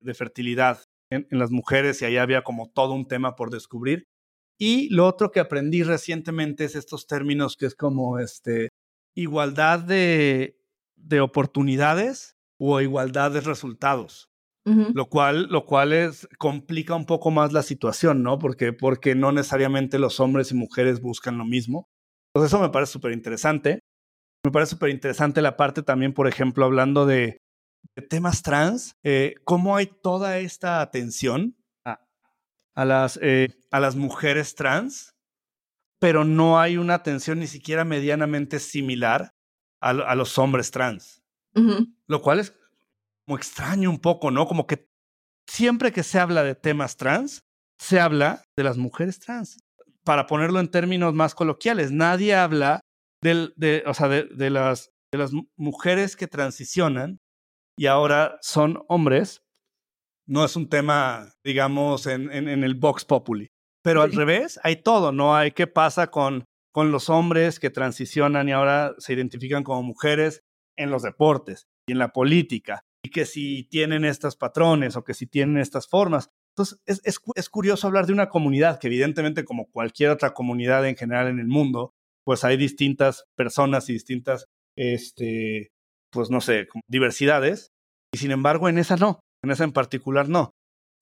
de 0.00 0.14
fertilidad 0.14 0.82
en, 1.10 1.26
en, 1.30 1.38
las 1.38 1.50
mujeres 1.50 2.02
y 2.02 2.04
ahí 2.04 2.16
había 2.16 2.42
como 2.42 2.70
todo 2.70 2.92
un 2.92 3.06
tema 3.06 3.36
por 3.36 3.50
descubrir. 3.50 4.04
Y 4.58 4.88
lo 4.94 5.06
otro 5.06 5.30
que 5.30 5.40
aprendí 5.40 5.82
recientemente 5.82 6.64
es 6.64 6.74
estos 6.74 7.06
términos 7.06 7.56
que 7.56 7.66
es 7.66 7.74
como 7.74 8.18
este, 8.18 8.68
igualdad 9.14 9.80
de, 9.80 10.58
de 10.96 11.20
oportunidades 11.20 12.34
o 12.58 12.80
igualdad 12.80 13.32
de 13.32 13.40
resultados 13.40 14.28
lo 14.64 15.06
cual, 15.06 15.48
lo 15.50 15.66
cual 15.66 15.92
es, 15.92 16.26
complica 16.38 16.94
un 16.94 17.04
poco 17.04 17.30
más 17.30 17.52
la 17.52 17.62
situación, 17.62 18.22
¿no? 18.22 18.38
Porque, 18.38 18.72
porque 18.72 19.14
no 19.14 19.30
necesariamente 19.30 19.98
los 19.98 20.20
hombres 20.20 20.50
y 20.50 20.54
mujeres 20.54 21.00
buscan 21.00 21.36
lo 21.36 21.44
mismo. 21.44 21.86
Entonces 22.34 22.52
eso 22.52 22.62
me 22.62 22.70
parece 22.70 22.92
súper 22.92 23.12
interesante. 23.12 23.80
Me 24.44 24.50
parece 24.50 24.70
súper 24.70 24.90
interesante 24.90 25.42
la 25.42 25.56
parte 25.56 25.82
también, 25.82 26.14
por 26.14 26.28
ejemplo, 26.28 26.64
hablando 26.64 27.06
de, 27.06 27.38
temas 28.08 28.42
trans, 28.42 28.96
eh, 29.04 29.34
cómo 29.44 29.76
hay 29.76 29.86
toda 29.86 30.38
esta 30.38 30.80
atención 30.80 31.56
a, 31.84 32.00
a 32.74 32.84
las, 32.84 33.18
eh, 33.22 33.48
a 33.70 33.80
las 33.80 33.96
mujeres 33.96 34.54
trans, 34.54 35.10
pero 36.00 36.24
no 36.24 36.58
hay 36.58 36.78
una 36.78 36.94
atención 36.94 37.38
ni 37.38 37.46
siquiera 37.46 37.84
medianamente 37.84 38.58
similar 38.58 39.30
a, 39.82 39.90
a 39.90 40.14
los 40.14 40.38
hombres 40.38 40.70
trans. 40.70 41.22
Lo 42.08 42.20
cual 42.20 42.40
es 42.40 42.52
como 43.26 43.36
extraño 43.36 43.90
un 43.90 43.98
poco, 43.98 44.30
¿no? 44.30 44.46
Como 44.46 44.66
que 44.66 44.86
siempre 45.48 45.92
que 45.92 46.02
se 46.02 46.18
habla 46.18 46.42
de 46.42 46.54
temas 46.54 46.96
trans, 46.96 47.40
se 47.78 48.00
habla 48.00 48.42
de 48.56 48.64
las 48.64 48.76
mujeres 48.76 49.18
trans. 49.18 49.58
Para 50.04 50.26
ponerlo 50.26 50.60
en 50.60 50.70
términos 50.70 51.14
más 51.14 51.34
coloquiales, 51.34 51.90
nadie 51.90 52.34
habla 52.34 52.80
del, 53.22 53.54
de, 53.56 53.82
o 53.86 53.94
sea, 53.94 54.08
de, 54.08 54.24
de, 54.24 54.50
las, 54.50 54.90
de 55.12 55.18
las 55.18 55.32
mujeres 55.56 56.16
que 56.16 56.26
transicionan 56.26 57.18
y 57.78 57.86
ahora 57.86 58.38
son 58.42 58.84
hombres. 58.88 59.40
No 60.26 60.44
es 60.44 60.56
un 60.56 60.68
tema, 60.68 61.32
digamos, 61.44 62.06
en, 62.06 62.30
en, 62.32 62.48
en 62.48 62.64
el 62.64 62.74
Vox 62.74 63.04
Populi. 63.04 63.48
Pero 63.82 64.02
al 64.02 64.12
revés, 64.12 64.58
hay 64.62 64.76
todo, 64.76 65.12
¿no? 65.12 65.36
Hay 65.36 65.52
qué 65.52 65.66
pasa 65.66 66.10
con 66.10 66.44
con 66.74 66.90
los 66.90 67.08
hombres 67.08 67.60
que 67.60 67.70
transicionan 67.70 68.48
y 68.48 68.52
ahora 68.52 68.96
se 68.98 69.12
identifican 69.12 69.62
como 69.62 69.84
mujeres 69.84 70.42
en 70.76 70.90
los 70.90 71.02
deportes 71.02 71.68
y 71.88 71.92
en 71.92 71.98
la 71.98 72.08
política, 72.08 72.82
y 73.04 73.10
que 73.10 73.26
si 73.26 73.64
tienen 73.64 74.04
estos 74.06 74.34
patrones 74.34 74.96
o 74.96 75.04
que 75.04 75.12
si 75.12 75.26
tienen 75.26 75.58
estas 75.58 75.86
formas. 75.86 76.30
Entonces, 76.56 76.80
es, 76.86 77.02
es, 77.34 77.48
curioso 77.50 77.86
hablar 77.86 78.06
de 78.06 78.14
una 78.14 78.30
comunidad 78.30 78.80
que 78.80 78.86
evidentemente, 78.86 79.44
como 79.44 79.66
cualquier 79.70 80.10
otra 80.10 80.32
comunidad 80.32 80.88
en 80.88 80.96
general 80.96 81.28
en 81.28 81.38
el 81.38 81.46
mundo, 81.46 81.92
pues 82.24 82.44
hay 82.44 82.56
distintas 82.56 83.24
personas 83.36 83.90
y 83.90 83.92
distintas, 83.92 84.46
este, 84.78 85.68
pues 86.10 86.30
no 86.30 86.40
sé, 86.40 86.66
diversidades, 86.88 87.72
y 88.14 88.18
sin 88.18 88.30
embargo 88.30 88.70
en 88.70 88.78
esa 88.78 88.96
no, 88.96 89.20
en 89.44 89.50
esa 89.50 89.64
en 89.64 89.72
particular 89.72 90.30
no. 90.30 90.52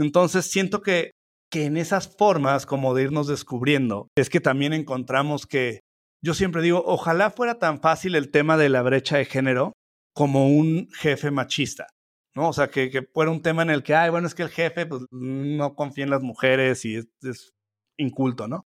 Entonces, 0.01 0.47
siento 0.47 0.83
que, 0.83 1.13
que 1.53 1.67
en 1.67 1.77
esas 1.77 2.17
formas 2.17 2.67
como 2.67 2.95
de 2.95 3.05
irnos 3.05 3.29
descubriendo, 3.29 4.09
es 4.17 4.29
que 4.29 4.41
también 4.41 4.73
encontramos 4.73 5.47
que, 5.47 5.81
yo 6.25 6.35
siempre 6.35 6.63
digo, 6.63 6.83
ojalá 6.85 7.31
fuera 7.31 7.61
tan 7.61 7.81
fácil 7.81 8.17
el 8.17 8.33
tema 8.33 8.57
de 8.57 8.71
la 8.71 8.83
brecha 8.83 9.19
de 9.19 9.25
género 9.25 9.73
como 10.15 10.49
un 10.49 10.89
jefe 10.93 11.31
machista. 11.31 11.87
¿no? 12.35 12.49
O 12.49 12.53
sea, 12.53 12.69
que, 12.69 12.91
que, 12.91 13.03
fuera 13.03 13.31
un 13.31 13.43
tema 13.43 13.63
en 13.63 13.71
el 13.71 13.83
que, 13.83 13.95
ay, 13.95 14.11
bueno, 14.11 14.27
es 14.27 14.35
que 14.35 14.43
el 14.43 14.49
jefe 14.49 14.87
pues, 14.87 15.03
no 15.11 15.75
confía 15.75 16.05
en 16.05 16.11
las 16.11 16.23
mujeres 16.23 16.85
y 16.85 16.97
es, 16.97 17.53
inculto, 17.99 18.49
¿no? 18.49 18.67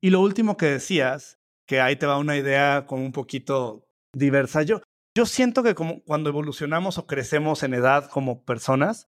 Y 0.00 0.10
lo 0.10 0.20
último 0.20 0.56
que 0.56 0.66
decías, 0.66 1.38
que 1.66 1.80
ahí 1.80 1.96
te 1.96 2.06
va 2.06 2.18
una 2.18 2.36
idea 2.36 2.86
como 2.86 3.04
un 3.04 3.12
poquito 3.12 3.84
diversa. 4.14 4.62
Yo, 4.62 4.82
yo 5.16 5.26
siento 5.26 5.62
que 5.62 5.74
como 5.74 6.02
cuando 6.04 6.30
evolucionamos 6.30 6.98
o 6.98 7.06
crecemos 7.06 7.62
en 7.62 7.74
edad 7.74 8.08
como 8.08 8.44
personas, 8.44 9.08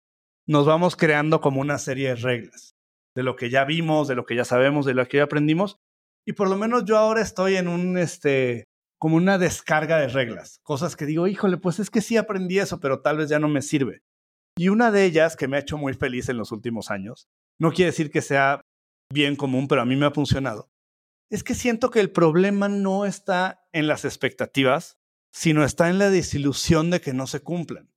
nos 0.47 0.65
vamos 0.65 0.95
creando 0.95 1.41
como 1.41 1.61
una 1.61 1.77
serie 1.77 2.09
de 2.09 2.15
reglas 2.15 2.77
de 3.17 3.23
lo 3.23 3.35
que 3.35 3.49
ya 3.49 3.65
vimos, 3.65 4.07
de 4.07 4.13
lo 4.13 4.27
que 4.27 4.35
ya 4.35 4.45
sabemos, 4.45 4.85
de 4.85 4.93
lo 4.93 5.07
que 5.07 5.17
ya 5.17 5.23
aprendimos. 5.23 5.79
Y 6.23 6.33
por 6.33 6.49
lo 6.49 6.55
menos 6.55 6.85
yo 6.85 6.97
ahora 6.97 7.21
estoy 7.21 7.55
en 7.55 7.67
un, 7.67 7.97
este, 7.97 8.65
como 8.99 9.15
una 9.15 9.37
descarga 9.37 9.97
de 9.99 10.07
reglas, 10.07 10.59
cosas 10.63 10.95
que 10.95 11.05
digo, 11.05 11.27
híjole, 11.27 11.57
pues 11.57 11.79
es 11.79 11.89
que 11.89 12.01
sí 12.01 12.17
aprendí 12.17 12.59
eso, 12.59 12.79
pero 12.79 13.01
tal 13.01 13.17
vez 13.17 13.29
ya 13.29 13.39
no 13.39 13.47
me 13.47 13.61
sirve. 13.61 14.01
Y 14.57 14.69
una 14.69 14.91
de 14.91 15.05
ellas 15.05 15.35
que 15.35 15.47
me 15.47 15.57
ha 15.57 15.61
hecho 15.61 15.77
muy 15.77 15.93
feliz 15.93 16.29
en 16.29 16.37
los 16.37 16.51
últimos 16.51 16.89
años, 16.89 17.27
no 17.59 17.71
quiere 17.71 17.91
decir 17.91 18.09
que 18.09 18.21
sea 18.21 18.61
bien 19.11 19.35
común, 19.35 19.67
pero 19.67 19.81
a 19.81 19.85
mí 19.85 19.95
me 19.95 20.07
ha 20.07 20.11
funcionado, 20.11 20.69
es 21.29 21.43
que 21.43 21.55
siento 21.55 21.91
que 21.91 21.99
el 21.99 22.11
problema 22.11 22.69
no 22.69 23.05
está 23.05 23.65
en 23.73 23.87
las 23.87 24.05
expectativas, 24.05 24.97
sino 25.33 25.63
está 25.63 25.89
en 25.89 25.99
la 25.99 26.09
desilusión 26.09 26.89
de 26.89 27.01
que 27.01 27.13
no 27.13 27.27
se 27.27 27.41
cumplan. 27.41 27.91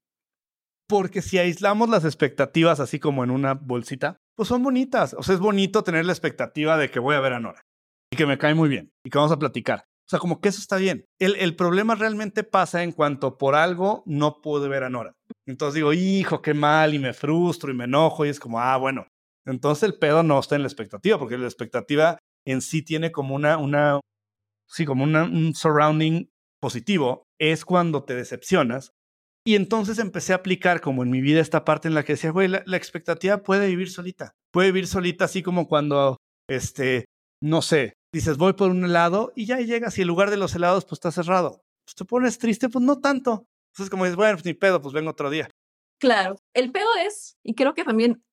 Porque 0.88 1.22
si 1.22 1.38
aislamos 1.38 1.88
las 1.88 2.04
expectativas 2.04 2.80
así 2.80 2.98
como 2.98 3.22
en 3.22 3.30
una 3.30 3.54
bolsita, 3.54 4.16
pues 4.36 4.48
son 4.48 4.62
bonitas. 4.62 5.14
O 5.14 5.22
sea, 5.22 5.36
es 5.36 5.40
bonito 5.40 5.84
tener 5.84 6.04
la 6.04 6.12
expectativa 6.12 6.76
de 6.76 6.90
que 6.90 6.98
voy 6.98 7.14
a 7.14 7.20
ver 7.20 7.32
a 7.32 7.40
Nora 7.40 7.62
y 8.12 8.16
que 8.16 8.26
me 8.26 8.38
cae 8.38 8.54
muy 8.54 8.68
bien 8.68 8.90
y 9.04 9.10
que 9.10 9.18
vamos 9.18 9.32
a 9.32 9.38
platicar. 9.38 9.84
O 10.10 10.16
sea, 10.16 10.18
como 10.18 10.40
que 10.40 10.48
eso 10.48 10.58
está 10.58 10.76
bien. 10.76 11.04
El, 11.20 11.36
el 11.36 11.54
problema 11.54 11.94
realmente 11.94 12.42
pasa 12.42 12.82
en 12.82 12.90
cuanto 12.90 13.38
por 13.38 13.54
algo 13.54 14.02
no 14.06 14.40
pude 14.42 14.68
ver 14.68 14.82
a 14.82 14.90
Nora. 14.90 15.12
Entonces 15.46 15.76
digo, 15.76 15.92
hijo, 15.92 16.42
qué 16.42 16.52
mal, 16.52 16.94
y 16.94 16.98
me 16.98 17.12
frustro 17.12 17.70
y 17.70 17.76
me 17.76 17.84
enojo, 17.84 18.26
y 18.26 18.28
es 18.28 18.40
como, 18.40 18.58
ah, 18.58 18.76
bueno. 18.76 19.06
Entonces 19.46 19.84
el 19.84 20.00
pedo 20.00 20.24
no 20.24 20.40
está 20.40 20.56
en 20.56 20.62
la 20.62 20.66
expectativa, 20.66 21.16
porque 21.16 21.38
la 21.38 21.44
expectativa 21.44 22.18
en 22.44 22.60
sí 22.60 22.82
tiene 22.82 23.12
como 23.12 23.36
una, 23.36 23.56
una 23.56 24.00
sí, 24.68 24.84
como 24.84 25.04
un 25.04 25.54
surrounding 25.54 26.28
positivo, 26.60 27.22
es 27.40 27.64
cuando 27.64 28.02
te 28.02 28.16
decepcionas. 28.16 28.90
Y 29.46 29.54
entonces 29.54 30.00
empecé 30.00 30.32
a 30.32 30.36
aplicar 30.36 30.80
como 30.80 31.04
en 31.04 31.10
mi 31.10 31.20
vida 31.20 31.40
esta 31.40 31.64
parte 31.64 31.86
en 31.86 31.94
la 31.94 32.02
que 32.02 32.14
decía, 32.14 32.32
güey, 32.32 32.48
la, 32.48 32.64
la 32.66 32.76
expectativa 32.76 33.44
puede 33.44 33.68
vivir 33.68 33.88
solita. 33.88 34.32
Puede 34.52 34.72
vivir 34.72 34.88
solita 34.88 35.26
así 35.26 35.44
como 35.44 35.68
cuando, 35.68 36.16
este, 36.48 37.04
no 37.40 37.62
sé, 37.62 37.92
dices, 38.12 38.36
voy 38.36 38.52
por 38.52 38.70
un 38.70 38.84
helado 38.84 39.32
y 39.34 39.46
ya 39.46 39.58
llegas 39.58 39.98
y 39.98 40.02
el 40.02 40.08
lugar 40.08 40.30
de 40.30 40.36
los 40.36 40.54
helados 40.54 40.84
pues 40.84 40.94
está 40.94 41.10
cerrado. 41.10 41.62
Pues 41.84 41.94
te 41.94 42.04
pones 42.04 42.38
triste, 42.38 42.68
pues 42.68 42.84
no 42.84 43.00
tanto. 43.00 43.46
Entonces 43.72 43.90
como 43.90 44.04
dices, 44.04 44.16
bueno, 44.16 44.34
pues 44.34 44.44
ni 44.44 44.54
pedo, 44.54 44.80
pues 44.80 44.94
vengo 44.94 45.10
otro 45.10 45.30
día. 45.30 45.48
Claro, 45.98 46.36
el 46.54 46.72
pedo 46.72 46.88
es, 47.06 47.36
y 47.42 47.54
creo 47.54 47.74
que 47.74 47.84
también, 47.84 48.24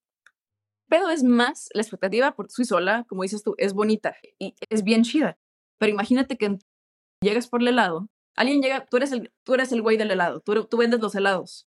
pedo 0.87 1.09
es 1.09 1.23
más 1.23 1.69
la 1.73 1.81
expectativa 1.81 2.33
por 2.33 2.49
sí 2.49 2.63
sola, 2.63 3.05
como 3.09 3.23
dices 3.23 3.43
tú, 3.43 3.55
es 3.57 3.73
bonita 3.73 4.15
y 4.39 4.55
es 4.69 4.83
bien 4.83 5.03
chida. 5.03 5.37
Pero 5.77 5.91
imagínate 5.91 6.37
que 6.37 6.57
llegas 7.21 7.47
por 7.47 7.61
el 7.61 7.67
helado, 7.67 8.09
alguien 8.35 8.61
llega, 8.61 8.85
tú 8.85 8.97
eres 8.97 9.11
el, 9.11 9.31
tú 9.43 9.53
eres 9.53 9.71
el 9.71 9.81
güey 9.81 9.97
del 9.97 10.11
helado, 10.11 10.39
tú, 10.39 10.65
tú 10.65 10.77
vendes 10.77 11.01
los 11.01 11.13
helados. 11.15 11.67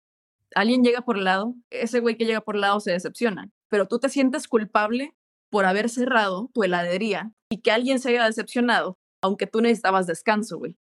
Alguien 0.55 0.83
llega 0.83 1.03
por 1.03 1.17
el 1.17 1.23
helado, 1.23 1.55
ese 1.71 2.01
güey 2.01 2.17
que 2.17 2.25
llega 2.25 2.41
por 2.41 2.55
el 2.55 2.61
helado 2.61 2.81
se 2.81 2.93
decepciona, 2.93 3.51
pero 3.69 3.87
tú 3.87 3.99
te 3.99 4.09
sientes 4.09 4.49
culpable 4.49 5.15
por 5.51 5.65
haber 5.67 5.89
cerrado 5.89 6.51
tu 6.55 6.63
heladería 6.63 7.33
y 7.51 7.61
que 7.61 7.73
alguien 7.73 7.99
se 7.99 8.11
haya 8.11 8.25
decepcionado, 8.25 8.97
aunque 9.23 9.47
tú 9.47 9.61
necesitabas 9.61 10.07
descanso, 10.07 10.59
güey. 10.59 10.77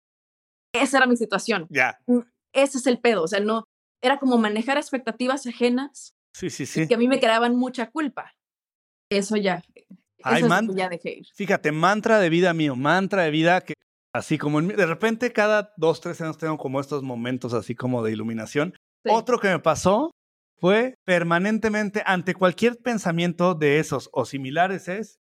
Esa 0.74 0.98
era 0.98 1.08
mi 1.08 1.16
situación. 1.16 1.68
Ya. 1.70 1.98
Mm, 2.08 2.20
ese 2.54 2.78
es 2.80 2.88
el 2.88 3.00
pedo, 3.00 3.24
o 3.24 3.28
sea, 3.28 3.40
no, 3.40 3.66
era 4.02 4.20
como 4.20 4.38
manejar 4.38 4.78
expectativas 4.78 5.46
ajenas. 5.46 6.16
Sí, 6.34 6.50
sí, 6.50 6.66
sí. 6.66 6.88
que 6.88 6.96
a 6.96 6.98
mí 6.98 7.08
me 7.08 7.20
creaban 7.20 7.56
mucha 7.56 7.90
culpa. 7.90 8.34
Eso 9.10 9.38
ya. 9.38 9.64
Ay, 10.24 10.44
ya 10.76 10.90
dejé 10.90 11.20
ir. 11.20 11.28
Fíjate, 11.36 11.72
mantra 11.72 12.20
de 12.20 12.30
vida 12.30 12.54
mío, 12.54 12.76
mantra 12.76 13.24
de 13.24 13.32
vida 13.32 13.62
que 13.62 13.76
así 14.14 14.38
como 14.38 14.62
de 14.62 14.86
repente 14.86 15.32
cada 15.32 15.74
dos, 15.78 16.02
tres 16.02 16.20
años 16.22 16.38
tengo 16.38 16.58
como 16.58 16.80
estos 16.80 17.04
momentos 17.04 17.54
así 17.54 17.76
como 17.76 18.04
de 18.04 18.12
iluminación. 18.12 18.74
Otro 19.08 19.40
que 19.40 19.50
me 19.50 19.60
pasó 19.60 20.12
fue 20.58 20.96
permanentemente 21.06 22.02
ante 22.06 22.34
cualquier 22.34 22.78
pensamiento 22.78 23.56
de 23.56 23.80
esos 23.80 24.10
o 24.14 24.26
similares 24.26 24.88
es, 24.88 25.20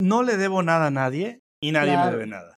no 0.00 0.22
le 0.22 0.36
debo 0.36 0.62
nada 0.62 0.86
a 0.86 0.90
nadie 0.90 1.40
y 1.60 1.72
nadie 1.72 1.96
me 1.96 2.10
debe 2.10 2.26
nada. 2.26 2.54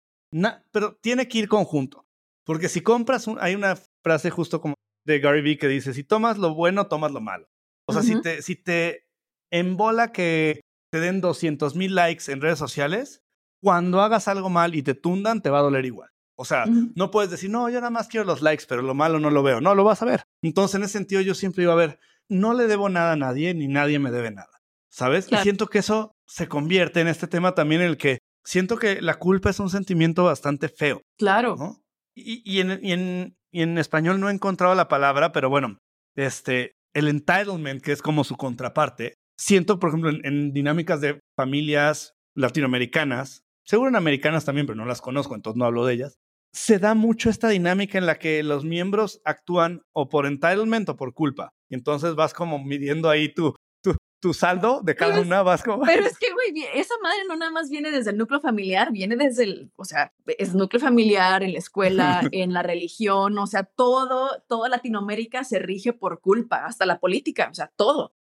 pero 0.73 0.97
tiene 0.97 1.29
que 1.29 1.39
ir 1.39 1.49
conjunto. 1.49 2.05
Porque 2.45 2.69
si 2.69 2.81
compras, 2.81 3.27
hay 3.41 3.55
una 3.55 3.77
frase 4.03 4.31
justo 4.31 4.61
como 4.61 4.75
de 5.05 5.21
Gary 5.21 5.43
Vee 5.43 5.59
que 5.59 5.69
dice, 5.69 5.93
si 5.93 6.03
tomas 6.03 6.39
lo 6.39 6.55
bueno, 6.55 6.87
tomas 6.87 7.13
lo 7.13 7.21
malo. 7.21 7.47
O 7.87 7.93
sea, 7.93 8.03
si, 8.03 8.21
te, 8.21 8.43
si 8.43 8.57
te 8.57 9.05
embola 9.51 10.13
que 10.13 10.61
te 10.91 11.01
den 11.01 11.21
200 11.21 11.75
mil 11.77 11.95
likes 11.95 12.31
en 12.31 12.41
redes 12.41 12.59
sociales, 12.59 13.21
cuando 13.63 14.01
hagas 14.01 14.29
algo 14.29 14.51
mal 14.51 14.75
y 14.75 14.83
te 14.83 14.95
tundan, 14.95 15.43
te 15.43 15.51
va 15.51 15.59
a 15.59 15.63
doler 15.63 15.85
igual. 15.85 16.11
O 16.41 16.45
sea, 16.45 16.67
no 16.95 17.11
puedes 17.11 17.33
decir, 17.33 17.51
no, 17.51 17.69
yo 17.69 17.81
nada 17.81 17.91
más 17.91 18.07
quiero 18.07 18.25
los 18.25 18.43
likes, 18.43 18.65
pero 18.69 18.81
lo 18.81 18.95
malo 18.95 19.19
no 19.19 19.29
lo 19.29 19.43
veo. 19.43 19.61
No, 19.61 19.75
lo 19.75 19.83
vas 19.83 20.03
a 20.03 20.05
ver. 20.05 20.23
Entonces, 20.41 20.77
en 20.77 20.85
ese 20.85 20.93
sentido, 20.93 21.21
yo 21.21 21.35
siempre 21.35 21.65
iba 21.65 21.73
a 21.73 21.77
ver, 21.77 21.99
no 22.29 22.55
le 22.55 22.69
debo 22.69 22.89
nada 22.89 23.13
a 23.13 23.17
nadie, 23.17 23.55
ni 23.55 23.67
nadie 23.67 23.99
me 23.99 24.13
debe 24.13 24.31
nada. 24.31 24.61
¿Sabes? 24.89 25.27
Y 25.33 25.37
siento 25.39 25.67
que 25.67 25.81
eso 25.81 26.13
se 26.29 26.47
convierte 26.47 27.01
en 27.01 27.09
este 27.09 27.27
tema 27.27 27.57
también 27.57 27.81
en 27.81 27.89
el 27.89 27.97
que 27.97 28.19
siento 28.45 28.79
que 28.79 29.03
la 29.03 29.15
culpa 29.15 29.51
es 29.51 29.59
un 29.59 29.69
sentimiento 29.69 30.25
bastante 30.25 30.69
feo. 30.69 31.03
Claro. 31.19 31.83
Y, 32.15 32.61
en, 32.61 32.71
en, 32.71 33.37
en, 33.53 33.79
español 33.79 34.21
no 34.21 34.29
he 34.29 34.33
encontrado 34.33 34.75
la 34.77 34.89
palabra, 34.89 35.33
pero 35.33 35.51
bueno, 35.51 35.79
este, 36.17 36.73
el 36.95 37.09
entitlement, 37.09 37.83
que 37.83 37.93
es 37.93 38.01
como 38.01 38.25
su 38.25 38.37
contraparte, 38.37 39.15
siento, 39.37 39.79
por 39.79 39.91
ejemplo, 39.91 40.11
en 40.11 40.53
dinámicas 40.53 41.01
de 41.01 41.21
familias 41.37 42.15
latinoamericanas, 42.35 43.43
seguro 43.65 43.89
en 43.89 43.97
americanas 43.97 44.45
también, 44.45 44.67
pero 44.67 44.77
no 44.77 44.85
las 44.85 45.01
conozco, 45.01 45.35
entonces 45.35 45.59
no 45.59 45.65
hablo 45.65 45.85
de 45.85 45.95
ellas, 45.95 46.19
se 46.53 46.79
da 46.79 46.95
mucho 46.95 47.31
esta 47.31 47.49
dinámica 47.49 47.99
en 47.99 48.07
la 48.07 48.19
que 48.19 48.43
los 48.43 48.65
miembros 48.65 49.21
actúan 49.25 49.83
o 49.93 50.09
por 50.09 50.27
entitlement 50.27 50.89
o 50.89 50.97
por 50.97 51.15
culpa. 51.15 51.53
Y 51.69 51.75
entonces 51.75 52.15
vas 52.15 52.35
como 52.35 52.63
midiendo 52.63 53.11
ahí 53.11 53.33
tu, 53.33 53.55
tu, 53.83 53.95
tu 54.21 54.33
saldo 54.33 54.81
de 54.83 54.95
cada 54.95 55.21
una, 55.21 55.43
vas 55.43 55.63
como... 55.63 55.85
Pero 55.85 56.07
es 56.07 56.19
que, 56.19 56.33
güey, 56.33 56.65
esa 56.75 56.95
madre 57.03 57.19
no 57.29 57.37
nada 57.37 57.51
más 57.51 57.69
viene 57.69 57.91
desde 57.91 58.11
el 58.11 58.19
núcleo 58.19 58.41
familiar, 58.41 58.93
viene 58.93 59.17
desde 59.17 59.45
el, 59.45 59.73
o 59.77 59.85
sea, 59.85 60.13
es 60.27 60.55
núcleo 60.55 60.81
familiar, 60.81 61.43
en 61.43 61.53
la 61.53 61.59
escuela, 61.59 62.23
en 62.33 62.53
la 62.53 62.63
religión, 62.63 63.39
o 63.39 63.47
sea, 63.47 63.65
todo, 63.65 64.43
toda 64.49 64.69
Latinoamérica 64.69 65.45
se 65.45 65.59
rige 65.59 65.93
por 65.93 66.21
culpa, 66.21 66.65
hasta 66.65 66.87
la 66.87 66.99
política, 66.99 67.49
o 67.51 67.55
sea, 67.55 67.71
todo. 67.77 68.15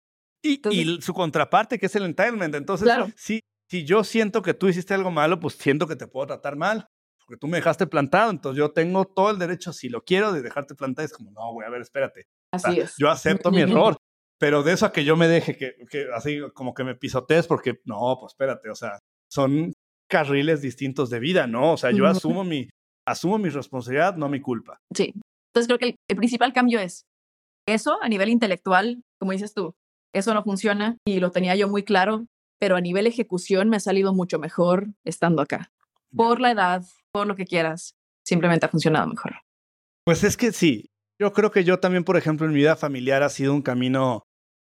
Y, 0.43 0.61
y 0.70 1.01
su 1.01 1.15
contraparte, 1.15 1.78
que 1.78 1.86
es 1.86 1.97
el 1.97 2.05
entitlement. 2.05 2.55
Entonces, 2.55 2.85
claro. 2.85 3.09
sí, 3.16 3.40
si 3.69 3.85
yo 3.85 4.05
siento 4.05 4.43
que 4.43 4.55
tú 4.55 4.69
hiciste 4.69 4.94
algo 4.94 5.11
malo, 5.11 5.40
pues 5.40 5.55
siento 5.55 5.89
que 5.89 5.97
te 5.97 6.07
puedo 6.07 6.27
tratar 6.27 6.57
mal 6.57 6.86
porque 7.27 7.39
tú 7.39 7.48
me 7.48 7.57
dejaste 7.57 7.86
plantado, 7.86 8.31
entonces 8.31 8.59
yo 8.59 8.70
tengo 8.70 9.05
todo 9.05 9.31
el 9.31 9.39
derecho, 9.39 9.73
si 9.73 9.89
lo 9.89 10.05
quiero, 10.05 10.32
de 10.32 10.43
dejarte 10.43 10.74
plantado. 10.74 11.05
Es 11.05 11.12
como, 11.12 11.31
no, 11.32 11.53
güey, 11.53 11.66
a 11.66 11.70
ver, 11.70 11.82
espérate. 11.82 12.27
Así 12.53 12.81
es. 12.81 12.94
Yo 12.98 13.11
acepto 13.11 13.51
mi 13.51 13.61
error, 13.61 13.97
pero 14.39 14.62
de 14.62 14.73
eso 14.73 14.86
a 14.86 14.93
que 14.93 15.05
yo 15.05 15.16
me 15.16 15.27
deje, 15.27 15.57
que, 15.57 15.74
que 15.90 16.07
así 16.15 16.40
como 16.55 16.73
que 16.73 16.85
me 16.85 16.94
pisotees, 16.94 17.47
porque 17.47 17.81
no, 17.85 18.16
pues 18.20 18.32
espérate, 18.32 18.70
o 18.70 18.74
sea, 18.74 19.01
son 19.28 19.73
carriles 20.09 20.62
distintos 20.62 21.11
de 21.11 21.19
vida, 21.19 21.48
¿no? 21.48 21.73
O 21.73 21.77
sea, 21.77 21.90
yo 21.90 22.07
asumo 22.07 22.44
mi, 22.44 22.69
asumo 23.07 23.39
mi 23.39 23.48
responsabilidad, 23.48 24.16
no 24.16 24.28
mi 24.28 24.40
culpa. 24.40 24.78
Sí. 24.94 25.12
Entonces 25.51 25.66
creo 25.66 25.78
que 25.78 25.97
el 26.09 26.16
principal 26.16 26.53
cambio 26.53 26.78
es 26.78 27.07
eso 27.66 27.98
a 28.01 28.09
nivel 28.09 28.28
intelectual, 28.28 29.03
como 29.19 29.32
dices 29.32 29.53
tú, 29.53 29.74
eso 30.15 30.32
no 30.32 30.44
funciona 30.44 30.97
y 31.05 31.19
lo 31.19 31.32
tenía 31.32 31.57
yo 31.57 31.69
muy 31.69 31.82
claro, 31.82 32.27
pero 32.61 32.77
a 32.77 32.81
nivel 32.81 33.07
ejecución 33.07 33.69
me 33.69 33.77
ha 33.77 33.81
salido 33.81 34.15
mucho 34.15 34.39
mejor 34.39 34.89
estando 35.05 35.43
acá. 35.43 35.73
Por 36.16 36.40
la 36.40 36.51
edad, 36.51 36.82
por 37.12 37.26
lo 37.26 37.36
que 37.36 37.44
quieras, 37.44 37.94
simplemente 38.24 38.66
ha 38.66 38.68
funcionado 38.68 39.06
mejor. 39.06 39.36
Pues 40.05 40.24
es 40.24 40.36
que 40.36 40.52
sí, 40.52 40.90
yo 41.18 41.32
creo 41.32 41.51
que 41.51 41.64
yo 41.64 41.80
también, 41.80 42.05
por 42.05 42.16
ejemplo, 42.16 42.47
en 42.47 42.52
mi 42.52 42.59
vida 42.59 42.76
familiar 42.76 43.22
ha 43.22 43.28
sido 43.28 43.55
un 43.55 43.62
camino 43.62 44.22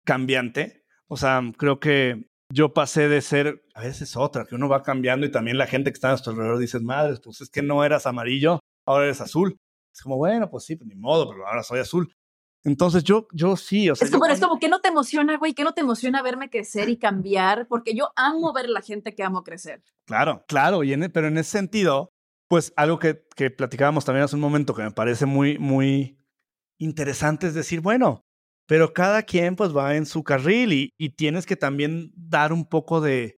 cambiante. 0.05 0.85
O 1.09 1.17
sea, 1.17 1.43
creo 1.57 1.81
que 1.81 2.29
yo 2.53 2.73
pasé 2.73 3.09
de 3.09 3.21
ser, 3.21 3.63
a 3.75 3.83
veces 3.83 4.17
otra, 4.17 4.45
que 4.45 4.55
uno 4.55 4.69
va 4.69 4.83
cambiando 4.83 5.27
y 5.27 5.31
también 5.31 5.59
la 5.59 5.67
gente 5.67 5.91
que 5.91 5.95
está 5.95 6.09
a 6.09 6.13
nuestro 6.13 6.33
alrededor 6.33 6.59
dice, 6.59 6.81
madre, 6.81 7.17
pues 7.23 7.41
es 7.41 7.51
que 7.51 7.63
no 7.63 7.85
eras 7.85 8.07
amarillo, 8.07 8.61
ahora 8.87 9.05
eres 9.05 9.21
azul. 9.21 9.57
Es 9.93 10.03
como, 10.03 10.17
bueno, 10.17 10.49
pues 10.51 10.65
sí, 10.65 10.77
pues 10.77 10.89
ni 10.89 10.95
modo, 10.95 11.29
pero 11.31 11.47
ahora 11.47 11.63
soy 11.63 11.81
azul. 11.81 12.13
Entonces 12.67 13.05
yo, 13.05 13.29
yo 13.33 13.57
sí, 13.57 13.89
o 13.89 13.95
sea. 13.95 14.07
Es 14.07 14.13
como, 14.13 14.27
es 14.27 14.41
como 14.41 14.59
que 14.59 14.69
no 14.69 14.81
te 14.81 14.89
emociona, 14.89 15.39
güey, 15.39 15.55
que 15.55 15.63
no 15.63 15.73
te 15.73 15.83
emociona 15.83 16.21
verme 16.21 16.51
crecer 16.51 16.89
y 16.89 16.97
cambiar, 16.97 17.69
porque 17.69 17.95
yo 17.95 18.11
amo 18.17 18.53
ver 18.53 18.65
a 18.65 18.71
la 18.71 18.83
gente 18.83 19.15
que 19.15 19.23
amo 19.23 19.45
crecer. 19.45 19.85
Claro, 20.05 20.45
claro, 20.49 20.83
y 20.83 20.93
e, 20.93 21.09
pero 21.09 21.29
en 21.29 21.39
ese 21.39 21.53
sentido, 21.53 22.11
pues 22.49 22.73
algo 22.77 22.99
que, 22.99 23.23
que 23.37 23.51
platicábamos 23.51 24.05
también 24.05 24.25
hace 24.25 24.35
un 24.35 24.43
momento 24.43 24.75
que 24.75 24.83
me 24.83 24.91
parece 24.91 25.27
muy, 25.27 25.59
muy 25.59 26.19
interesante 26.79 27.47
es 27.47 27.55
decir, 27.55 27.81
bueno, 27.81 28.23
pero 28.67 28.93
cada 28.93 29.23
quien 29.23 29.55
pues 29.55 29.75
va 29.75 29.95
en 29.95 30.05
su 30.05 30.25
carril 30.25 30.73
y, 30.73 30.91
y 30.99 31.11
tienes 31.11 31.47
que 31.47 31.55
también 31.55 32.11
dar 32.17 32.53
un 32.53 32.69
poco 32.69 33.01
de, 33.01 33.37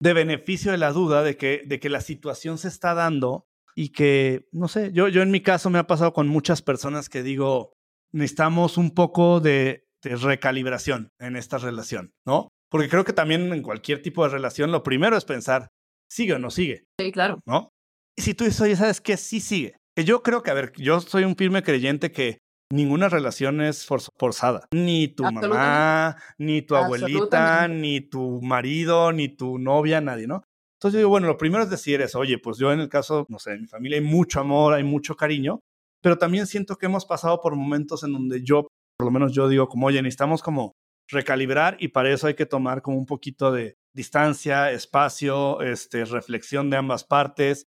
de 0.00 0.12
beneficio 0.12 0.70
de 0.70 0.78
la 0.78 0.92
duda 0.92 1.24
de 1.24 1.36
que, 1.36 1.62
de 1.66 1.80
que 1.80 1.90
la 1.90 2.00
situación 2.00 2.58
se 2.58 2.68
está 2.68 2.94
dando 2.94 3.48
y 3.74 3.88
que, 3.88 4.48
no 4.52 4.68
sé, 4.68 4.92
yo, 4.92 5.08
yo 5.08 5.22
en 5.22 5.32
mi 5.32 5.40
caso 5.40 5.70
me 5.70 5.80
ha 5.80 5.88
pasado 5.88 6.12
con 6.12 6.28
muchas 6.28 6.62
personas 6.62 7.08
que 7.08 7.24
digo, 7.24 7.73
necesitamos 8.14 8.78
un 8.78 8.92
poco 8.92 9.40
de, 9.40 9.82
recalibración 10.02 11.08
en 11.18 11.34
esta 11.34 11.56
relación, 11.56 12.12
¿no? 12.26 12.48
Porque 12.70 12.90
creo 12.90 13.04
que 13.04 13.14
también 13.14 13.50
en 13.52 13.62
cualquier 13.62 14.02
tipo 14.02 14.22
de 14.22 14.28
relación 14.28 14.70
lo 14.70 14.82
primero 14.82 15.16
es 15.16 15.24
pensar, 15.24 15.70
¿sigue 16.10 16.34
o 16.34 16.38
no 16.38 16.50
sigue? 16.50 16.84
Sí, 17.00 17.10
claro. 17.10 17.40
¿No? 17.46 17.70
Y 18.14 18.22
si 18.22 18.34
tú 18.34 18.44
dices, 18.44 18.60
oye, 18.60 18.76
¿sabes 18.76 19.00
qué? 19.00 19.16
Sí 19.16 19.40
sigue. 19.40 19.76
Que 19.96 20.04
yo 20.04 20.22
creo 20.22 20.42
que, 20.42 20.50
a 20.50 20.54
ver, 20.54 20.72
yo 20.76 21.00
soy 21.00 21.24
un 21.24 21.36
firme 21.36 21.62
creyente 21.62 22.12
que 22.12 22.38
ninguna 22.70 23.08
relación 23.08 23.62
es 23.62 23.86
forzada. 23.86 24.66
Ni 24.74 25.08
tu 25.08 25.24
mamá, 25.24 26.16
ni 26.36 26.60
tu 26.60 26.76
abuelita, 26.76 27.66
ni 27.68 28.02
tu 28.02 28.42
marido, 28.42 29.10
ni 29.12 29.28
tu 29.28 29.58
novia, 29.58 30.02
nadie, 30.02 30.26
¿no? 30.26 30.42
Entonces 30.78 30.94
yo 30.94 30.98
digo, 30.98 31.10
bueno, 31.10 31.28
lo 31.28 31.38
primero 31.38 31.64
es 31.64 31.70
decir 31.70 32.02
es, 32.02 32.14
oye, 32.14 32.38
pues 32.38 32.58
yo 32.58 32.72
en 32.72 32.80
el 32.80 32.90
caso, 32.90 33.24
no 33.30 33.38
sé, 33.38 33.54
en 33.54 33.62
mi 33.62 33.68
familia 33.68 33.98
hay 33.98 34.04
mucho 34.04 34.40
amor, 34.40 34.74
hay 34.74 34.84
mucho 34.84 35.16
cariño, 35.16 35.60
pero 36.04 36.18
también 36.18 36.46
siento 36.46 36.76
que 36.76 36.84
hemos 36.84 37.06
pasado 37.06 37.40
por 37.40 37.56
momentos 37.56 38.04
en 38.04 38.12
donde 38.12 38.42
yo, 38.44 38.66
por 38.98 39.06
lo 39.06 39.10
menos 39.10 39.32
yo 39.32 39.48
digo 39.48 39.68
como, 39.68 39.86
oye, 39.86 40.02
necesitamos 40.02 40.42
como 40.42 40.72
recalibrar 41.08 41.78
y 41.80 41.88
para 41.88 42.12
eso 42.12 42.26
hay 42.26 42.34
que 42.34 42.44
tomar 42.44 42.82
como 42.82 42.98
un 42.98 43.06
poquito 43.06 43.50
de 43.50 43.78
distancia, 43.94 44.70
espacio, 44.70 45.62
este, 45.62 46.04
reflexión 46.04 46.68
de 46.68 46.76
ambas 46.76 47.04
partes 47.04 47.68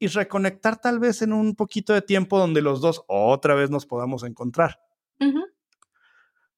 y 0.00 0.08
reconectar 0.08 0.80
tal 0.80 0.98
vez 0.98 1.22
en 1.22 1.32
un 1.32 1.54
poquito 1.54 1.92
de 1.92 2.02
tiempo 2.02 2.40
donde 2.40 2.60
los 2.60 2.80
dos 2.80 3.04
otra 3.06 3.54
vez 3.54 3.70
nos 3.70 3.86
podamos 3.86 4.24
encontrar. 4.24 4.80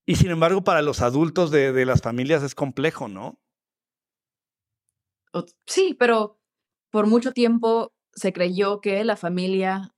Y 0.06 0.14
sin 0.14 0.30
embargo, 0.30 0.64
para 0.64 0.80
los 0.80 1.02
adultos 1.02 1.51
de, 1.51 1.74
de 1.74 1.84
las 1.84 2.01
familias 2.01 2.43
es 2.43 2.55
complejo, 2.55 3.09
¿no? 3.09 3.39
Sí, 5.66 5.94
pero 5.98 6.40
por 6.90 7.06
mucho 7.06 7.32
tiempo 7.32 7.93
se 8.14 8.32
creyó 8.32 8.80
que 8.80 9.05
la 9.05 9.16
familia 9.16 9.93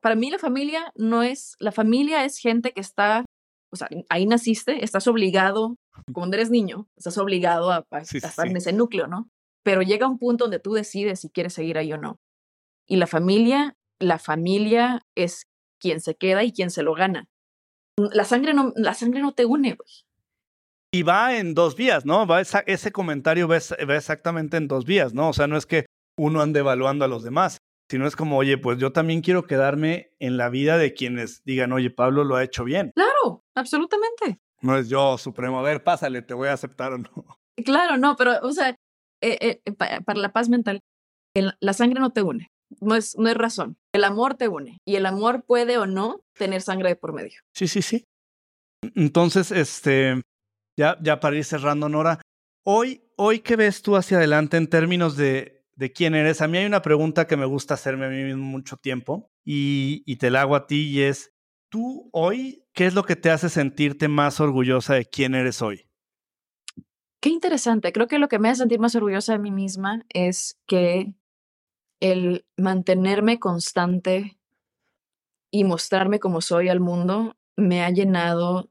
para 0.00 0.14
mí 0.14 0.30
la 0.30 0.38
familia 0.38 0.92
no 0.96 1.22
es, 1.22 1.56
la 1.58 1.72
familia 1.72 2.24
es 2.24 2.38
gente 2.38 2.72
que 2.72 2.80
está, 2.80 3.24
o 3.72 3.76
sea, 3.76 3.88
ahí 4.08 4.26
naciste, 4.26 4.84
estás 4.84 5.06
obligado, 5.06 5.76
cuando 6.12 6.36
eres 6.36 6.50
niño, 6.50 6.88
estás 6.96 7.18
obligado 7.18 7.70
a, 7.70 7.86
estar 8.00 8.46
en 8.46 8.56
ese 8.56 8.72
núcleo, 8.72 9.06
¿no? 9.06 9.28
Pero 9.62 9.82
llega 9.82 10.08
un 10.08 10.18
punto 10.18 10.44
donde 10.44 10.58
tú 10.58 10.72
decides 10.72 11.20
si 11.20 11.28
quieres 11.28 11.52
seguir 11.52 11.76
ahí 11.76 11.92
o 11.92 11.98
no. 11.98 12.18
Y 12.86 12.96
la 12.96 13.06
familia, 13.06 13.76
la 13.98 14.18
familia 14.18 15.02
es 15.14 15.46
quien 15.78 16.00
se 16.00 16.14
queda 16.16 16.42
y 16.44 16.52
quien 16.52 16.70
se 16.70 16.82
lo 16.82 16.94
gana. 16.94 17.28
La 17.96 18.24
sangre 18.24 18.54
no, 18.54 18.72
la 18.76 18.94
sangre 18.94 19.20
no 19.20 19.32
te 19.32 19.44
une, 19.44 19.74
güey. 19.74 19.90
Y 20.92 21.02
va 21.02 21.36
en 21.36 21.54
dos 21.54 21.76
vías, 21.76 22.04
¿no? 22.04 22.26
Va 22.26 22.40
ese 22.40 22.90
comentario 22.90 23.46
va, 23.46 23.58
va 23.88 23.96
exactamente 23.96 24.56
en 24.56 24.66
dos 24.66 24.86
vías, 24.86 25.14
¿no? 25.14 25.28
O 25.28 25.32
sea, 25.32 25.46
no 25.46 25.56
es 25.56 25.66
que 25.66 25.86
uno 26.18 26.40
ande 26.40 26.60
evaluando 26.60 27.04
a 27.04 27.08
los 27.08 27.22
demás, 27.22 27.58
sino 27.90 28.06
es 28.06 28.14
como, 28.14 28.36
oye, 28.36 28.56
pues 28.56 28.78
yo 28.78 28.92
también 28.92 29.20
quiero 29.20 29.48
quedarme 29.48 30.12
en 30.20 30.36
la 30.36 30.48
vida 30.48 30.78
de 30.78 30.94
quienes 30.94 31.42
digan, 31.42 31.72
oye, 31.72 31.90
Pablo 31.90 32.22
lo 32.22 32.36
ha 32.36 32.44
hecho 32.44 32.62
bien. 32.62 32.92
Claro, 32.94 33.42
absolutamente. 33.56 34.38
No 34.62 34.78
es 34.78 34.88
yo, 34.88 35.18
Supremo, 35.18 35.58
a 35.58 35.62
ver, 35.62 35.82
pásale, 35.82 36.22
te 36.22 36.32
voy 36.32 36.48
a 36.48 36.52
aceptar 36.52 36.92
o 36.92 36.98
no. 36.98 37.10
Claro, 37.64 37.96
no, 37.96 38.14
pero, 38.14 38.38
o 38.42 38.52
sea, 38.52 38.70
eh, 39.20 39.60
eh, 39.64 39.72
para 39.72 40.20
la 40.20 40.32
paz 40.32 40.48
mental, 40.48 40.80
la 41.34 41.72
sangre 41.72 41.98
no 41.98 42.10
te 42.10 42.22
une, 42.22 42.46
no 42.80 42.94
es, 42.94 43.18
no 43.18 43.28
es 43.28 43.36
razón. 43.36 43.76
El 43.92 44.04
amor 44.04 44.36
te 44.36 44.46
une 44.46 44.78
y 44.86 44.94
el 44.94 45.04
amor 45.04 45.42
puede 45.44 45.76
o 45.76 45.86
no 45.86 46.20
tener 46.38 46.62
sangre 46.62 46.90
de 46.90 46.96
por 46.96 47.12
medio. 47.12 47.40
Sí, 47.54 47.66
sí, 47.66 47.82
sí. 47.82 48.04
Entonces, 48.94 49.50
este, 49.50 50.22
ya, 50.78 50.96
ya 51.02 51.18
para 51.18 51.36
ir 51.36 51.44
cerrando, 51.44 51.88
Nora, 51.88 52.22
hoy, 52.64 53.02
hoy, 53.16 53.40
¿qué 53.40 53.56
ves 53.56 53.82
tú 53.82 53.96
hacia 53.96 54.18
adelante 54.18 54.56
en 54.56 54.68
términos 54.68 55.16
de, 55.16 55.59
de 55.80 55.92
quién 55.92 56.14
eres. 56.14 56.42
A 56.42 56.46
mí 56.46 56.58
hay 56.58 56.66
una 56.66 56.82
pregunta 56.82 57.26
que 57.26 57.38
me 57.38 57.46
gusta 57.46 57.72
hacerme 57.72 58.04
a 58.04 58.10
mí 58.10 58.22
mismo 58.22 58.44
mucho 58.44 58.76
tiempo 58.76 59.32
y, 59.42 60.02
y 60.04 60.16
te 60.16 60.30
la 60.30 60.42
hago 60.42 60.54
a 60.54 60.66
ti 60.66 60.90
y 60.90 61.00
es, 61.00 61.32
tú 61.70 62.10
hoy, 62.12 62.66
¿qué 62.74 62.84
es 62.84 62.92
lo 62.92 63.04
que 63.04 63.16
te 63.16 63.30
hace 63.30 63.48
sentirte 63.48 64.06
más 64.06 64.40
orgullosa 64.40 64.92
de 64.92 65.06
quién 65.06 65.34
eres 65.34 65.62
hoy? 65.62 65.88
Qué 67.22 67.30
interesante. 67.30 67.92
Creo 67.92 68.08
que 68.08 68.18
lo 68.18 68.28
que 68.28 68.38
me 68.38 68.50
hace 68.50 68.58
sentir 68.58 68.78
más 68.78 68.94
orgullosa 68.94 69.32
de 69.32 69.38
mí 69.38 69.50
misma 69.50 70.04
es 70.10 70.60
que 70.66 71.14
el 72.00 72.44
mantenerme 72.58 73.38
constante 73.38 74.38
y 75.50 75.64
mostrarme 75.64 76.20
como 76.20 76.42
soy 76.42 76.68
al 76.68 76.80
mundo 76.80 77.38
me 77.56 77.82
ha 77.82 77.88
llenado 77.88 78.70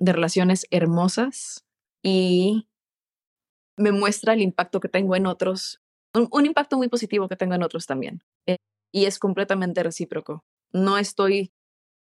de 0.00 0.12
relaciones 0.12 0.66
hermosas 0.72 1.64
y 2.02 2.68
me 3.76 3.92
muestra 3.92 4.32
el 4.32 4.42
impacto 4.42 4.80
que 4.80 4.88
tengo 4.88 5.14
en 5.14 5.26
otros 5.26 5.80
un, 6.14 6.46
impacto 6.46 6.76
muy 6.76 6.88
positivo 6.88 7.28
que 7.28 7.36
tengo 7.36 7.54
en 7.54 7.62
otros 7.62 7.86
también. 7.86 8.22
Eh, 8.46 8.56
y 8.92 9.04
es 9.04 9.18
completamente 9.18 9.82
recíproco. 9.82 10.44
No 10.72 10.98
estoy 10.98 11.52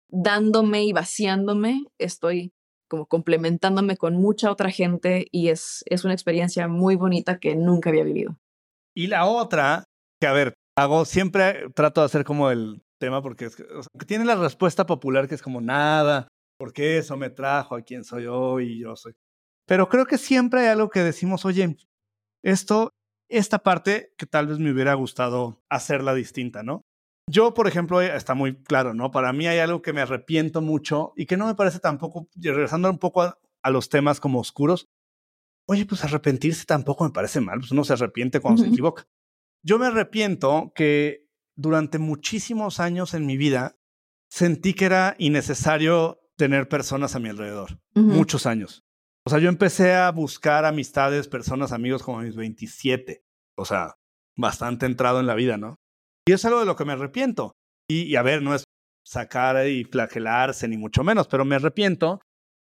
dándome 0.09 0.83
y 0.83 0.93
vaciándome, 0.93 1.85
estoy 1.97 2.51
como 2.87 3.07
complementándome 3.07 3.97
con 3.97 4.15
mucha 4.15 4.51
otra 4.51 4.69
gente 4.69 5.25
y 5.31 5.49
es, 5.49 5.83
es 5.87 6.05
una 6.05 6.13
experiencia 6.13 6.67
muy 6.67 6.95
bonita 6.95 7.39
que 7.39 7.55
nunca 7.55 7.89
había 7.89 8.03
vivido. 8.03 8.37
Y 8.95 9.07
la 9.07 9.25
otra, 9.25 9.83
que 10.21 10.27
a 10.27 10.33
ver, 10.33 10.53
hago 10.77 11.05
siempre, 11.05 11.69
trato 11.73 12.01
de 12.01 12.05
hacer 12.05 12.23
como 12.23 12.51
el 12.51 12.83
tema 12.99 13.21
porque 13.21 13.49
tiene 14.07 14.25
la 14.25 14.35
respuesta 14.35 14.85
popular 14.85 15.27
que 15.27 15.35
es 15.35 15.41
como 15.41 15.61
nada, 15.61 16.27
porque 16.57 16.97
eso 16.97 17.17
me 17.17 17.29
trajo 17.29 17.75
a 17.75 17.81
quien 17.81 18.03
soy 18.03 18.27
hoy 18.27 18.73
y 18.73 18.79
yo 18.81 18.95
soy. 18.95 19.13
Pero 19.67 19.89
creo 19.89 20.05
que 20.05 20.17
siempre 20.17 20.61
hay 20.61 20.67
algo 20.67 20.89
que 20.89 21.01
decimos, 21.01 21.43
oye, 21.43 21.75
esto 22.43 22.91
esta 23.29 23.59
parte 23.59 24.13
que 24.17 24.25
tal 24.25 24.47
vez 24.47 24.59
me 24.59 24.71
hubiera 24.71 24.93
gustado 24.93 25.63
hacerla 25.69 26.13
distinta, 26.13 26.63
¿no? 26.63 26.81
Yo, 27.27 27.53
por 27.53 27.67
ejemplo, 27.67 28.01
eh, 28.01 28.15
está 28.15 28.35
muy 28.35 28.55
claro, 28.55 28.93
¿no? 28.93 29.11
Para 29.11 29.33
mí 29.33 29.47
hay 29.47 29.59
algo 29.59 29.81
que 29.81 29.93
me 29.93 30.01
arrepiento 30.01 30.61
mucho 30.61 31.13
y 31.15 31.25
que 31.25 31.37
no 31.37 31.47
me 31.47 31.55
parece 31.55 31.79
tampoco, 31.79 32.27
regresando 32.35 32.89
un 32.89 32.99
poco 32.99 33.23
a, 33.23 33.39
los 33.71 33.89
temas 33.89 34.19
como 34.19 34.39
oscuros, 34.39 34.87
oye, 35.67 35.87
pues 35.87 36.03
arrepentirse 36.03 36.65
tampoco 36.65 37.03
me 37.03 37.09
parece 37.09 37.41
mal, 37.41 37.59
pues 37.59 37.71
uno 37.71 37.83
se 37.83 37.93
arrepiente 37.93 38.39
cuando 38.39 38.61
se 38.61 38.69
equivoca. 38.69 39.07
Yo 39.63 39.79
me 39.79 39.87
arrepiento 39.87 40.71
que 40.75 41.27
durante 41.55 41.97
muchísimos 41.97 42.79
años 42.79 43.15
en 43.15 43.25
mi 43.25 43.37
vida 43.37 43.75
sentí 44.29 44.75
que 44.75 44.85
era 44.85 45.15
innecesario 45.17 46.19
tener 46.35 46.69
personas 46.69 47.15
a 47.15 47.19
mi 47.19 47.29
alrededor, 47.29 47.79
muchos 47.95 48.45
años. 48.45 48.84
O 49.27 49.31
sea, 49.31 49.39
yo 49.39 49.49
empecé 49.49 49.93
a 49.93 50.11
buscar 50.11 50.65
amistades, 50.65 51.27
personas, 51.27 51.71
amigos 51.71 52.03
como 52.03 52.19
a 52.19 52.23
mis 52.23 52.35
27. 52.35 53.23
O 53.57 53.65
sea, 53.65 53.95
bastante 54.37 54.85
entrado 54.85 55.19
en 55.19 55.25
la 55.25 55.35
vida, 55.35 55.57
¿no? 55.57 55.77
Y 56.27 56.33
es 56.33 56.45
algo 56.45 56.59
de 56.59 56.65
lo 56.65 56.75
que 56.75 56.85
me 56.85 56.93
arrepiento. 56.93 57.53
Y, 57.89 58.15
a 58.15 58.21
ver, 58.21 58.41
no 58.41 58.53
es 58.53 58.63
sacar 59.05 59.67
y 59.67 59.83
flagelarse, 59.83 60.67
ni 60.67 60.77
mucho 60.77 61.03
menos, 61.03 61.27
pero 61.27 61.45
me 61.45 61.55
arrepiento 61.55 62.19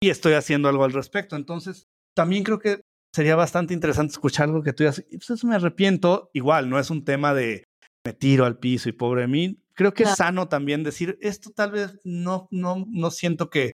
y 0.02 0.10
estoy 0.10 0.35
haciendo 0.35 0.68
algo 0.68 0.85
al 0.85 0.93
respecto. 0.93 1.36
Entonces, 1.36 1.85
también 2.16 2.43
creo 2.43 2.59
que 2.59 2.81
sería 3.14 3.36
bastante 3.36 3.74
interesante 3.74 4.12
escuchar 4.12 4.48
algo 4.48 4.62
que 4.62 4.72
tú 4.72 4.82
digas. 4.82 5.05
Pues 5.10 5.31
eso 5.31 5.47
me 5.47 5.56
arrepiento. 5.56 6.31
Igual, 6.32 6.68
no 6.68 6.78
es 6.78 6.90
un 6.90 7.05
tema 7.05 7.35
de 7.35 7.64
me 8.05 8.12
tiro 8.12 8.44
al 8.44 8.59
piso 8.59 8.89
y 8.89 8.93
pobre 8.93 9.22
de 9.22 9.28
mí. 9.28 9.62
Creo 9.74 9.94
que 9.94 10.02
es 10.05 10.16
sano 10.16 10.48
también 10.48 10.82
decir, 10.82 11.18
esto 11.20 11.51
tal 11.51 11.72
vez 11.72 12.01
no, 12.05 12.48
no, 12.51 12.85
no 12.89 13.10
siento 13.10 13.51
que 13.51 13.72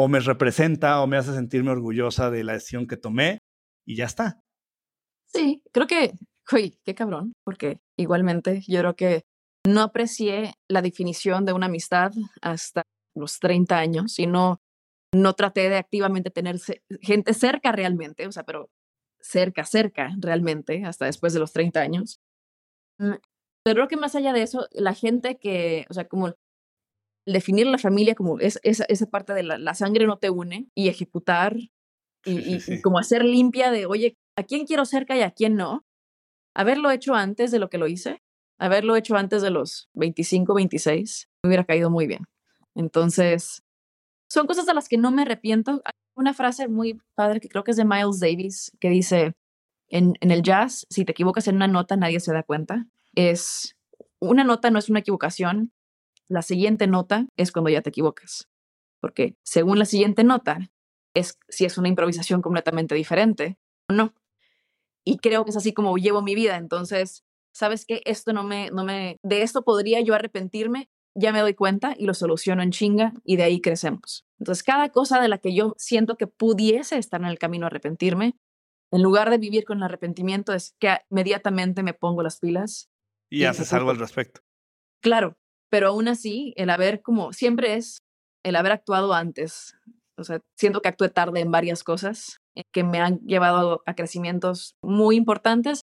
o 0.00 0.06
me 0.06 0.20
representa 0.20 1.02
o 1.02 1.08
me 1.08 1.16
hace 1.16 1.34
sentirme 1.34 1.72
orgullosa 1.72 2.30
de 2.30 2.44
la 2.44 2.52
decisión 2.52 2.86
que 2.86 2.96
tomé 2.96 3.40
y 3.84 3.96
ya 3.96 4.04
está. 4.04 4.40
Sí, 5.26 5.60
creo 5.72 5.88
que, 5.88 6.12
uy, 6.52 6.78
qué 6.84 6.94
cabrón, 6.94 7.32
porque 7.44 7.80
igualmente 7.98 8.62
yo 8.68 8.78
creo 8.78 8.94
que 8.94 9.24
no 9.66 9.80
aprecié 9.80 10.54
la 10.68 10.82
definición 10.82 11.44
de 11.44 11.52
una 11.52 11.66
amistad 11.66 12.12
hasta 12.40 12.82
los 13.16 13.40
30 13.40 13.76
años 13.76 14.20
y 14.20 14.28
no, 14.28 14.60
no 15.12 15.32
traté 15.32 15.68
de 15.68 15.78
activamente 15.78 16.30
tener 16.30 16.60
gente 17.00 17.34
cerca 17.34 17.72
realmente, 17.72 18.28
o 18.28 18.30
sea, 18.30 18.44
pero 18.44 18.70
cerca, 19.20 19.64
cerca 19.64 20.14
realmente, 20.20 20.84
hasta 20.84 21.06
después 21.06 21.32
de 21.32 21.40
los 21.40 21.52
30 21.52 21.80
años. 21.80 22.20
Mm, 23.00 23.14
pero 23.64 23.74
creo 23.74 23.88
que 23.88 23.96
más 23.96 24.14
allá 24.14 24.32
de 24.32 24.42
eso, 24.42 24.68
la 24.70 24.94
gente 24.94 25.38
que, 25.40 25.86
o 25.90 25.94
sea, 25.94 26.06
como 26.06 26.36
definir 27.32 27.66
la 27.66 27.78
familia 27.78 28.14
como 28.14 28.38
es, 28.38 28.58
esa, 28.62 28.84
esa 28.84 29.06
parte 29.06 29.34
de 29.34 29.42
la, 29.42 29.74
sangre 29.74 30.06
no 30.06 30.18
te 30.18 30.30
une 30.30 30.68
y 30.74 30.88
ejecutar 30.88 31.56
y, 32.24 32.80
como 32.82 32.98
hacer 32.98 33.24
limpia 33.24 33.70
de, 33.70 33.86
oye, 33.86 34.16
¿a 34.36 34.42
quién 34.42 34.66
quiero 34.66 34.84
cerca 34.84 35.16
y 35.16 35.22
a 35.22 35.30
quién 35.30 35.56
no? 35.56 35.86
Haberlo 36.54 36.90
hecho 36.90 37.14
antes 37.14 37.50
de 37.50 37.58
lo 37.58 37.70
que 37.70 37.78
lo 37.78 37.86
hice, 37.86 38.22
haberlo 38.58 38.96
hecho 38.96 39.16
antes 39.16 39.40
de 39.40 39.50
los 39.50 39.88
25, 39.94 40.52
26, 40.54 41.28
me 41.42 41.48
hubiera 41.48 41.64
caído 41.64 41.90
muy 41.90 42.06
bien. 42.06 42.24
Entonces, 42.74 43.62
son 44.28 44.46
cosas 44.46 44.66
de 44.66 44.74
las 44.74 44.88
que 44.88 44.98
no 44.98 45.10
me 45.10 45.22
arrepiento. 45.22 45.80
Hay 45.84 45.92
una 46.16 46.34
frase 46.34 46.68
muy 46.68 47.00
padre 47.14 47.40
que 47.40 47.48
creo 47.48 47.64
que 47.64 47.70
es 47.70 47.76
de 47.76 47.84
Miles 47.84 48.20
Davis 48.20 48.72
que 48.80 48.90
dice, 48.90 49.34
en, 49.88 50.14
en 50.20 50.30
el 50.30 50.42
jazz, 50.42 50.86
si 50.90 51.04
te 51.04 51.12
equivocas 51.12 51.48
en 51.48 51.56
una 51.56 51.68
nota, 51.68 51.96
nadie 51.96 52.20
se 52.20 52.32
da 52.32 52.42
cuenta. 52.42 52.86
Es, 53.14 53.76
una 54.20 54.44
nota 54.44 54.70
no 54.70 54.78
es 54.78 54.90
una 54.90 54.98
equivocación, 54.98 55.72
la 56.28 56.42
siguiente 56.42 56.86
nota 56.86 57.26
es 57.36 57.52
cuando 57.52 57.70
ya 57.70 57.82
te 57.82 57.90
equivocas. 57.90 58.48
Porque 59.00 59.36
según 59.42 59.78
la 59.78 59.84
siguiente 59.84 60.24
nota, 60.24 60.70
es 61.14 61.38
si 61.48 61.64
es 61.64 61.78
una 61.78 61.88
improvisación 61.88 62.42
completamente 62.42 62.94
diferente 62.94 63.58
o 63.88 63.94
no. 63.94 64.14
Y 65.04 65.18
creo 65.18 65.44
que 65.44 65.50
es 65.50 65.56
así 65.56 65.72
como 65.72 65.96
llevo 65.96 66.22
mi 66.22 66.34
vida. 66.34 66.56
Entonces, 66.56 67.24
¿sabes 67.52 67.84
qué? 67.86 68.02
Esto 68.04 68.32
no 68.32 68.44
me, 68.44 68.70
no 68.70 68.84
me, 68.84 69.18
de 69.22 69.42
esto 69.42 69.62
podría 69.62 70.00
yo 70.00 70.14
arrepentirme, 70.14 70.90
ya 71.14 71.32
me 71.32 71.40
doy 71.40 71.54
cuenta 71.54 71.94
y 71.96 72.04
lo 72.04 72.14
soluciono 72.14 72.62
en 72.62 72.70
chinga 72.70 73.14
y 73.24 73.36
de 73.36 73.44
ahí 73.44 73.60
crecemos. 73.60 74.26
Entonces, 74.38 74.62
cada 74.62 74.90
cosa 74.90 75.20
de 75.20 75.28
la 75.28 75.38
que 75.38 75.54
yo 75.54 75.74
siento 75.76 76.16
que 76.16 76.26
pudiese 76.26 76.98
estar 76.98 77.20
en 77.20 77.26
el 77.26 77.38
camino 77.38 77.66
a 77.66 77.68
arrepentirme, 77.68 78.36
en 78.90 79.02
lugar 79.02 79.30
de 79.30 79.38
vivir 79.38 79.64
con 79.64 79.78
el 79.78 79.84
arrepentimiento, 79.84 80.54
es 80.54 80.74
que 80.78 80.98
inmediatamente 81.10 81.82
me 81.82 81.94
pongo 81.94 82.22
las 82.22 82.38
pilas. 82.38 82.88
Y, 83.30 83.44
haces 83.44 83.72
algo 83.72 83.90
al 83.90 83.98
respecto. 83.98 84.40
Claro, 85.00 85.36
pero 85.70 85.88
aún 85.88 86.08
así, 86.08 86.52
el 86.56 86.70
haber 86.70 87.02
como 87.02 87.32
siempre 87.32 87.74
es 87.74 87.98
el 88.44 88.56
haber 88.56 88.72
actuado 88.72 89.12
antes. 89.14 89.76
O 90.16 90.24
sea, 90.24 90.40
siento 90.56 90.80
que 90.82 90.88
actué 90.88 91.08
tarde 91.10 91.40
en 91.40 91.50
varias 91.50 91.84
cosas 91.84 92.40
eh, 92.56 92.62
que 92.72 92.84
me 92.84 93.00
han 93.00 93.20
llevado 93.20 93.82
a 93.86 93.94
crecimientos 93.94 94.74
muy 94.82 95.16
importantes, 95.16 95.82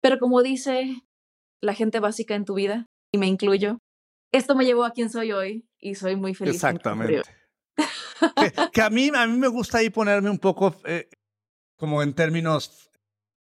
pero 0.00 0.18
como 0.18 0.42
dice 0.42 1.02
la 1.60 1.74
gente 1.74 2.00
básica 2.00 2.34
en 2.34 2.44
tu 2.44 2.54
vida, 2.54 2.86
y 3.12 3.18
me 3.18 3.26
incluyo, 3.26 3.78
esto 4.32 4.54
me 4.54 4.64
llevó 4.64 4.84
a 4.84 4.90
quien 4.90 5.08
soy 5.08 5.32
hoy 5.32 5.66
y 5.78 5.94
soy 5.94 6.16
muy 6.16 6.34
feliz. 6.34 6.54
Exactamente. 6.54 7.22
que, 8.72 8.82
a, 8.82 8.90
mí, 8.90 9.10
me 9.10 9.48
gusta 9.48 9.78
ahí 9.78 9.88
ponerme 9.88 10.30
un 10.30 10.38
poco 10.38 10.76
eh, 10.84 11.08
como 11.78 12.02
en 12.02 12.14
términos 12.14 12.90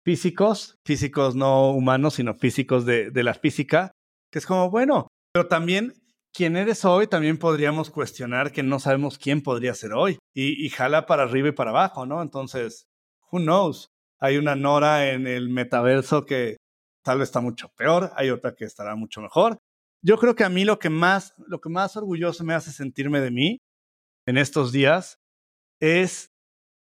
físicos, 0.06 0.78
físicos 0.86 1.36
no 1.36 1.72
humanos, 1.72 2.16
sino 2.16 2.34
físicos 2.34 2.86
de 2.86 3.24
la 3.24 3.34
física, 3.34 3.92
que 4.32 4.40
es 4.40 4.46
como, 4.46 4.70
bueno, 4.70 5.08
pero 5.38 5.50
también 5.50 5.94
quién 6.34 6.58
eres 6.58 6.84
hoy, 6.84 7.06
también 7.06 7.38
podríamos 7.38 7.92
cuestionar 7.92 8.52
que 8.52 8.64
no 8.64 8.80
sabemos 8.80 9.20
quién 9.20 9.44
podría 9.44 9.76
ser 9.76 9.94
hoy. 9.94 10.18
Y, 10.34 10.66
y, 10.66 10.70
jala 10.70 11.06
para 11.06 11.22
arriba 11.22 11.50
y 11.50 11.52
para 11.52 11.70
abajo, 11.70 12.08
¿no? 12.08 12.24
Entonces, 12.24 12.88
who 13.32 13.38
knows? 13.38 13.92
Hay 14.20 14.38
una 14.38 14.56
Nora 14.56 15.12
en 15.12 15.28
el 15.28 15.50
metaverso 15.50 16.26
que 16.26 16.58
tal 17.04 17.20
vez 17.20 17.28
está 17.28 17.40
mucho 17.40 17.70
peor, 17.78 18.12
hay 18.16 18.32
otra 18.32 18.56
que 18.56 18.66
estará 18.66 18.96
mucho 18.96 19.22
mejor. 19.22 19.60
Yo 20.02 20.18
creo 20.18 20.34
que 20.34 20.44
a 20.44 20.50
mí 20.50 20.66
lo 20.66 20.80
que 20.80 20.90
más, 20.90 21.36
lo 21.46 21.62
que 21.62 21.70
más 21.70 21.96
orgulloso 21.96 22.44
me 22.44 22.56
hace 22.56 22.72
sentirme 22.72 23.22
de 23.22 23.30
mí 23.30 23.60
en 24.26 24.40
estos 24.40 24.72
días 24.72 25.20
es 25.80 26.32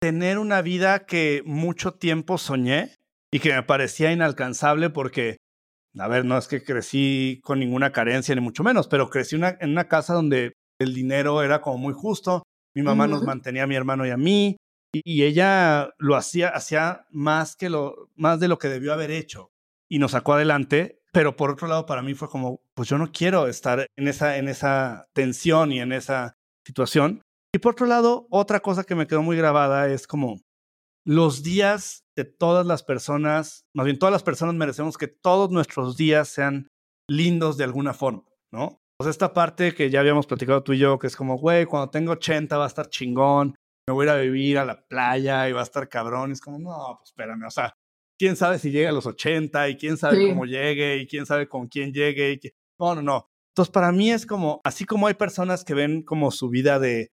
tener 0.00 0.38
una 0.38 0.62
vida 0.62 1.06
que 1.06 1.42
mucho 1.44 1.94
tiempo 1.94 2.38
soñé 2.38 2.94
y 3.32 3.40
que 3.40 3.52
me 3.52 3.64
parecía 3.64 4.12
inalcanzable 4.12 4.90
porque, 4.90 5.38
a 5.98 6.08
ver, 6.08 6.24
no 6.24 6.36
es 6.36 6.48
que 6.48 6.64
crecí 6.64 7.40
con 7.44 7.60
ninguna 7.60 7.92
carencia 7.92 8.34
ni 8.34 8.40
mucho 8.40 8.64
menos, 8.64 8.88
pero 8.88 9.10
crecí 9.10 9.36
en 9.36 9.70
una 9.70 9.88
casa 9.88 10.14
donde 10.14 10.54
el 10.78 10.94
dinero 10.94 11.42
era 11.42 11.60
como 11.60 11.78
muy 11.78 11.94
justo, 11.94 12.42
mi 12.74 12.82
mamá 12.82 13.06
nos 13.06 13.22
mantenía 13.22 13.62
a 13.64 13.66
mi 13.68 13.76
hermano 13.76 14.04
y 14.06 14.10
a 14.10 14.16
mí, 14.16 14.56
y, 14.92 15.24
ella 15.24 15.90
lo 15.98 16.16
hacía, 16.16 16.48
hacía 16.48 17.06
más, 17.10 17.56
que 17.56 17.70
lo, 17.70 18.10
más 18.16 18.40
de 18.40 18.48
lo 18.48 18.58
que 18.58 18.68
debió 18.68 18.92
haber 18.92 19.10
hecho 19.10 19.50
y 19.88 19.98
nos 19.98 20.12
sacó 20.12 20.34
adelante, 20.34 21.00
pero 21.12 21.36
por 21.36 21.50
otro 21.50 21.68
lado 21.68 21.86
para 21.86 22.02
mí 22.02 22.14
fue 22.14 22.28
como, 22.28 22.60
pues 22.74 22.88
yo 22.88 22.98
no 22.98 23.12
quiero 23.12 23.46
estar 23.46 23.86
en 23.96 24.08
esa, 24.08 24.36
en 24.36 24.48
esa 24.48 25.06
tensión 25.12 25.72
y 25.72 25.80
en 25.80 25.92
esa 25.92 26.34
situación. 26.64 27.22
Y 27.52 27.58
por 27.58 27.72
otro 27.72 27.86
lado, 27.86 28.26
otra 28.30 28.60
cosa 28.60 28.84
que 28.84 28.96
me 28.96 29.06
quedó 29.06 29.22
muy 29.22 29.36
grabada 29.36 29.88
es 29.88 30.06
como 30.06 30.40
los 31.04 31.42
días 31.42 32.03
de 32.16 32.24
todas 32.24 32.66
las 32.66 32.82
personas, 32.82 33.64
más 33.74 33.84
bien 33.84 33.98
todas 33.98 34.12
las 34.12 34.22
personas 34.22 34.54
merecemos 34.54 34.96
que 34.96 35.08
todos 35.08 35.50
nuestros 35.50 35.96
días 35.96 36.28
sean 36.28 36.68
lindos 37.08 37.56
de 37.56 37.64
alguna 37.64 37.92
forma, 37.92 38.24
¿no? 38.52 38.80
Pues 38.98 39.10
esta 39.10 39.34
parte 39.34 39.74
que 39.74 39.90
ya 39.90 40.00
habíamos 40.00 40.26
platicado 40.26 40.62
tú 40.62 40.72
y 40.72 40.78
yo, 40.78 40.98
que 40.98 41.08
es 41.08 41.16
como, 41.16 41.36
güey, 41.36 41.66
cuando 41.66 41.90
tengo 41.90 42.12
80 42.12 42.56
va 42.56 42.64
a 42.64 42.68
estar 42.68 42.88
chingón, 42.88 43.56
me 43.88 43.92
voy 43.92 44.06
a 44.06 44.12
ir 44.12 44.18
a 44.18 44.22
vivir 44.22 44.58
a 44.58 44.64
la 44.64 44.86
playa 44.86 45.48
y 45.48 45.52
va 45.52 45.60
a 45.60 45.64
estar 45.64 45.88
cabrón. 45.88 46.30
Y 46.30 46.32
es 46.34 46.40
como, 46.40 46.58
no, 46.58 46.96
pues 46.98 47.10
espérame, 47.10 47.44
o 47.44 47.50
sea, 47.50 47.74
quién 48.18 48.36
sabe 48.36 48.58
si 48.58 48.70
llega 48.70 48.90
a 48.90 48.92
los 48.92 49.06
80 49.06 49.68
y 49.68 49.76
quién 49.76 49.96
sabe 49.96 50.28
cómo 50.28 50.44
llegue 50.44 50.98
y 50.98 51.06
quién 51.06 51.26
sabe 51.26 51.48
con 51.48 51.66
quién 51.66 51.92
llegue. 51.92 52.38
Y 52.40 52.50
No, 52.78 52.94
no, 52.94 53.02
no. 53.02 53.26
Entonces, 53.52 53.72
para 53.72 53.92
mí 53.92 54.10
es 54.10 54.26
como, 54.26 54.60
así 54.64 54.84
como 54.84 55.06
hay 55.06 55.14
personas 55.14 55.64
que 55.64 55.74
ven 55.74 56.02
como 56.02 56.30
su 56.30 56.48
vida 56.48 56.78
de 56.78 57.10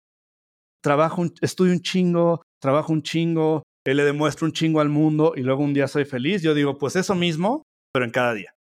trabajo, 0.82 1.22
un, 1.22 1.32
estudio 1.40 1.72
un 1.72 1.80
chingo, 1.80 2.42
trabajo 2.60 2.92
un 2.92 3.02
chingo, 3.02 3.62
eh, 3.84 3.94
le 3.94 4.04
demuestro 4.04 4.46
un 4.46 4.52
chingo 4.52 4.80
al 4.80 4.88
mundo 4.88 5.34
y 5.36 5.42
luego 5.42 5.62
un 5.62 5.74
día 5.74 5.88
soy 5.88 6.04
feliz. 6.04 6.42
Yo 6.42 6.54
digo, 6.54 6.78
pues 6.78 6.96
eso 6.96 7.14
mismo, 7.14 7.62
pero 7.92 8.04
en 8.04 8.10
cada 8.10 8.34
día. 8.34 8.54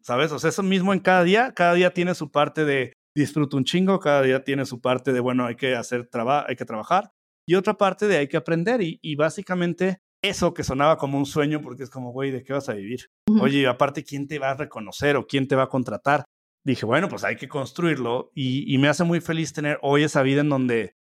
¿Sabes? 0.00 0.32
O 0.32 0.38
sea, 0.38 0.48
eso 0.48 0.62
mismo 0.62 0.92
en 0.94 1.00
cada 1.00 1.22
día. 1.22 1.52
Cada 1.54 1.74
día 1.74 1.92
tiene 1.92 2.14
su 2.14 2.30
parte 2.30 2.64
de 2.64 2.94
disfruto 3.14 3.56
un 3.56 3.64
chingo, 3.64 4.00
cada 4.00 4.22
día 4.22 4.42
tiene 4.42 4.64
su 4.64 4.80
parte 4.80 5.12
de, 5.12 5.20
bueno, 5.20 5.46
hay 5.46 5.56
que 5.56 5.74
hacer 5.74 6.06
trabajo, 6.08 6.46
hay 6.48 6.56
que 6.56 6.64
trabajar. 6.64 7.10
Y 7.46 7.54
otra 7.56 7.74
parte 7.74 8.06
de 8.06 8.16
hay 8.16 8.28
que 8.28 8.36
aprender. 8.36 8.80
Y, 8.80 8.98
y, 9.02 9.16
básicamente 9.16 9.98
eso 10.22 10.54
que 10.54 10.64
sonaba 10.64 10.96
como 10.96 11.18
un 11.18 11.26
sueño, 11.26 11.60
porque 11.60 11.82
es 11.82 11.90
como, 11.90 12.12
güey, 12.12 12.30
¿de 12.30 12.42
qué 12.42 12.52
vas 12.52 12.68
a 12.68 12.74
vivir? 12.74 13.06
Oye, 13.40 13.66
aparte, 13.66 14.04
¿quién 14.04 14.26
te 14.28 14.38
va 14.38 14.50
a 14.50 14.54
reconocer 14.54 15.16
o 15.16 15.26
quién 15.26 15.46
te 15.46 15.56
va 15.56 15.64
a 15.64 15.68
contratar? 15.68 16.24
Dije, 16.64 16.86
bueno, 16.86 17.08
pues 17.08 17.24
hay 17.24 17.36
que 17.36 17.48
construirlo. 17.48 18.30
Y, 18.34 18.72
y 18.72 18.78
me 18.78 18.88
hace 18.88 19.04
muy 19.04 19.20
feliz 19.20 19.52
tener 19.52 19.78
hoy 19.82 20.04
esa 20.04 20.22
vida 20.22 20.40
en 20.40 20.48
donde 20.48 20.94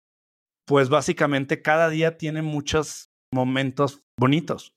pues 0.66 0.90
básicamente 0.90 1.62
cada 1.62 1.88
día 1.88 2.18
tiene 2.18 2.42
muchos 2.42 3.07
momentos 3.32 4.02
bonitos. 4.18 4.72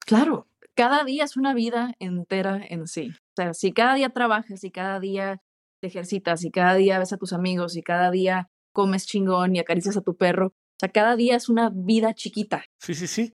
Claro, 0.00 0.48
cada 0.74 1.04
día 1.04 1.24
es 1.24 1.36
una 1.36 1.54
vida 1.54 1.94
entera 1.98 2.60
en 2.68 2.86
sí. 2.86 3.10
O 3.10 3.34
sea, 3.36 3.54
si 3.54 3.72
cada 3.72 3.94
día 3.94 4.10
trabajas, 4.10 4.62
y 4.64 4.70
cada 4.70 5.00
día 5.00 5.42
te 5.80 5.88
ejercitas, 5.88 6.44
y 6.44 6.50
cada 6.50 6.74
día 6.74 6.98
ves 6.98 7.12
a 7.12 7.16
tus 7.16 7.32
amigos, 7.32 7.76
y 7.76 7.82
cada 7.82 8.10
día 8.10 8.48
comes 8.72 9.06
chingón 9.06 9.56
y 9.56 9.58
acaricias 9.58 9.96
a 9.96 10.02
tu 10.02 10.16
perro, 10.16 10.48
o 10.48 10.78
sea, 10.78 10.90
cada 10.90 11.16
día 11.16 11.36
es 11.36 11.48
una 11.48 11.70
vida 11.72 12.12
chiquita. 12.14 12.64
Sí, 12.78 12.94
sí, 12.94 13.06
sí. 13.06 13.32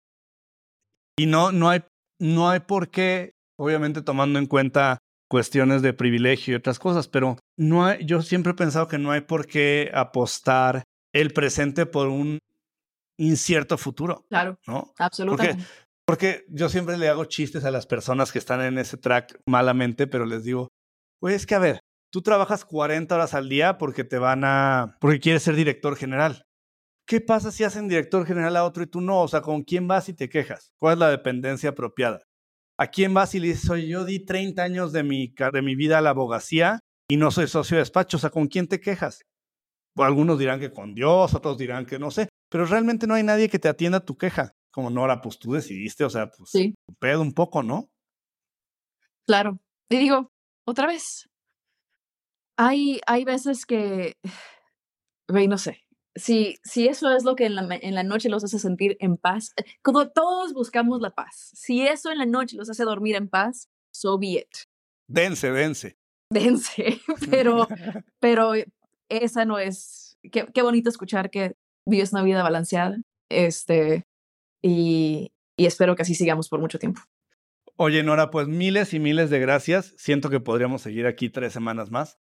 Y 1.18 1.26
no, 1.26 1.51
no 1.51 1.69
hay, 1.69 1.84
no 2.19 2.49
hay 2.49 2.59
por 2.59 2.91
qué, 2.91 3.34
obviamente 3.57 4.03
tomando 4.03 4.38
en 4.38 4.45
cuenta 4.45 4.99
cuestiones 5.27 5.81
de 5.81 5.93
privilegio 5.93 6.53
y 6.53 6.57
otras 6.57 6.77
cosas, 6.77 7.07
pero 7.07 7.38
no 7.57 7.85
hay, 7.85 8.05
yo 8.05 8.22
siempre 8.22 8.51
he 8.51 8.55
pensado 8.55 8.88
que 8.88 8.99
no 8.99 9.11
hay 9.11 9.22
por 9.22 9.47
qué 9.47 9.89
apostar 9.93 10.84
el 11.13 11.31
presente 11.31 11.85
por 11.85 12.09
un 12.09 12.39
incierto 13.22 13.77
futuro. 13.77 14.26
Claro. 14.30 14.60
¿no? 14.68 14.93
Absolutamente. 14.98 15.64
Porque, 16.06 16.45
yo 16.49 16.68
siempre 16.68 16.98
le 16.98 17.07
hago 17.07 17.26
chistes 17.26 17.64
a 17.64 17.72
las 17.72 17.85
personas 17.85 18.31
que 18.31 18.39
están 18.39 18.61
en 18.61 18.77
ese 18.77 18.98
track 18.98 19.39
malamente, 19.45 20.07
pero 20.07 20.26
les 20.26 20.43
digo, 20.43 20.68
pues 21.19 21.35
es 21.35 21.45
que 21.45 21.56
a 21.56 21.60
ver, 21.60 21.80
tú 22.11 22.22
trabajas 22.22 22.65
40 22.65 23.15
horas 23.15 23.34
al 23.34 23.48
día 23.48 23.77
porque 23.77 24.03
te 24.03 24.18
van 24.18 24.43
a, 24.43 24.98
porque 24.99 25.19
quieres 25.19 25.43
ser 25.43 25.56
director 25.56 25.95
general. 25.95 26.43
¿Qué 27.07 27.22
pasa 27.22 27.52
si 27.52 27.64
hacen 27.64 27.88
director 27.88 28.26
general 28.26 28.57
a 28.57 28.65
otro 28.65 28.84
y 28.84 28.88
tú 28.88 28.99
no? 28.99 29.22
O 29.22 29.27
sea, 29.27 29.41
¿con 29.41 29.64
quién 29.64 29.88
vas 29.88 30.10
y 30.10 30.14
te 30.14 30.30
quejas? 30.30 30.72
¿Cuál 30.80 30.93
es 30.93 30.99
la 30.99 31.10
dependencia 31.10 31.69
apropiada? 31.69 32.22
¿A 32.77 32.88
quién 32.88 33.14
vas 33.14 33.35
y 33.35 33.39
le 33.39 33.48
dices, 33.48 33.69
oye, 33.69 33.88
yo 33.88 34.06
di 34.06 34.26
30 34.26 34.64
años 34.64 34.91
de 34.91 35.03
mi, 35.03 35.34
de 35.53 35.61
mi 35.61 35.76
vida 35.76 35.99
a 35.99 36.02
la 36.02 36.11
abogacía 36.11 36.80
y 37.10 37.18
no 37.18 37.31
soy 37.31 37.48
socio 37.48 37.77
de 37.77 37.81
despacho? 37.81 38.18
O 38.18 38.19
sea, 38.19 38.31
¿con 38.31 38.48
quién 38.48 38.68
te 38.68 38.81
quejas? 38.81 39.22
algunos 39.98 40.39
dirán 40.39 40.60
que 40.60 40.72
con 40.72 40.93
Dios, 40.93 41.34
otros 41.34 41.57
dirán 41.57 41.85
que 41.85 41.99
no 41.99 42.11
sé, 42.11 42.30
pero 42.52 42.65
realmente 42.65 43.07
no 43.07 43.14
hay 43.14 43.23
nadie 43.23 43.48
que 43.48 43.60
te 43.60 43.69
atienda 43.69 44.06
tu 44.06 44.18
queja. 44.18 44.53
Como 44.72 44.90
Nora, 44.90 45.22
pues 45.22 45.40
tú 45.40 45.53
decidiste, 45.53 46.03
o 46.03 46.10
sea, 46.10 46.30
pues 46.30 46.49
sí. 46.52 46.76
pedo 46.99 47.22
un 47.22 47.34
poco, 47.34 47.64
¿no? 47.64 47.90
Claro. 49.26 49.60
Y 49.90 49.98
digo, 49.98 50.32
otra 50.65 50.86
vez, 50.86 51.30
hay, 52.57 52.99
hay 53.07 53.23
veces 53.23 53.65
que, 53.65 54.18
ve, 55.30 55.48
no 55.48 55.57
sé, 55.57 55.84
si, 56.14 56.57
si 56.64 56.88
eso 56.88 57.15
es 57.15 57.23
lo 57.23 57.36
que 57.38 57.45
en 57.45 57.56
la, 57.56 57.68
en 57.82 57.95
la 57.95 58.03
noche 58.03 58.30
los 58.30 58.44
hace 58.44 58.60
sentir 58.60 58.98
en 58.99 59.15
paz, 59.15 59.53
eh, 59.56 59.64
como 59.82 60.10
todos 60.10 60.53
buscamos 60.53 60.99
la 61.02 61.11
paz, 61.11 61.52
si 61.53 61.88
eso 61.88 62.11
en 62.11 62.18
la 62.18 62.26
noche 62.26 62.57
los 62.57 62.69
hace 62.69 62.84
dormir 62.84 63.15
en 63.15 63.30
paz, 63.30 63.69
so 63.91 64.19
be 64.19 64.40
it. 64.40 64.49
Dense, 65.07 65.49
dense. 65.52 65.98
Dense, 66.30 66.99
pero, 67.30 67.68
pero 68.19 68.53
esa 69.07 69.45
no 69.45 69.57
es, 69.57 70.18
qué, 70.32 70.48
qué 70.53 70.61
bonito 70.61 70.90
escuchar 70.90 71.30
que 71.30 71.56
vives 71.85 72.13
una 72.13 72.23
vida 72.23 72.43
balanceada, 72.43 72.97
este, 73.29 74.05
y, 74.61 75.31
y 75.57 75.65
espero 75.65 75.95
que 75.95 76.03
así 76.03 76.15
sigamos 76.15 76.49
por 76.49 76.59
mucho 76.59 76.79
tiempo. 76.79 77.01
Oye, 77.77 78.03
Nora, 78.03 78.29
pues 78.29 78.47
miles 78.47 78.93
y 78.93 78.99
miles 78.99 79.29
de 79.29 79.39
gracias. 79.39 79.93
Siento 79.97 80.29
que 80.29 80.39
podríamos 80.39 80.81
seguir 80.81 81.07
aquí 81.07 81.29
tres 81.29 81.53
semanas 81.53 81.89
más. 81.89 82.19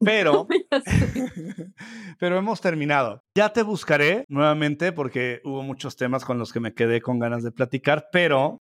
Pero, 0.00 0.46
pero 2.18 2.36
hemos 2.36 2.60
terminado. 2.60 3.22
Ya 3.34 3.52
te 3.52 3.62
buscaré 3.62 4.24
nuevamente 4.28 4.92
porque 4.92 5.40
hubo 5.44 5.62
muchos 5.62 5.96
temas 5.96 6.24
con 6.24 6.38
los 6.38 6.52
que 6.52 6.60
me 6.60 6.74
quedé 6.74 7.00
con 7.00 7.18
ganas 7.18 7.42
de 7.42 7.52
platicar, 7.52 8.08
pero 8.12 8.58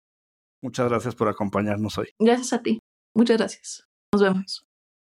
muchas 0.61 0.90
gracias 0.90 1.15
por 1.15 1.30
acompañarnos 1.30 1.98
hoy. 1.98 2.10
Gracias 2.19 2.53
a 2.53 2.61
ti. 2.61 2.80
Muchas 3.15 3.38
gracias. 3.38 3.88
Nos 4.14 4.22
vemos. 4.22 4.73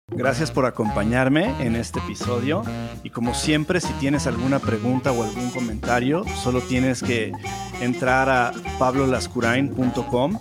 Gracias 0.09 0.51
por 0.51 0.65
acompañarme 0.65 1.53
en 1.59 1.75
este 1.75 1.99
episodio 1.99 2.63
y 3.03 3.09
como 3.09 3.33
siempre 3.33 3.81
si 3.81 3.91
tienes 3.93 4.25
alguna 4.25 4.59
pregunta 4.59 5.11
o 5.11 5.21
algún 5.21 5.51
comentario 5.51 6.23
solo 6.41 6.61
tienes 6.61 7.03
que 7.03 7.33
entrar 7.81 8.29
a 8.29 8.53
pablolascurain.com 8.79 10.39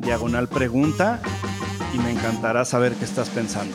diagonal 0.00 0.48
pregunta 0.48 1.20
y 1.92 1.98
me 1.98 2.12
encantará 2.12 2.64
saber 2.64 2.94
qué 2.94 3.04
estás 3.04 3.28
pensando. 3.30 3.74